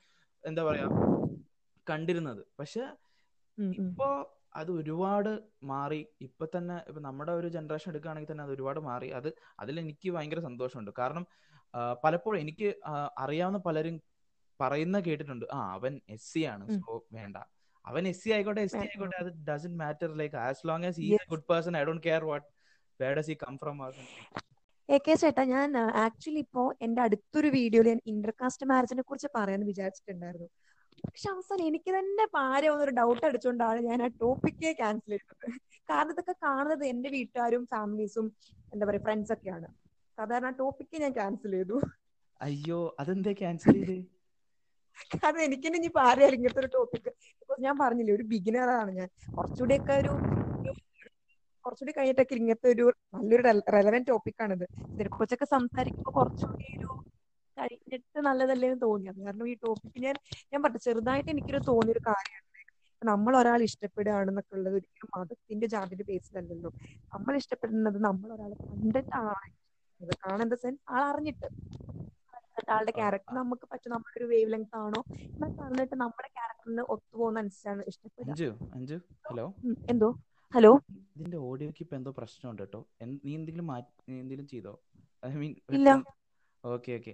എന്താ 0.44 0.62
പറയാ 0.64 0.88
കണ്ടിരുന്നത്. 1.92 2.42
പക്ഷെ 2.60 2.84
ഇപ്പോ 3.80 4.08
അത് 4.60 4.70
ഒരുപാട് 4.78 5.30
മാറി. 5.70 6.00
ഇപ്പൊ 6.26 6.44
തന്നെ 6.54 6.76
ഇപ്പൊ 6.88 7.00
നമ്മുടെ 7.08 7.32
ഒരു 7.40 7.48
ജനറേഷൻ 7.56 7.88
എടുക്കുകയാണെങ്കിൽ 7.92 8.30
തന്നെ 8.32 8.44
അത് 8.46 8.52
ഒരുപാട് 8.56 8.80
മാറി. 8.90 9.08
അത് 9.18 9.28
അതിൽ 9.62 9.74
എനിക്ക് 9.82 10.08
ഭയങ്കര 10.16 10.40
സന്തോഷമുണ്ട്. 10.48 10.92
കാരണം 11.00 11.24
പലപ്പോഴും 12.04 12.38
എനിക്ക് 12.44 12.68
അറിയാവുന്ന 13.24 13.58
പലരും 13.68 13.96
പറയുന്ന 14.60 14.96
കേട്ടിട്ടുണ്ട്. 15.08 15.46
ആ 15.56 15.58
അവൻ 15.76 15.92
എസ് 16.14 16.28
സി 16.32 16.42
ആണ്. 16.54 16.64
സോ 16.78 16.96
വേണ്ട. 17.18 17.36
അവൻ 17.84 18.02
എസ് 18.10 18.20
സി 18.22 18.30
ആയിക്കോട്ടെ 18.36 18.62
എസ് 18.66 18.76
ടി 18.80 18.86
ആയിക്കോട്ടെ 18.88 19.18
അത് 19.22 19.30
doesn't 19.46 19.72
matter 19.82 20.10
like 20.20 20.36
as 20.46 20.66
long 20.70 20.86
as 20.88 20.98
is 21.04 21.20
a 21.24 21.28
good 21.32 21.46
person 21.50 21.76
I 21.78 21.82
don't 21.88 22.02
care 22.08 22.24
what 22.30 22.46
where 23.00 23.12
does 23.18 23.30
he 23.34 23.36
come 23.44 23.54
from 23.62 23.78
A 24.88 24.98
K 25.06 25.14
ചേട്ടാ 25.22 25.42
ഞാൻ 25.54 25.70
ആക്ച്വലി 26.04 26.40
ഇപ്പോ 26.46 26.62
എന്റെ 26.84 27.00
അടുത്തൊരു 27.04 27.48
വീഡിയോയിൽ 27.56 27.88
ഞാൻ 27.92 28.00
ഇന്റർകാസ്റ്റ് 28.12 28.66
മാരേജിനെ 28.70 29.02
കുറിച്ച് 29.08 29.28
പറയാൻ 29.36 29.60
വിചാരിച്ചിട്ടുണ്ടായിരുന്നു. 29.70 30.48
പക്ഷെ 31.04 31.28
അവസാനം 31.30 31.64
എനിക്ക് 31.66 31.90
തന്നെ 31.98 32.24
പാര 32.36 32.62
ഒരു 32.82 32.90
ഡൗട്ട് 32.90 33.24
അടിച്ചുകൊണ്ടാണ് 33.28 33.80
ഞാൻ 33.80 34.02
ആ 34.02 34.08
ടോപ്പിക്കേ 34.22 34.72
ക്യാൻസൽ 34.80 35.12
ചെയ്തത്. 35.14 35.46
കാരണം 35.88 36.12
ഇതൊക്കെ 36.14 36.34
കാണുന്നത് 36.46 36.84
എന്റെ 36.84 37.08
വീട്ടുകാരും 37.08 37.62
ഫാമിലീസും 37.72 38.26
എന്താ 38.72 38.86
പറയാ 38.86 39.02
ഫ്രണ്ട്സ് 39.06 39.32
ഒക്കെയാണ്. 39.32 39.68
സാധാരണ 40.18 40.50
ടോപ്പിക്ക് 40.60 40.96
ഞാൻ 41.02 41.12
ക്യാൻസൽ 41.12 41.52
ചെയ്തു. 41.58 41.76
അയ്യോ 42.40 42.80
അതെന്താ 43.00 43.32
ക്യാൻസൽ 43.40 43.76
ചെയ്ത്? 43.78 43.96
കാരണം 45.14 45.42
എനിക്ക് 45.42 45.66
തന്നെ 45.66 45.78
ഇനി 45.78 45.90
പാരയാലും 45.98 46.36
ഇങ്ങനത്തെ 46.38 46.62
ഒരു 46.64 46.70
ടോപ്പിക് 46.76 47.10
ഞാൻ 47.64 47.74
പറഞ്ഞില്ലേ 47.78 48.12
ഒരു 48.14 48.24
ബിഗിനർ 48.32 48.70
ആണ് 48.80 48.90
ഞാൻ. 48.98 49.08
കുറച്ചുകൂടിയൊക്കെ 49.36 49.94
ഒരു 50.02 50.12
കുറച്ചുകൂടി 51.64 51.92
കഴിഞ്ഞിട്ടൊക്കെ 51.96 52.34
ഇങ്ങനത്തെ 52.34 52.68
ഒരു 52.74 52.84
നല്ലൊരു 53.14 53.42
റെലവെന്റ് 53.76 54.08
ടോപ്പിക്കാണിത് 54.10 54.64
ഇതിനെക്കുറിച്ചൊക്കെ 54.92 55.46
സംസാരിക്കുമ്പോൾ 55.56 56.14
കുറച്ചുകൂടി 56.18 56.66
ഒരു 56.78 56.88
കഴിഞ്ഞിട്ട് 57.60 58.20
നല്ലതല്ലേ 58.20 58.68
എന്ന് 58.68 58.82
തോന്നിയത് 58.82 59.20
കാരണം 59.24 59.48
ഈ 59.48 59.56
ടോപ്പിക്ക് 59.64 60.00
ഞാൻ 60.06 60.16
ഞാൻ 60.52 60.62
പറഞ്ഞു 60.62 60.78
ചെറുതായിട്ട് 60.78 61.30
എനിക്കൊരു 61.30 61.60
തോന്നിയൊരു 61.68 62.02
കാര്യമാണ്. 62.08 62.46
നമ്മൾ 63.02 63.36
ഒരാൾ 63.36 63.62
ഇഷ്ടപ്പെടുകയാണെന്നൊക്കെ 63.62 64.54
ഉള്ളത് 64.56 64.74
ഒരിക്കലും 64.74 65.10
മതത്തിന്റെ 65.16 65.66
ജാതിന്റെ 65.66 66.04
ബേസിലല്ലല്ലോ 66.04 66.70
നമ്മൾ 67.14 67.36
ഇഷ്ടപ്പെടുന്നത് 67.36 67.98
നമ്മൾ 68.04 68.28
ഒരാളെ 68.32 68.56
കണ്ടിട്ട് 68.62 69.08
ഇഷ്ടപ്പെടുന്നത്. 69.08 70.16
കാണാൻ 70.24 70.50
സെൻസ് 70.56 70.82
ആൾ 70.90 71.02
അറിഞ്ഞിട്ട്. 71.02 71.48
ആളുടെ 72.70 72.90
ക്യാരക്ടർ 72.90 73.34
നമുക്ക് 73.34 73.66
പറ്റും. 73.72 73.90
നമ്മുടെ 73.90 74.18
ഒരു 74.18 74.24
വേവ് 74.24 74.52
ലെങ്ത് 74.52 74.76
ആണോ? 74.76 75.00
എന്നൊക്കെ 75.26 75.62
കണ്ടിട്ട് 75.62 75.94
നമ്മുടെ 75.94 76.28
ക്യാരക്ടറിന് 76.28 76.82
ഒത്തുപോകുന്ന 76.94 77.38
അനുസരിച്ചാണ് 77.38 77.82
ഇഷ്ടപ്പെടുന്നത് 77.88 78.42
ഹലോ? 79.30 79.46
എന്തോ? 79.90 80.08
ഹലോ? 80.54 80.72
ഇതിന്റെ 81.16 81.36
ഓഡിയോക്ക് 81.36 81.82
ഇപ്പൊ 81.82 81.96
എന്തോ 81.96 82.10
പ്രശ്നമുണ്ട് 82.10 82.62
കേട്ടോ. 82.62 82.80
നീ 83.24 83.34
എന്തെങ്കിലും 83.34 83.66
മാറ്റി 83.66 83.92
എന്തെങ്കിലും 84.12 84.46
ചെയ്തോ? 84.46 84.72
ഐ 85.22 85.30
മീൻ 85.34 85.52
ഇല്ല. 85.72 85.88
Okay 86.64 86.92
okay. 86.96 87.12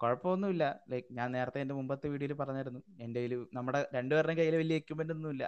കുഴപ്പമൊന്നുമില്ല 0.00 0.64
ലൈക്ക് 0.90 1.06
ഞാൻ 1.12 1.28
നേരത്തെ 1.32 1.58
എന്റെ 1.60 1.74
മുമ്പത്തെ 1.74 2.06
വീഡിയോയിൽ 2.08 2.34
പറഞ്ഞായിരുന്നു. 2.34 2.80
എന്റെ 3.00 3.18
കയ്യിൽ 3.20 3.34
നമ്മുടെ 3.54 3.80
രണ്ടുപേരുടെയും 3.94 4.38
കയ്യിൽ 4.38 4.56
വലിയ 4.56 4.80
എക്യുപ്മെന്റ് 4.80 5.14
ഒന്നുമില്ല. 5.16 5.44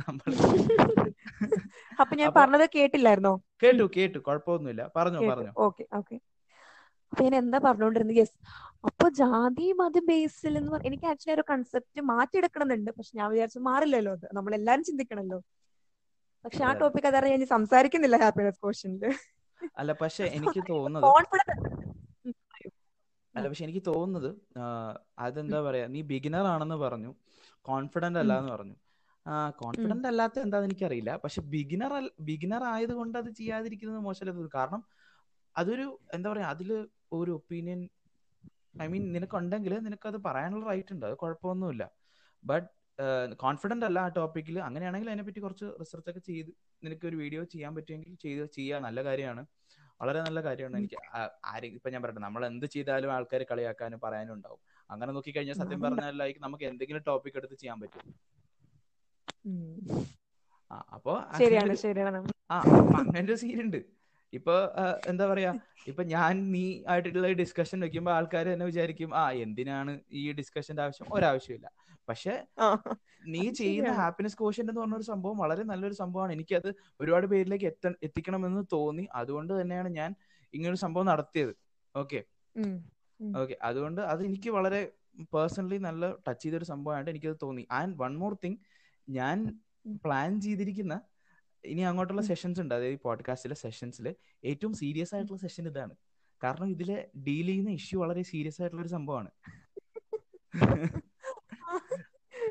നമ്മൾ 0.00 0.26
അപ്പൊ 2.02 2.14
ഞാൻ 2.14 2.28
അപ്പൊ- 2.28 2.38
പറഞ്ഞത് 2.38 2.66
കേട്ടില്ലായിരുന്നോ? 2.74 3.34
കേട്ടു 3.62 3.84
കേട്ടു. 3.94 4.18
കുഴപ്പമൊന്നുമില്ല 4.26 4.82
പറഞ്ഞു 4.96 5.20
പറഞ്ഞു. 5.30 5.52
Okay 5.66 5.84
okay. 5.98 6.16
അപ്പൊ 7.12 7.22
ഞാൻ 7.24 7.34
എന്താ 7.36 7.58
പറഞ്ഞുകൊണ്ടിരുന്നത് 7.64 8.18
യെസ് 8.18 8.36
അപ്പൊ 8.84 9.06
ജാതി 9.18 9.66
മത 9.78 9.98
ബേസിൽ 10.08 10.54
എന്ന് 10.60 10.80
എനിക്ക് 10.88 11.06
ആക്ച്വലി 11.06 11.34
ഒരു 11.36 11.44
കൺസെപ്റ്റ് 11.50 12.00
മാറ്റിയെടുക്കണമെന്നുണ്ട്. 12.10 12.90
പക്ഷെ 12.96 13.12
ഞാൻ 13.18 13.28
വിചാരിച്ചു 13.32 13.60
മാറില്ലല്ലോ 13.68 14.12
അത്. 14.18 14.26
നമ്മൾ 14.32 14.54
എല്ലാരും 14.54 14.84
ചിന്തിക്കണല്ലോ. 14.84 15.38
പക്ഷെ 16.44 16.62
ആ 16.64 16.70
അതെ. 16.70 16.78
ടോപ്പിക് 16.80 17.08
അതാണ് 17.08 17.26
ഞാൻ 17.26 17.38
ഇനി 17.38 17.48
സംസാരിക്കുന്നില്ല 17.54 18.16
ഹാപ്പിനെസ് 18.24 18.60
ക്വസ്റ്റ്യനിൽ 18.62 19.04
അല്ല 19.78 19.90
പക്ഷെ 20.00 20.24
എനിക്ക് 20.38 20.60
തോന്നുന്നത് 20.70 21.04
കോൺഫിഡൻസ് 21.08 21.85
അല്ല 23.36 23.46
പക്ഷെ 23.50 23.64
എനിക്ക് 23.66 23.82
തോന്നുന്നത് 23.90 24.30
അതെന്താ 25.24 25.58
പറയാ 25.68 25.86
നീ 25.94 26.00
ബിഗിനർ 26.12 26.46
ആണെന്ന് 26.54 26.76
പറഞ്ഞു 26.84 27.10
കോൺഫിഡന്റ് 27.68 28.18
അല്ല 28.22 28.32
എന്ന് 28.40 28.52
പറഞ്ഞു. 28.56 28.76
കോൺഫിഡന്റ് 29.60 30.08
അല്ലാത്ത 30.10 30.36
എന്താന്ന് 30.46 30.68
എനിക്കറിയില്ല. 30.68 31.12
പക്ഷെ 31.24 31.40
ബിഗിനർ 31.54 31.92
ബിഗിനർ 32.28 32.62
ആയതുകൊണ്ട് 32.74 33.16
അത് 33.22 33.30
ചെയ്യാതിരിക്കുന്നത് 33.40 34.00
മോശമല്ല 34.06 34.48
കാരണം 34.58 34.82
അതൊരു 35.56 35.86
എന്താ 36.16 36.28
പറയാ 36.32 36.48
അതിൽ 36.54 36.70
ഒരു 37.18 37.30
ഒപ്പീനിയൻ 37.38 37.80
ഐ 38.84 38.86
മീൻ 38.92 39.04
നിനക്കുണ്ടെങ്കിൽ 39.16 39.74
അത് 40.10 40.18
പറയാനുള്ള 40.28 40.64
റൈറ്റ് 40.72 40.92
ഉണ്ട്. 40.94 41.04
അത് 41.08 41.16
കുഴപ്പമൊന്നുമില്ല. 41.22 41.84
ബട്ട് 42.44 42.68
കോൺഫിഡന്റ് 43.44 43.86
അല്ല 43.88 43.98
ആ 44.06 44.10
ടോപ്പിക്കിൽ 44.18 44.56
അങ്ങനെയാണെങ്കിൽ 44.66 45.08
അതിനെപ്പറ്റി 45.12 45.40
കുറച്ച് 45.44 45.66
റിസർച്ച് 45.80 46.10
ഒക്കെ 46.12 46.22
ചെയ്ത് 46.28 46.50
നിനക്ക് 46.84 47.06
ഒരു 47.10 47.16
വീഡിയോ 47.22 47.42
ചെയ്യാൻ 47.54 47.72
പറ്റുമെങ്കിൽ 47.76 48.14
ചെയ്ത് 48.24 48.44
ചെയ്യുക 48.56 48.78
നല്ല 48.86 48.98
കാര്യമാണ്. 49.08 49.42
വളരെ 50.00 50.20
നല്ല 50.22 50.38
കാര്യമാണ്. 50.46 50.78
എനിക്ക് 50.78 50.98
ആരെ 51.50 51.68
ഇപ്പൊ 51.76 51.90
ഞാൻ 51.92 52.00
പറയട്ടെ 52.02 52.22
നമ്മൾ 52.26 52.42
എന്ത് 52.50 52.66
ചെയ്താലും 52.74 53.12
ആൾക്കാർ 53.16 53.42
കളിയാക്കാനും 53.50 54.00
പറയാനും 54.02 54.34
ഉണ്ടാവും 54.36 54.60
അങ്ങനെ 54.90 55.10
നോക്കിക്കഴിഞ്ഞാൽ 55.16 55.58
സത്യം 55.60 55.80
ഉണ്ടാവും. 55.80 55.96
പറഞ്ഞാൽ 55.96 56.16
ലൈക്ക് 56.22 56.40
നമുക്ക് 56.44 56.64
എന്തെങ്കിലും 56.70 57.04
ടോപ്പിക് 57.08 57.38
എടുത്ത് 57.40 57.56
ചെയ്യാൻ 57.62 57.78
പറ്റും. 57.82 58.04
അപ്പോ 60.96 61.12
ശരിയാണ് 61.38 61.74
ശരിയാണ്. 61.84 62.20
ആ 62.50 62.56
അങ്ങനെ 63.00 63.24
ഒരു 63.24 63.36
സീൻ 63.42 63.58
ഉണ്ട്. 63.64 63.80
ഇപ്പൊ 64.32 64.54
എന്താ 65.10 65.24
പറയാ 65.26 65.50
ഇപ്പൊ 65.86 66.02
ഞാൻ 66.12 66.32
നീ 66.52 66.62
ആയിട്ടുള്ള 66.92 67.28
ഡിസ്കഷൻ 67.40 67.78
വെക്കുമ്പോ 67.84 68.10
ആൾക്കാർ 68.14 68.46
തന്നെ 68.48 68.66
വിചാരിക്കും 68.66 69.10
ആ 69.16 69.24
എന്തിനാണ് 69.44 69.92
ഈ 70.12 70.24
ഡിസ്കഷന്റെ 70.40 70.82
ആവശ്യം? 70.82 71.06
ഒരാവശ്യമില്ല 71.10 71.68
പക്ഷെ 72.08 72.46
നീ 73.26 73.50
ചെയ്യുന്ന. 73.50 73.92
ഹാപ്പിനെസ് 73.92 74.36
കോഷ്യന്റ് 74.36 74.72
എന്ന് 74.72 74.80
പറഞ്ഞ 74.80 74.94
ഒരു 74.94 75.02
സംഭവം 75.02 75.38
വളരെ 75.38 75.62
നല്ലൊരു 75.62 75.94
സംഭവമാണ്. 75.94 76.32
എനിക്കത് 76.32 76.74
ഒരുപാട് 77.00 77.26
പേരിലേക്ക് 77.26 77.64
എത്ത 77.64 77.92
എത്തിക്കണമെന്ന് 78.02 78.66
തോന്നി. 78.72 79.08
അതുകൊണ്ട് 79.14 79.60
തന്നെയാണ് 79.60 79.88
ഞാൻ 79.88 80.14
ഇങ്ങനൊരു 80.54 80.76
സംഭവം 80.76 81.06
നടത്തിയത്. 81.06 81.56
ഓക്കെ. 81.96 82.24
ഓക്കെ. 83.36 83.56
അതുകൊണ്ട് 83.62 84.00
അത് 84.00 84.24
എനിക്ക് 84.24 84.50
വളരെ 84.50 84.92
പേഴ്സണലി 85.20 85.76
നല്ല 85.76 86.14
ടച്ച് 86.28 86.44
ചെയ്തൊരു 86.44 86.64
സംഭവമായിട്ട് 86.64 87.10
എനിക്കത് 87.10 87.36
തോന്നി. 87.42 87.68
ആൻഡ് 87.72 87.96
വൺ 88.02 88.18
മോർ 88.18 88.36
തിങ് 88.44 88.56
ഞാൻ 89.08 89.60
പ്ലാൻ 90.04 90.40
ചെയ്തിരിക്കുന്ന 90.40 91.00
ഇനി 91.64 91.80
അങ്ങോട്ടുള്ള 91.80 92.22
സെഷൻസ് 92.22 92.60
ഉണ്ട്. 92.60 92.74
അതായത് 92.74 92.98
പോഡ്കാസ്റ്റിലെ 93.02 93.54
സെഷൻസിൽ 93.54 94.14
ഏറ്റവും 94.44 94.72
സീരിയസ് 94.74 95.14
ആയിട്ടുള്ള 95.14 95.38
സെഷൻ 95.38 95.66
ഇതാണ്. 95.66 95.94
കാരണം 96.44 96.68
ഇതിലെ 96.70 97.10
ഡീൽ 97.18 97.46
ചെയ്യുന്ന 97.46 97.70
ഇഷ്യൂ 97.70 98.00
വളരെ 98.00 98.22
സീരിയസ് 98.22 98.62
ആയിട്ടുള്ള 98.62 98.82
ഒരു 98.82 98.88
സംഭവമാണ്. 98.88 99.30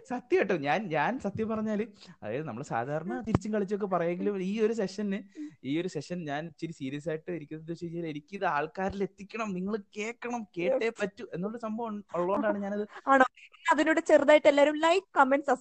സത്യം 0.05 0.39
കേട്ടോ 0.39 0.55
ഞാൻ 0.65 0.79
ഞാൻ 0.89 1.11
സത്യം 1.23 1.47
പറഞ്ഞാൽ 1.51 1.81
അതായത് 2.15 2.45
നമ്മൾ 2.47 2.63
സാധാരണ 2.71 3.13
തിരിച്ചും 3.21 3.53
കളിച്ചൊക്കെ 3.55 3.87
പറയെങ്കിലും 3.93 4.35
ഈ 4.47 4.53
ഒരു 4.61 4.73
സെഷന് 4.73 5.19
ഈ 5.63 5.73
ഒരു 5.81 5.89
സെഷൻ 5.95 6.17
ഞാൻ 6.25 6.41
ഇച്ചിരി 6.51 6.73
സീരിയസ് 6.79 7.07
ആയിട്ട് 7.09 7.29
ഇരിക്കുന്നത് 7.37 7.71
വെച്ച് 7.71 7.85
കഴിഞ്ഞാൽ 7.85 8.07
എനിക്ക് 8.11 8.33
ഇത് 8.39 8.45
ആൾക്കാരിൽ 8.51 9.01
എത്തിക്കണം 9.07 9.49
നിങ്ങൾ 9.57 9.75
കേൾക്കണം 9.97 10.41
കേട്ടേ 10.57 10.89
പറ്റൂ 10.99 11.25
എന്നുള്ള 11.35 11.59
സംഭവം 11.65 11.95
ഉള്ളതുകൊണ്ടാണ് 12.15 12.59
ഞാനത് 12.65 12.85
ആണോ? 13.07 13.25
അതിനോട് 13.65 14.01
ചെറുതായിട്ട് 14.09 14.47
എല്ലാവരും 14.51 14.77
like 14.83 15.07
comment 15.17 15.55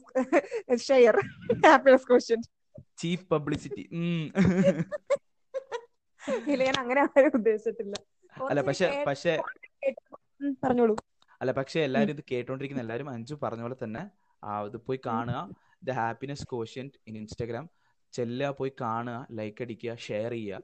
share 0.84 1.16
happiness 1.66 2.06
question 2.10 2.42
cheap 3.00 3.26
publicity 3.30 3.84
ഇല്ല 6.46 6.60
ഞാൻ 6.68 6.76
അങ്ങനെ 6.82 7.00
ആരും 7.06 7.34
ഉദ്ദേശിച്ചിട്ടില്ല. 7.38 7.94
അല്ല 8.46 8.60
പക്ഷെ 8.68 8.86
പക്ഷെ 9.08 9.32
പറഞ്ഞോളൂ. 10.62 10.94
അല്ല 11.40 11.52
പക്ഷെ 11.58 11.78
എല്ലാരും 11.86 12.12
ഇത് 12.14 12.22
കേട്ടോണ്ടിരിക്കുന്ന 12.30 12.82
എല്ലാരും 12.84 13.08
അഞ്ചു 13.10 13.34
പറഞ്ഞ 13.42 13.62
പോലെ 13.62 13.76
തന്നെ 13.82 14.02
ആ 14.44 14.64
ഇത് 14.64 14.76
പോയി 14.76 15.00
കാണുക. 15.06 15.38
The 15.84 15.90
happiness 15.90 16.46
quotient 16.46 16.94
in 17.06 17.16
Instagram. 17.16 17.70
ചെല്ലുക 18.12 18.50
പോയി 18.50 18.72
കാണുക 18.80 19.26
ലൈക്ക് 19.30 19.62
അടിക്കുക 19.62 19.94
ഷെയർ 19.94 20.30
ചെയ്യുക. 20.30 20.62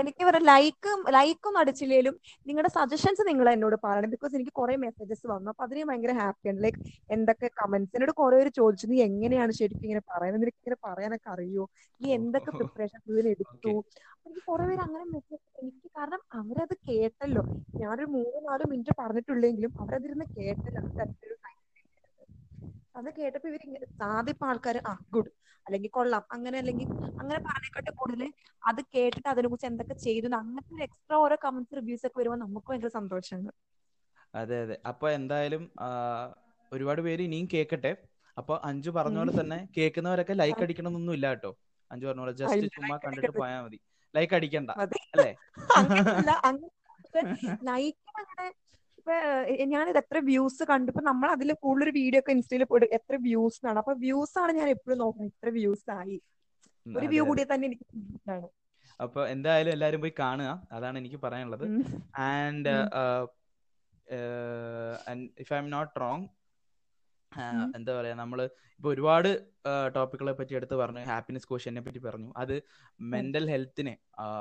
എനിക്ക് 0.00 0.24
പറയാം 0.24 0.44
ലൈക്കും 0.44 1.04
ലൈക്കും 1.10 1.58
അടിച്ചില്ലേലും 1.58 2.14
നിങ്ങളുടെ 2.46 2.68
സജഷൻസ് 2.68 3.28
നിങ്ങൾ 3.28 3.50
എന്നോട് 3.50 3.76
പറയണം. 3.84 4.10
ബിക്കോസ് 4.10 4.34
എനിക്ക് 4.34 4.50
കുറെ 4.50 4.76
മെസ്സേജസ് 4.76 5.26
വന്നു. 5.26 5.50
അപ്പൊ 5.50 5.64
അതിന് 5.64 5.84
ഭയങ്കര 5.84 6.12
ഹാപ്പിയാണ് 6.12 6.62
ലൈക്ക് 6.62 6.78
എന്തൊക്കെ 7.10 7.50
കമന്റ്സ് 7.62 7.96
എന്നോട് 7.96 8.12
കുറെ 8.12 8.36
പേര് 8.36 8.48
ചോദിച്ചു. 8.48 8.86
നീ 8.86 9.02
എങ്ങനെയാണ് 9.02 9.52
ശരിക്കും 9.52 9.84
ഇങ്ങനെ 9.84 10.00
പറയുന്നത്? 10.00 10.42
നിനക്ക് 10.42 10.56
ഇങ്ങനെ 10.56 10.78
പറയാനൊക്കെ 10.84 11.30
അറിയോ? 11.30 11.68
നീ 12.00 12.12
എന്തൊക്കെ 12.12 12.50
പ്രിപ്പറേഷൻ 12.50 13.00
ഇതിന് 13.06 13.28
എടുത്തു? 13.28 13.84
എനിക്ക് 14.26 14.42
കുറെ 14.46 14.64
പേര് 14.64 14.80
അങ്ങനെ 14.80 15.04
മെസ്സേജ് 15.04 15.42
എനിക്ക് 15.62 15.90
കാരണം 15.98 16.22
അവരത് 16.32 16.76
കേട്ടല്ലോ. 16.88 17.42
ഞാനൊരു 17.76 18.06
മൂന്ന് 18.06 18.48
നാല് 18.48 18.64
മിനിറ്റ് 18.70 18.90
പറഞ്ഞിട്ടുള്ളെങ്കിലും 18.98 19.72
അവരതിരുന്ന് 19.80 20.24
കേട്ടല്ലോ. 20.24 20.82
അത് 22.96 23.16
കേട്ടപ്പോ 23.16 23.50
ഇവർ 23.50 23.86
സാധിപ്പ 24.00 24.44
ആൾക്കാര് 24.44 24.80
ആ 24.86 24.98
ഗുഡ്. 25.10 25.28
അല്ലെങ്കിൽ 25.66 25.90
കൊള്ളാം. 25.90 26.22
അങ്ങനെ 26.34 26.58
അല്ലെങ്കിൽ 26.58 26.88
അങ്ങനെ 27.18 27.40
പറഞ്ഞേക്കാട്ട് 27.46 27.90
കൂടുതൽ 27.96 28.32
അത് 28.62 28.80
കേട്ടിട്ട് 28.94 29.28
അതിനെ 29.28 29.48
കുറിച്ച് 29.48 29.66
എന്തൊക്കെ 29.66 29.94
ചെയ്തു 30.04 30.40
അങ്ങനത്തെ 30.40 30.84
എക്സ്ട്രാ 30.84 31.18
ഓരോ 31.18 31.36
കമന്റ്സ് 31.44 31.76
റിവ്യൂസ് 31.76 32.08
ഒക്കെ 32.08 32.20
വരുമ്പോൾ 32.20 32.44
നമുക്ക് 32.44 32.70
ഭയങ്കര 32.70 32.90
സന്തോഷമാണ് 32.98 33.50
അതെ 34.34 34.64
അതെ. 34.64 34.78
അപ്പൊ 34.90 35.06
എന്തായാലും 35.18 35.70
ഒരുപാട് 36.72 37.00
പേര് 37.00 37.22
ഇനിയും 37.22 37.48
കേക്കട്ടെ. 37.52 37.96
അപ്പൊ 38.36 38.60
അഞ്ചു 38.64 38.90
പറഞ്ഞ 38.96 39.18
പോലെ 39.18 39.32
തന്നെ 39.36 39.68
കേൾക്കുന്നവരൊക്കെ 39.76 40.34
ലൈക്ക് 40.34 40.62
അടിക്കണമെന്നൊന്നും 40.62 41.14
ഇല്ല 41.14 41.28
കേട്ടോ. 41.28 41.56
അഞ്ചു 41.90 42.06
പറഞ്ഞ 42.06 42.20
പോലെ 42.20 42.32
ജസ്റ്റ് 42.40 42.66
ചുമ്മാ 42.74 42.98
കണ്ടിട്ട്. 43.04 43.38
പോയാൽ 43.38 43.64
മതി. 43.64 43.80
ലൈക്ക് 44.14 44.34
അടിക്കണ്ട. 44.38 44.70
അല്ലേ? 45.14 45.30
ലൈക്ക് 47.68 47.96
അങ്ങനെ 48.22 48.52
ഇപ്പൊ 49.06 49.16
ഞാനിത് 49.72 49.98
എത്ര 50.00 50.18
വ്യൂസ് 50.28 50.62
കണ്ടു. 50.70 50.88
ഇപ്പൊ 50.92 51.02
നമ്മൾ 51.08 51.26
അതിൽ 51.34 51.50
കൂടുതൽ 51.64 51.88
വീഡിയോ 51.98 52.20
ഒക്കെ 52.20 52.32
ഇൻസ്റ്റയിൽ 52.36 52.62
പോയിട്ട് 52.70 52.88
എത്ര 52.96 53.16
വ്യൂസ് 53.26 53.60
ആണ് 53.70 53.78
അപ്പൊ 53.82 53.92
വ്യൂസ് 54.04 54.34
ആണ് 54.42 54.52
ഞാൻ 54.58 54.68
എപ്പോഴും 54.68 54.98
നോക്കുന്നത് 55.02 55.32
എത്ര 55.32 55.50
വ്യൂസ് 55.58 55.86
ആയി. 55.96 56.16
ഒരു 56.86 57.06
വ്യൂ 57.12 57.22
കൂടി 57.28 57.42
തന്നെ 57.52 57.66
എനിക്ക് 57.68 57.84
അപ്പൊ 59.00 59.20
എന്തായാലും 59.26 59.72
എല്ലാരും 59.76 60.00
പോയി 60.00 60.14
കാണുക. 60.18 60.50
അതാണ് 60.72 60.96
എനിക്ക് 60.98 61.18
പറയാനുള്ളത്. 61.24 61.64
And. 62.28 62.74
If 65.42 65.52
I'm 65.58 65.68
not 65.76 65.92
wrong. 66.00 66.26
എന്താ 67.76 67.92
പറയാ 68.00 68.14
നമ്മൾ 68.14 68.38
ഇപ്പൊ 68.78 68.88
ഒരുപാട് 68.92 69.28
ടോപ്പിക്കുകളെ 69.94 70.32
പറ്റി 70.38 70.54
എടുത്ത് 70.54 70.74
പറഞ്ഞു. 70.74 71.02
ഹാപ്പിനെസ് 71.10 71.46
ക്വസ്റ്റ്യനെ 71.50 71.80
പറ്റി 71.80 71.98
പറഞ്ഞു. 71.98 72.28
അത് 72.36 72.54
മെന്റൽ 73.14 73.44
ഹെൽത്തിനെ 73.50 73.94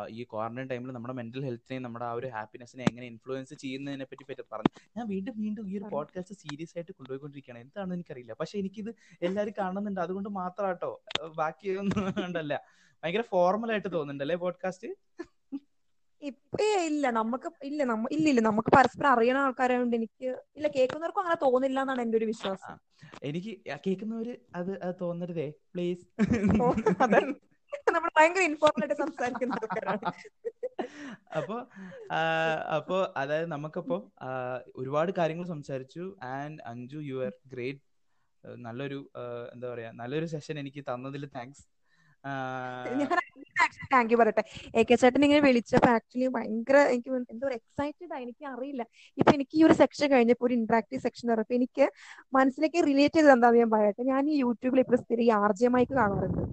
ഈ 0.10 0.24
ക്വാറന്റൈൻ 0.34 0.68
ടൈമിൽ 0.72 0.92
നമ്മുടെ 0.92 1.14
മെന്റൽ 1.14 1.44
ഹെൽത്തിനെ 1.46 1.80
നമ്മുടെ 1.80 2.06
ആ 2.06 2.12
ഒരു 2.12 2.28
ഹാപ്പിനെസിനെ 2.28 2.86
എങ്ങനെ 2.90 3.06
ഇൻഫ്ലുവൻസ് 3.08 3.54
ചെയ്യുന്നതിനെ 3.64 4.06
പറ്റി 4.06 4.26
പറ്റി 4.30 4.44
പറഞ്ഞു. 4.54 4.72
ഞാൻ 4.98 5.06
വീണ്ടും 5.08 5.36
വീണ്ടും 5.42 5.70
ഈ 5.70 5.78
ഒരു 5.78 5.88
പോഡ്കാസ്റ്റ് 5.92 6.36
സീരിയസ് 6.36 6.74
ആയിട്ട് 6.78 6.92
കൊണ്ടുപോയിക്കൊണ്ടിരിക്കുകയാണ്. 6.92 7.62
എന്താണെന്ന് 7.66 7.96
എനിക്കറിയില്ല. 7.96 8.36
പക്ഷെ 8.40 8.58
എനിക്കിത് 8.60 8.92
എല്ലാവരും 9.22 9.56
കാണുന്നുണ്ട്. 9.60 10.02
അതുകൊണ്ട് 10.02 10.30
മാത്രാട്ടോ. 10.42 10.92
ബാക്കി 11.42 11.70
ഒന്നും 11.84 12.04
ഉണ്ടല്ല 12.26 12.54
ഭയങ്കര 13.04 13.24
ഫോർമൽ 13.34 13.72
ആയിട്ട് 13.72 13.90
തോന്നുന്നുണ്ടല്ലേ 13.94 14.36
പോഡ്കാസ്റ്റ് 14.44 14.88
ഇപ്പൊ 16.30 16.66
ഇല്ല. 16.90 17.06
നമുക്ക് 17.20 17.50
ഇല്ല. 17.70 17.82
നമ്മ 17.92 18.08
ഇല്ല 18.12 18.26
ഇല്ല. 18.32 18.42
നമുക്ക് 18.50 18.70
പരസ്പരം 18.78 19.10
അറിയണ 19.14 19.38
ആൾക്കാരായതുകൊണ്ട് 19.46 19.96
എനിക്ക് 20.00 20.28
ഇല്ല 20.58 20.68
കേൾക്കുന്നവർക്കും 20.76 21.24
അങ്ങനെ 21.24 21.38
തോന്നില്ല 21.46 21.80
എന്നാണ് 21.82 22.02
എന്റെ 22.02 22.18
ഒരു 22.18 22.28
വിശ്വാസം. 22.34 22.76
എനിക്ക് 23.24 23.52
കേൾക്കുന്നവര് 23.86 24.34
അത് 24.56 24.72
തോന്നരുതേ. 25.02 25.48
പ്ലീസ് 25.74 26.06
നമ്മൾ 27.96 28.10
ഭയങ്കര 28.18 28.44
ഇൻഫോർമൽ 28.52 28.84
ആയിട്ട് 28.84 28.98
സംസാരിക്കുന്ന 29.04 29.60
ആൾക്കാരാണ്. 29.60 30.12
അപ്പോ 31.38 31.58
അപ്പോ 32.78 32.98
അതായത് 33.18 33.48
നമുക്കപ്പോ 33.52 33.98
ഒരുപാട് 34.76 35.12
കാര്യങ്ങൾ 35.18 35.46
സംസാരിച്ചു. 35.46 36.04
And 36.38 36.62
Anju 36.66 37.00
you 37.10 37.18
are 37.26 37.34
great. 37.54 37.84
നല്ലൊരു 38.66 39.00
എന്താ 39.54 39.68
പറയാ 39.74 39.92
നല്ലൊരു 40.02 40.28
സെഷൻ 40.34 40.56
എനിക്ക് 40.60 40.82
തന്നതിൽ 40.90 41.26
താങ്ക്സ്. 41.36 41.64
ഞാൻ 43.00 43.10
ആക്ച്വലി 43.56 43.88
താങ്ക് 43.94 44.12
യു 44.14 44.18
പറയട്ടെ. 44.18 44.44
എ 44.74 44.82
കെ 44.84 44.96
ചേട്ടൻ 45.02 45.22
ഇങ്ങനെ 45.26 45.42
വിളിച്ചപ്പോ 45.46 45.90
ആക്ച്വലി 45.96 46.28
ഭയങ്കര 46.36 46.78
എനിക്ക് 46.94 47.12
എന്തോ 47.34 47.48
എക്സൈറ്റഡ് 47.58 48.12
ആയി 48.16 48.24
എനിക്ക് 48.28 48.46
അറിയില്ല. 48.54 48.84
ഇപ്പൊ 49.18 49.32
എനിക്ക് 49.34 49.56
ഈ 49.60 49.64
ഒരു 49.68 49.76
സെക്ഷൻ 49.82 50.08
കഴിഞ്ഞപ്പോ 50.12 50.46
ഒരു 50.48 50.56
ഇന്ററാക്റ്റീവ് 50.60 51.02
സെക്ഷൻ 51.08 51.26
പറഞ്ഞപ്പോ 51.32 51.56
എനിക്ക് 51.60 51.86
മനസ്സിലേക്ക് 52.34 52.82
റിലേറ്റ് 52.90 53.18
ചെയ്തത് 53.18 53.34
എന്താണെന്ന് 53.36 53.64
ഞാൻ 53.64 53.72
പറയട്ടെ. 53.76 54.04
ഞാൻ 54.14 54.24
ഈ 54.30 54.38
യൂട്യൂബിൽ 54.44 54.82
ഇപ്പൊ 54.86 55.00
സ്ഥിരം 55.04 55.34
ആർ 55.40 55.54
കാണാറുണ്ട്. 55.92 56.44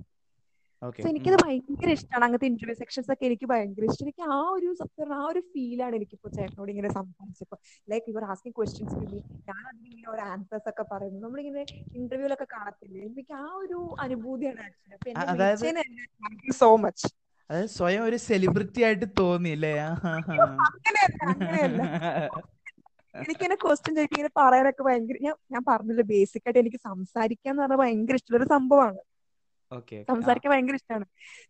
സോ 0.82 1.06
എനിക്കത് 1.08 1.36
ഭയങ്കര 1.42 1.90
ഇഷ്ടമാണ് 1.96 2.24
അങ്ങനത്തെ 2.26 2.48
ഇന്റർവ്യൂ 2.50 2.76
സെക്ഷൻസ് 2.80 3.10
ഒക്കെ 3.12 3.24
എനിക്ക് 3.26 3.46
ഭയങ്കര 3.50 3.84
ഇഷ്ടം 3.88 4.04
എനിക്ക് 4.06 4.24
ആ 4.30 4.40
ഒരു 4.54 4.68
സത്യം 4.80 5.12
ആ 5.14 5.22
ഒരു 5.30 5.40
ഫീൽ 5.42 5.72
ഫീലാണ് 5.72 5.94
എനിക്കിപ്പോ 5.96 6.28
ചേട്ടനോട് 6.36 6.70
ഇങ്ങനെ 6.70 6.90
സംസാരിച്ചപ്പോ. 6.96 7.56
Like 7.88 8.06
you're 8.10 8.24
asking 8.24 8.54
questions 8.58 8.94
to 8.94 9.06
me 9.12 9.18
ഞാൻ 9.48 9.60
അതിനിങ്ങനെ 9.68 10.08
ഒരു 10.14 10.22
ആൻസേഴ്സ് 10.30 10.68
ഒക്കെ 10.72 10.84
പറയുന്നു. 10.92 11.20
നമ്മളിങ്ങനെ 11.24 11.62
ഇന്റർവ്യൂലൊക്കെ 11.94 12.46
കാണത്തില്ലേ? 12.52 13.00
എനിക്ക് 13.08 13.34
ആ 13.40 13.46
ഒരു 13.62 13.78
അനുഭൂതിയാണ് 14.00 14.60
ആക്ച്വലി 14.62 15.72
സോ 16.60 16.70
മച്ച് 16.76 17.08
അതായത് 17.50 17.70
സ്വയം 17.76 18.02
ഒരു 18.02 18.18
സെലിബ്രിറ്റി 18.26 18.80
ആയിട്ട് 18.86 19.06
തോന്നിയില്ലേ? 19.20 19.72
എനിക്ക് 23.14 23.56
ക്വസ്റ്റ്യൻ 23.62 23.92
ചോദിക്കാൻ 23.96 24.16
ഇങ്ങനെ 24.16 24.32
പറയാനൊക്കെ 24.40 24.82
ഭയങ്കര 24.82 25.16
ഞാൻ 25.26 25.34
ഞാൻ 25.54 25.62
പറഞ്ഞില്ല 25.68 26.02
ബേസിക് 26.12 26.44
ആയിട്ട് 26.46 26.60
എനിക്ക് 26.60 26.80
സംസാരിക്കാൻ 26.86 27.50
എന്ന് 27.52 27.62
പറഞ്ഞാൽ 27.62 27.80
ഭയങ്കര 27.82 28.14
ഇഷ്ടമുള്ള 28.14 28.40
ഒരു 28.40 28.48
സംഭവമാണ് 28.54 29.00
സംസാരിക്കാൻ 30.10 30.50
ഭയങ്കര 30.52 30.76
ഇഷ്ടമാണ് 30.80 31.06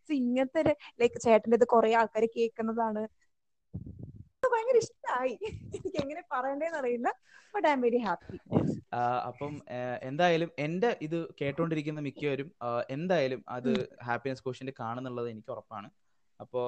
സോ 0.07 0.11
ഇങ്ങനത്തെ 0.23 0.63
ലൈക്ക് 1.03 1.19
ചേട്ടന്റെ 1.27 1.59
ഇത് 1.61 1.67
കുറെ 1.75 1.91
ആൾക്കാർ 2.01 2.25
കേൾക്കുന്നതാണ്. 2.37 3.03
ഭയങ്കര 4.55 4.79
ഇഷ്ടമായി 4.85 5.35
എനിക്ക് 5.77 5.99
എങ്ങനെ 6.03 6.23
പറയണ്ടേന്ന് 6.33 6.79
അറിയില്ല 6.83 7.09
but 7.55 7.67
I 7.71 7.73
M 7.77 7.81
very 7.87 8.01
happy 8.07 8.39
അപ്പം 9.29 9.53
എന്തായാലും 10.09 10.51
എന്റെ 10.65 10.91
ഇത് 11.07 11.19
കേട്ടോണ്ടിരിക്കുന്ന 11.41 12.01
മിക്കവരും 12.07 12.49
എന്തായാലും 12.97 13.41
അത് 13.57 13.71
ഹാപ്പിനെസ് 14.09 14.43
ക്വസ്റ്റിന്റെ 14.45 14.75
കാണുന്നുള്ളത് 14.81 15.29
എനിക്ക് 15.33 15.51
ഉറപ്പാണ്. 15.55 15.89
അപ്പോ 16.41 16.63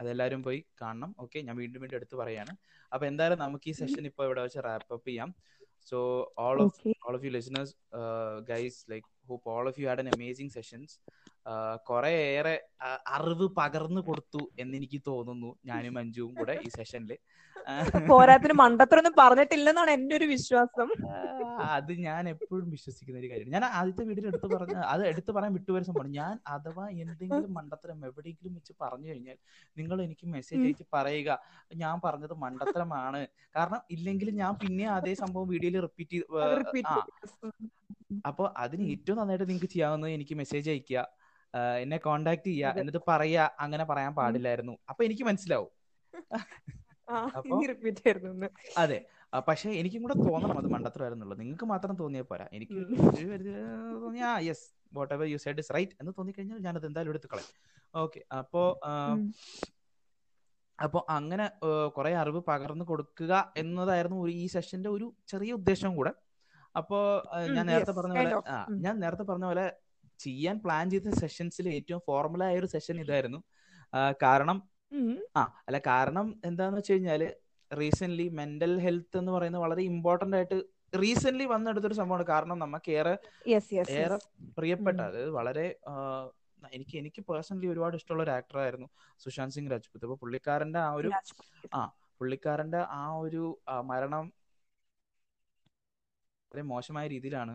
അതെല്ലാരും 0.00 0.40
പോയി 0.46 0.60
കാണണം. 0.82 1.10
ഓക്കെ 1.24 1.38
ഞാൻ 1.46 1.56
വീണ്ടും 1.62 1.80
വീണ്ടും 1.82 1.98
എടുത്ത് 2.00 2.16
പറയാണ്. 2.22 2.52
അപ്പൊ 2.92 3.04
എന്തായാലും 3.10 3.38
നമുക്ക് 3.44 3.68
ഈ 3.72 3.74
സെഷൻ 3.80 4.04
ഇപ്പൊ 4.10 4.22
ഇവിടെ 4.28 4.42
വെച്ച് 4.46 4.60
റാപ്പ് 4.68 4.92
അപ്പ് 4.96 5.08
ചെയ്യാം. 5.10 5.30
so 5.88 6.00
all 6.36 6.60
of 6.66 6.72
all 7.06 7.14
of 7.18 7.24
you 7.24 7.30
listeners 7.30 7.74
uh, 7.92 8.40
guys 8.52 8.84
like 8.88 9.06
hope 9.28 9.46
all 9.46 9.68
of 9.68 9.78
you 9.78 9.88
had 9.88 10.00
an 10.00 10.08
amazing 10.08 10.50
sessions. 10.50 10.98
കുറെ 11.88 12.12
ഏറെ 12.30 12.54
അറിവ് 13.16 13.46
പകർന്നു 13.58 14.00
കൊടുത്തു 14.00 14.42
എന്ന് 14.58 14.74
എനിക്ക് 14.76 14.98
തോന്നുന്നു 15.06 15.50
ഞാനും 15.64 15.94
മഞ്ജുവും 15.94 16.32
കൂടെ 16.34 16.54
ഈ 16.64 16.70
സെഷനിൽ 16.76 17.12
പോരാത്തിന് 18.08 18.54
മണ്ടത്തരൊന്നും 18.60 19.14
പറഞ്ഞിട്ടില്ലെന്നാണ് 19.18 19.90
എന്റെ 19.90 20.14
ഒരു 20.18 20.26
വിശ്വാസം. 20.32 20.88
അത് 21.76 21.92
ഞാൻ 22.06 22.22
എപ്പോഴും 22.32 22.68
വിശ്വസിക്കുന്ന 22.74 23.18
ഒരു 23.22 23.28
കാര്യം 23.30 23.50
ഞാൻ 23.54 23.64
ആദ്യത്തെ 23.70 24.04
വീഡിയോയിൽ 24.08 24.28
എടുത്തു 24.30 24.48
പറഞ്ഞ 24.54 24.76
അത് 24.92 25.02
എടുത്ത് 25.06 25.30
പറയാൻ 25.36 25.52
വിട്ടുപോയ 25.56 25.82
സംഭവം 25.88 26.12
ഞാൻ 26.18 26.34
അഥവാ 26.54 26.84
എന്തെങ്കിലും 27.02 27.50
മണ്ടത്തരം 27.58 27.98
എവിടെയെങ്കിലും 28.10 28.54
വെച്ച് 28.58 28.74
പറഞ്ഞു 28.82 29.08
കഴിഞ്ഞാൽ 29.10 29.38
നിങ്ങൾ 29.76 29.98
എനിക്ക് 30.06 30.26
മെസ്സേജ് 30.36 30.64
അയച്ച് 30.66 30.86
പറയുക 30.96 31.30
ഞാൻ 31.76 31.96
പറഞ്ഞത് 32.06 32.34
മണ്ടത്തരമാണ്. 32.44 33.22
കാരണം 33.56 33.82
ഇല്ലെങ്കിൽ 33.96 34.30
ഞാൻ 34.42 34.54
പിന്നെ 34.62 34.86
അതേ 34.98 35.14
സംഭവം 35.24 35.48
വീഡിയോയിൽ 35.54 35.78
റിപ്പീറ്റ് 35.80 36.16
ചെയ്ത് 36.16 37.54
അപ്പൊ 38.28 38.44
അതിന് 38.62 38.84
ഏറ്റവും 38.92 39.16
നന്നായിട്ട് 39.18 39.46
നിങ്ങൾക്ക് 39.48 39.70
ചെയ്യാവുന്നത് 39.72 40.12
എനിക്ക് 40.16 40.34
മെസ്സേജ് 40.40 40.68
അയക്കുക 40.72 41.00
എന്നെ 41.54 41.96
കോണ്ടാക്ട് 41.96 42.48
ചെയ്യാ 42.48 42.70
എന്നിട്ട് 42.80 43.02
പറയാ 43.08 43.50
അങ്ങനെ 43.60 43.84
പറയാൻ 43.84 44.14
പാടില്ലായിരുന്നു. 44.14 44.74
അപ്പൊ 44.88 45.04
എനിക്ക് 45.04 45.22
മനസ്സിലാവും. 45.22 45.70
അതെ. 48.76 48.98
പക്ഷെ 49.48 49.70
എനിക്കും 49.70 50.02
കൂടെ 50.02 50.14
തോന്നണം 50.14 50.58
അത് 50.58 50.66
മണ്ടത്തരമായിരുന്നുള്ളത് 50.66 51.40
നിങ്ങൾക്ക് 51.40 51.64
മാത്രം 51.64 51.94
തോന്നിയാൽ 51.96 52.24
പോരാ. 52.24 52.46
എനിക്ക് 52.52 52.78
തോന്നിയാ 54.02 54.38
yes 54.38 54.66
what 54.94 55.14
ever 55.14 55.26
you 55.26 55.36
side 55.36 55.58
is 55.58 55.72
right 55.74 55.92
എന്ന് 56.00 56.12
തോന്നിക്കഴിഞ്ഞാൽ 56.18 56.58
ഞാനത് 56.58 56.86
എന്തായാലും 56.86 57.10
എടുത്ത് 57.10 57.28
കളയും. 57.32 57.50
ഓക്കെ 57.94 58.20
അപ്പോ 58.38 58.62
അപ്പോൾ. 60.78 61.02
അങ്ങനെ 61.08 61.46
കുറെ 61.88 62.16
അറിവ് 62.16 62.40
പകർന്നു 62.48 62.84
കൊടുക്കുക 62.84 63.52
എന്നതായിരുന്നു 63.56 64.18
ഒരു 64.24 64.32
ഈ 64.32 64.46
സെഷന്റെ 64.46 64.88
ഒരു 64.88 65.06
ചെറിയ 65.28 65.52
ഉദ്ദേശം 65.52 65.96
കൂടെ. 65.96 66.12
അപ്പോ 66.76 66.98
ഞാൻ 67.50 67.66
നേരത്തെ 67.66 67.92
പറഞ്ഞ 67.92 68.14
പോലെ 68.18 68.36
ഞാൻ 68.80 69.00
നേരത്തെ 69.00 69.22
പറഞ്ഞ 69.22 69.44
പോലെ 69.44 69.66
ചെയ്യാൻ 70.18 70.56
പ്ലാൻ 70.58 70.90
ചെയ്ത 70.90 71.10
സെഷൻസിൽ 71.20 71.68
ഏറ്റവും 71.68 72.00
ഫോർമുല 72.06 72.42
ആയ 72.44 72.58
ഒരു 72.58 72.66
സെഷൻ 72.66 72.96
ഇതായിരുന്നു 73.00 73.40
കാരണം. 74.22 74.58
ആ 75.36 75.42
അല്ല 75.68 75.78
കാരണം 75.86 76.26
എന്താന്ന് 76.44 76.78
വെച്ച് 76.78 76.92
കഴിഞ്ഞാൽ 76.92 77.22
റീസെന്റ് 77.70 78.26
മെന്റൽ 78.32 78.72
ഹെൽത്ത് 78.80 79.16
എന്ന് 79.18 79.32
പറയുന്നത് 79.32 79.62
വളരെ 79.62 79.82
ഇമ്പോർട്ടന്റ് 79.82 80.36
ആയിട്ട് 80.36 80.58
റീസെന്റ് 80.94 81.46
വന്നെടുത്തൊരു 81.46 81.96
സംഭവമാണ് 82.00 82.26
കാരണം 82.26 82.58
നമുക്ക് 82.58 82.90
ഏറെ 82.92 83.14
Yes, 83.46 83.66
yes, 83.72 83.88
ഏറെ. 83.96 84.16
പ്രിയപ്പെട്ട. 84.56 84.98
അതായത് 85.00 85.30
വളരെ 85.30 85.66
എനിക്ക് 86.72 86.94
എനിക്ക് 86.98 87.20
പേഴ്സണലി 87.28 87.66
ഒരുപാട് 87.66 87.94
ഇഷ്ടമുള്ള 87.96 88.22
ഒരു 88.22 88.30
ആക്ടർ 88.30 88.58
ആയിരുന്നു 88.58 88.88
സുശാന്ത് 89.20 89.54
സിംഗ് 89.54 89.70
രാജ്പുത് 89.70 90.04
അപ്പൊ 90.06 90.16
പുള്ളിക്കാരന്റെ 90.22 90.78
ആ 90.78 90.90
ഒരു. 90.92 91.10
ആ 91.74 91.82
പുള്ളിക്കാരന്റെ 92.20 92.80
ആ 92.96 93.04
ഒരു 93.18 93.42
മരണം 93.84 94.24
വളരെ 96.52 96.62
മോശമായ 96.62 97.06
രീതിയിലാണ് 97.08 97.54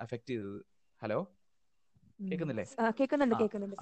അഫക്ട് 0.00 0.30
ചെയ്തത് 0.30 0.60
ഹലോ. 1.02 1.18
കേൾക്കുന്നില്ലേ 2.20 2.64
കേൾക്കുന്നുണ്ട് 2.98 3.34
കേൾക്കുന്നുണ്ട് 3.36 3.76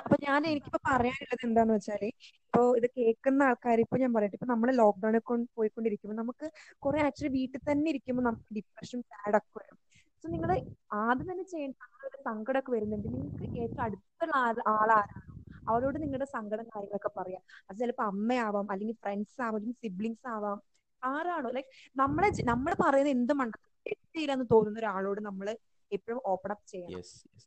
അപ്പൊ 0.00 0.16
ഞാൻ 0.26 0.40
എനിക്കിപ്പോ 0.46 0.80
പറയാനുള്ളത് 0.88 1.44
എന്താന്ന് 1.46 1.74
വെച്ചാൽ 1.74 2.04
ഇപ്പൊ 2.06 2.60
ഇത് 2.78 2.86
കേൾക്കുന്ന 2.96 3.42
ആൾക്കാർ 3.42 3.80
ഇപ്പൊ 3.80 3.98
ഞാൻ 3.98 4.12
പറയട്ടെ 4.14 4.36
ഇപ്പൊ 4.38 4.48
നമ്മൾ 4.52 4.68
ലോക്ക്ഡൌണിൽ 4.80 5.22
കൊണ്ട് 5.22 5.48
പോയിക്കൊണ്ടിരിക്കുമ്പോൾ 5.56 6.18
നമുക്ക് 6.22 6.48
കുറെ 6.78 7.00
ആക്ച്വലി 7.00 7.32
വീട്ടിൽ 7.38 7.60
തന്നെ 7.70 7.88
ഇരിക്കുമ്പോൾ 7.90 8.22
നമുക്ക് 8.22 8.48
ഡിപ്രഷൻ 8.54 9.00
സാഡ് 9.10 9.36
ഒക്കെ 9.36 9.52
വരും. 9.58 9.78
സോ 10.24 10.28
നിങ്ങൾ 10.28 10.50
ആദ്യം 11.00 11.26
തന്നെ 11.32 11.44
ചെയ്യേണ്ട 11.44 11.76
നിങ്ങളുടെ 11.86 12.18
സങ്കടമൊക്കെ 12.22 12.72
വരുന്നുണ്ട്. 12.72 13.08
നിങ്ങൾക്ക് 13.08 13.46
ഏറ്റവും 13.60 13.82
അടുത്തുള്ള 13.86 14.34
ആളാരാണോ? 14.74 15.32
അവരോട് 15.68 15.96
നിങ്ങളുടെ 16.02 16.28
സങ്കടം 16.34 16.66
കാര്യങ്ങളൊക്കെ 16.66 17.10
പറയാം. 17.18 17.42
അത് 17.68 17.76
ചിലപ്പോൾ 17.78 18.02
അമ്മയാവാം 18.04 18.66
അല്ലെങ്കിൽ 18.72 18.96
ഫ്രണ്ട്സ് 19.04 19.38
ആവാം 19.40 19.56
അല്ലെങ്കിൽ 19.56 19.78
സിബ്ലിങ്സ് 19.84 20.26
ആവാം. 20.34 20.58
ആരാണോ? 21.02 21.48
ലൈക് 21.50 21.70
നമ്മളെ 21.96 22.28
നമ്മൾ 22.44 22.72
പറയുന്ന 22.82 23.10
എന്ത് 23.10 23.32
മണ്ടത്തിലും 23.40 23.72
തെറ്റിയില്ലെന്ന് 23.86 24.46
തോന്നുന്ന 24.52 24.78
ഒരാളോട് 24.78 25.20
നമ്മൾ 25.20 25.48
എപ്പോഴും 25.92 26.20
ഓപ്പൺ 26.26 26.50
അപ്പ് 26.50 26.70
ചെയ്യണം. 26.70 27.02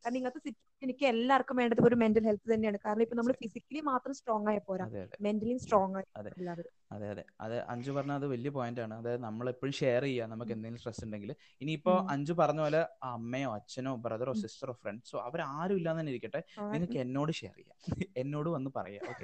കാരണം 0.05 0.17
ഇങ്ങനത്തെ 0.17 0.39
സിറ്റുവേഷൻ 0.39 0.83
എനിക്ക് 0.83 1.05
എല്ലാവർക്കും 1.05 1.55
വേണ്ടത് 1.55 1.81
ഒരു 1.83 1.95
മെന്റൽ 1.95 2.25
ഹെൽത്ത് 2.25 2.53
തന്നെയാണ്. 2.53 2.77
കാരണം 2.85 3.01
ഇപ്പൊ 3.01 3.15
നമ്മൾ 3.15 3.33
ഫിസിക്കലി 3.33 3.79
മാത്രം 3.79 4.13
സ്ട്രോങ് 4.13 4.47
ആയ 4.47 4.57
പോരാ. 4.57 4.85
മെന്റലി 5.21 5.57
സ്ട്രോങ് 5.57 5.95
ആയി 5.95 6.05
അതെ. 6.15 6.31
എല്ലാവരും. 6.37 6.71
അതെ 6.91 7.09
അതെ. 7.09 7.23
അതെ 7.41 7.59
അഞ്ചു 7.67 7.91
പറഞ്ഞ 7.91 8.11
അത് 8.11 8.27
വലിയ 8.27 8.49
പോയിന്റ് 8.49 8.81
ആണ്. 8.81 8.93
അതായത് 8.93 9.21
നമ്മൾ 9.23 9.49
എപ്പോഴും 9.49 9.73
ഷെയർ 9.73 10.03
ചെയ്യുക 10.03 10.25
നമുക്ക് 10.25 10.51
എന്തെങ്കിലും 10.51 10.77
സ്ട്രെസ് 10.77 11.03
ഉണ്ടെങ്കിൽ. 11.05 11.35
ഇനിയിപ്പോ. 11.61 12.07
അഞ്ചു 12.09 12.33
പറഞ്ഞ 12.33 12.59
പോലെ 12.59 12.87
അമ്മയോ 13.03 13.53
അച്ഛനോ 13.53 13.95
ബ്രദറോ 13.95 14.33
സിസ്റ്ററോ 14.33 14.73
ഫ്രണ്ട്സോ 14.73 15.19
അവരാരും 15.19 15.77
ഇല്ലാന്ന് 15.77 16.01
തന്നെ 16.01 16.11
ഇരിക്കട്ടെ. 16.11 16.43
നിങ്ങൾക്ക് 16.59 16.97
എന്നോട് 16.97 17.31
ഷെയർ 17.31 17.55
ചെയ്യാം. 17.55 17.77
എന്നോട് 18.17 18.49
വന്ന് 18.49 18.71
പറയാം. 18.75 19.15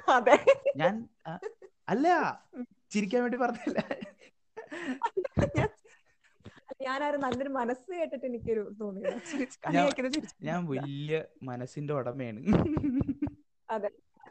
ഞാൻ 0.76 1.08
അല്ല. 1.88 2.06
ചിരിക്കാൻ 2.90 3.20
വേണ്ടി 3.22 3.38
പറഞ്ഞില്ല. 3.38 3.78
ഞാൻ- 6.68 6.84
ഞാനൊരു 6.86 7.18
നല്ലൊരു 7.18 7.50
മനസ്സ് 7.56 7.84
കേട്ടിട്ട് 7.92 8.26
എനിക്കൊരു 8.26 8.62
ചിരിച്ച് 9.28 9.58
ഞാൻ- 10.46 10.66
വലിയ 10.72 11.16
മനസ്സിന്റെ 11.48 11.92
ഉടമയാണ്. 11.98 12.40
അതെ. 13.68 13.88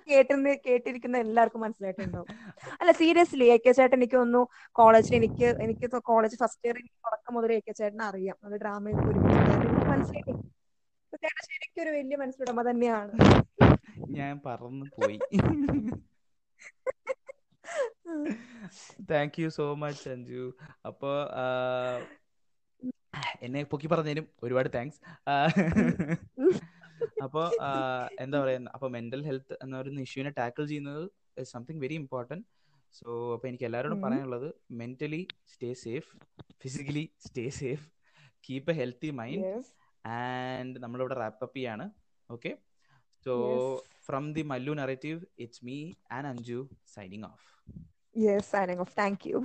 കേട്ടിരുന്ന് 0.07 0.51
കേട്ടിരിക്കുന്ന 0.65 1.17
എല്ലാവർക്കും 1.17 1.61
മനസ്സിലായിട്ടുണ്ടാവും 1.61 2.27
അല്ല 2.81 2.91
സീരിയസ്ലി 2.99 3.45
എ 3.47 3.57
കെ 3.57 3.71
ചേട്ടൻ 3.71 3.97
എനിക്ക് 3.97 4.15
തോന്നുന്നു 4.15 4.41
കോളേജിൽ 4.75 5.15
എനിക്ക് 5.15 5.47
എനിക്ക് 5.63 5.85
കോളേജ് 6.09 6.35
ഫസ്റ്റ് 6.41 6.67
ഇയർ 6.67 6.75
തുടക്കം 7.05 7.33
മുതൽ 7.35 7.51
എ 7.53 7.59
കെ 7.59 7.73
ചേട്ടനെ 7.73 8.03
അറിയാം. 8.05 8.37
അത് 8.43 8.55
ഡ്രാമയിൽ 8.61 8.99
ഒരുമിച്ച് 9.03 9.39
എനിക്ക് 9.57 9.87
മനസ്സിലായി 9.89 10.35
ചേട്ടൻ 11.13 11.41
ശരിക്കും 11.47 11.81
ഒരു 11.83 11.91
വലിയ 11.91 12.15
മനസ്സിലുടമ 12.21 12.61
തന്നെയാണ്. 12.69 13.11
ഞാൻ 14.17 14.33
പറന്നു 14.45 14.85
പോയി. 14.95 15.17
Thank 19.09 19.39
you 19.41 19.49
so 19.53 19.65
much 19.81 20.07
Anju 20.09 20.43
അപ്പോ 20.85 21.11
ആ, 21.37 21.45
എന്നെ 23.45 23.61
പൊക്കി 23.71 23.87
പറഞ്ഞതിനും 23.87 24.27
ഒരുപാട് 24.45 24.69
താങ്ക്സ് 24.75 24.99
അപ്പോ 27.25 27.41
എന്താ 28.23 28.37
പറയുക 28.43 28.71
അപ്പൊ 28.75 28.87
മെന്റൽ 28.95 29.21
ഹെൽത്ത് 29.29 29.55
എന്ന 29.63 29.79
ഒരു 29.81 29.91
ഇഷ്യൂവിനെ 30.07 30.31
ടാക്കിൾ 30.39 30.65
ചെയ്യുന്നത് 30.71 31.03
സംതിങ് 31.53 31.81
വെരി 31.85 31.95
ഇമ്പോർട്ടന്റ് 32.03 32.45
സോ 32.93 33.07
അപ്പൊ 33.35 33.45
എനിക്ക് 33.47 33.65
എല്ലാവരോടും. 33.69 33.99
പറയാനുള്ളത് 34.05 34.47
mentally 34.81 35.21
stay 35.53 35.69
safe 35.85 36.09
physically 36.63 37.05
stay 37.25 37.45
safe 37.59 37.85
keep 38.43 38.71
a 38.71 38.75
healthy 38.81 39.09
mind. 39.21 39.49
And 40.05 40.75
നമ്മളിവിടെ 40.83 41.15
റാപ്പപ്പ് 41.23 41.57
ചെയ്യാണ്. 41.57 41.85
Okay 42.29 42.51
so 43.25 43.33
from 44.07 44.25
the 44.33 44.43
Mallu 44.51 44.73
narrative 44.81 45.19
it's 45.45 45.63
me 45.65 45.77
and 46.11 46.27
Anju 46.31 46.59
signing 46.95 47.25
off 47.31 47.43
yes 48.15 48.47
signing 48.51 48.83
off 48.85 48.95
thank 48.99 49.25
you. 49.29 49.39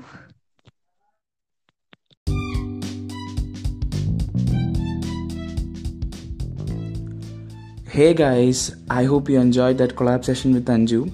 Hey 7.93 8.13
guys 8.13 8.73
I 8.93 9.05
hope 9.05 9.33
you 9.33 9.39
enjoy 9.39 9.75
that 9.79 9.95
collab 9.95 10.23
session 10.23 10.55
with 10.55 10.71
Anju 10.71 11.07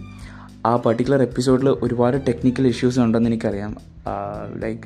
ആ 0.66 0.77
particular 0.77 1.22
എപ്പിസോഡിൽ 1.22 1.68
ഒരുപാട് 1.68 2.16
technical 2.29 2.66
issues 2.66 2.99
ഉണ്ടെന്ന് 2.99 3.31
എനിക്കറിയാം. 3.31 3.77
Like 4.62 4.83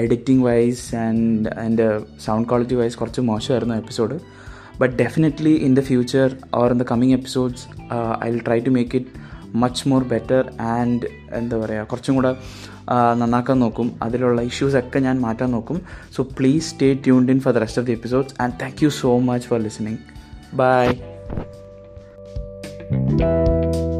editing 0.00 0.44
wise 0.44 0.96
and 0.96 1.50
എന്റെ 1.66 2.00
sound 2.24 2.48
quality 2.48 2.74
wise 2.74 2.98
കുറച്ച് 2.98 3.20
മോശമായിരുന്നു 3.20 3.74
episode 3.74 4.20
but 4.80 4.96
definitely 5.02 5.50
in 5.50 5.74
the 5.76 5.80
future 5.80 6.36
or 6.54 6.72
in 6.72 6.78
the 6.78 6.82
coming 6.82 7.12
episodes 7.12 7.66
I 8.24 8.30
will 8.30 8.40
try 8.46 8.58
to 8.60 8.70
make 8.70 8.96
it 8.96 9.08
much 9.54 9.88
more 9.88 10.04
better 10.04 10.42
and 10.60 11.06
എന്താ 11.32 11.56
പറയുക 11.58 11.84
കുറച്ചും 11.84 12.14
കൂടെ 12.14 12.36
നന്നാക്കാൻ 13.20 13.58
നോക്കും. 13.58 13.90
അതിലുള്ള 14.02 14.42
ഇഷ്യൂസ് 14.42 14.76
ഒക്കെ 14.76 14.98
ഞാൻ 14.98 15.20
മാറ്റാൻ 15.26 15.50
നോക്കും. 15.50 15.82
So 16.16 16.22
please 16.38 16.70
stay 16.70 16.94
tuned 16.94 17.30
in 17.30 17.40
for 17.40 17.54
the 17.54 17.62
rest 17.66 17.82
of 17.82 17.86
the 17.86 17.92
episodes 17.92 18.34
and 18.42 18.52
thank 18.62 18.82
you 18.84 18.88
so 19.02 19.12
much 19.30 19.48
for 19.48 19.60
listening 19.68 20.02
bye 20.62 20.84
thank 22.90 23.20
you 23.20 23.97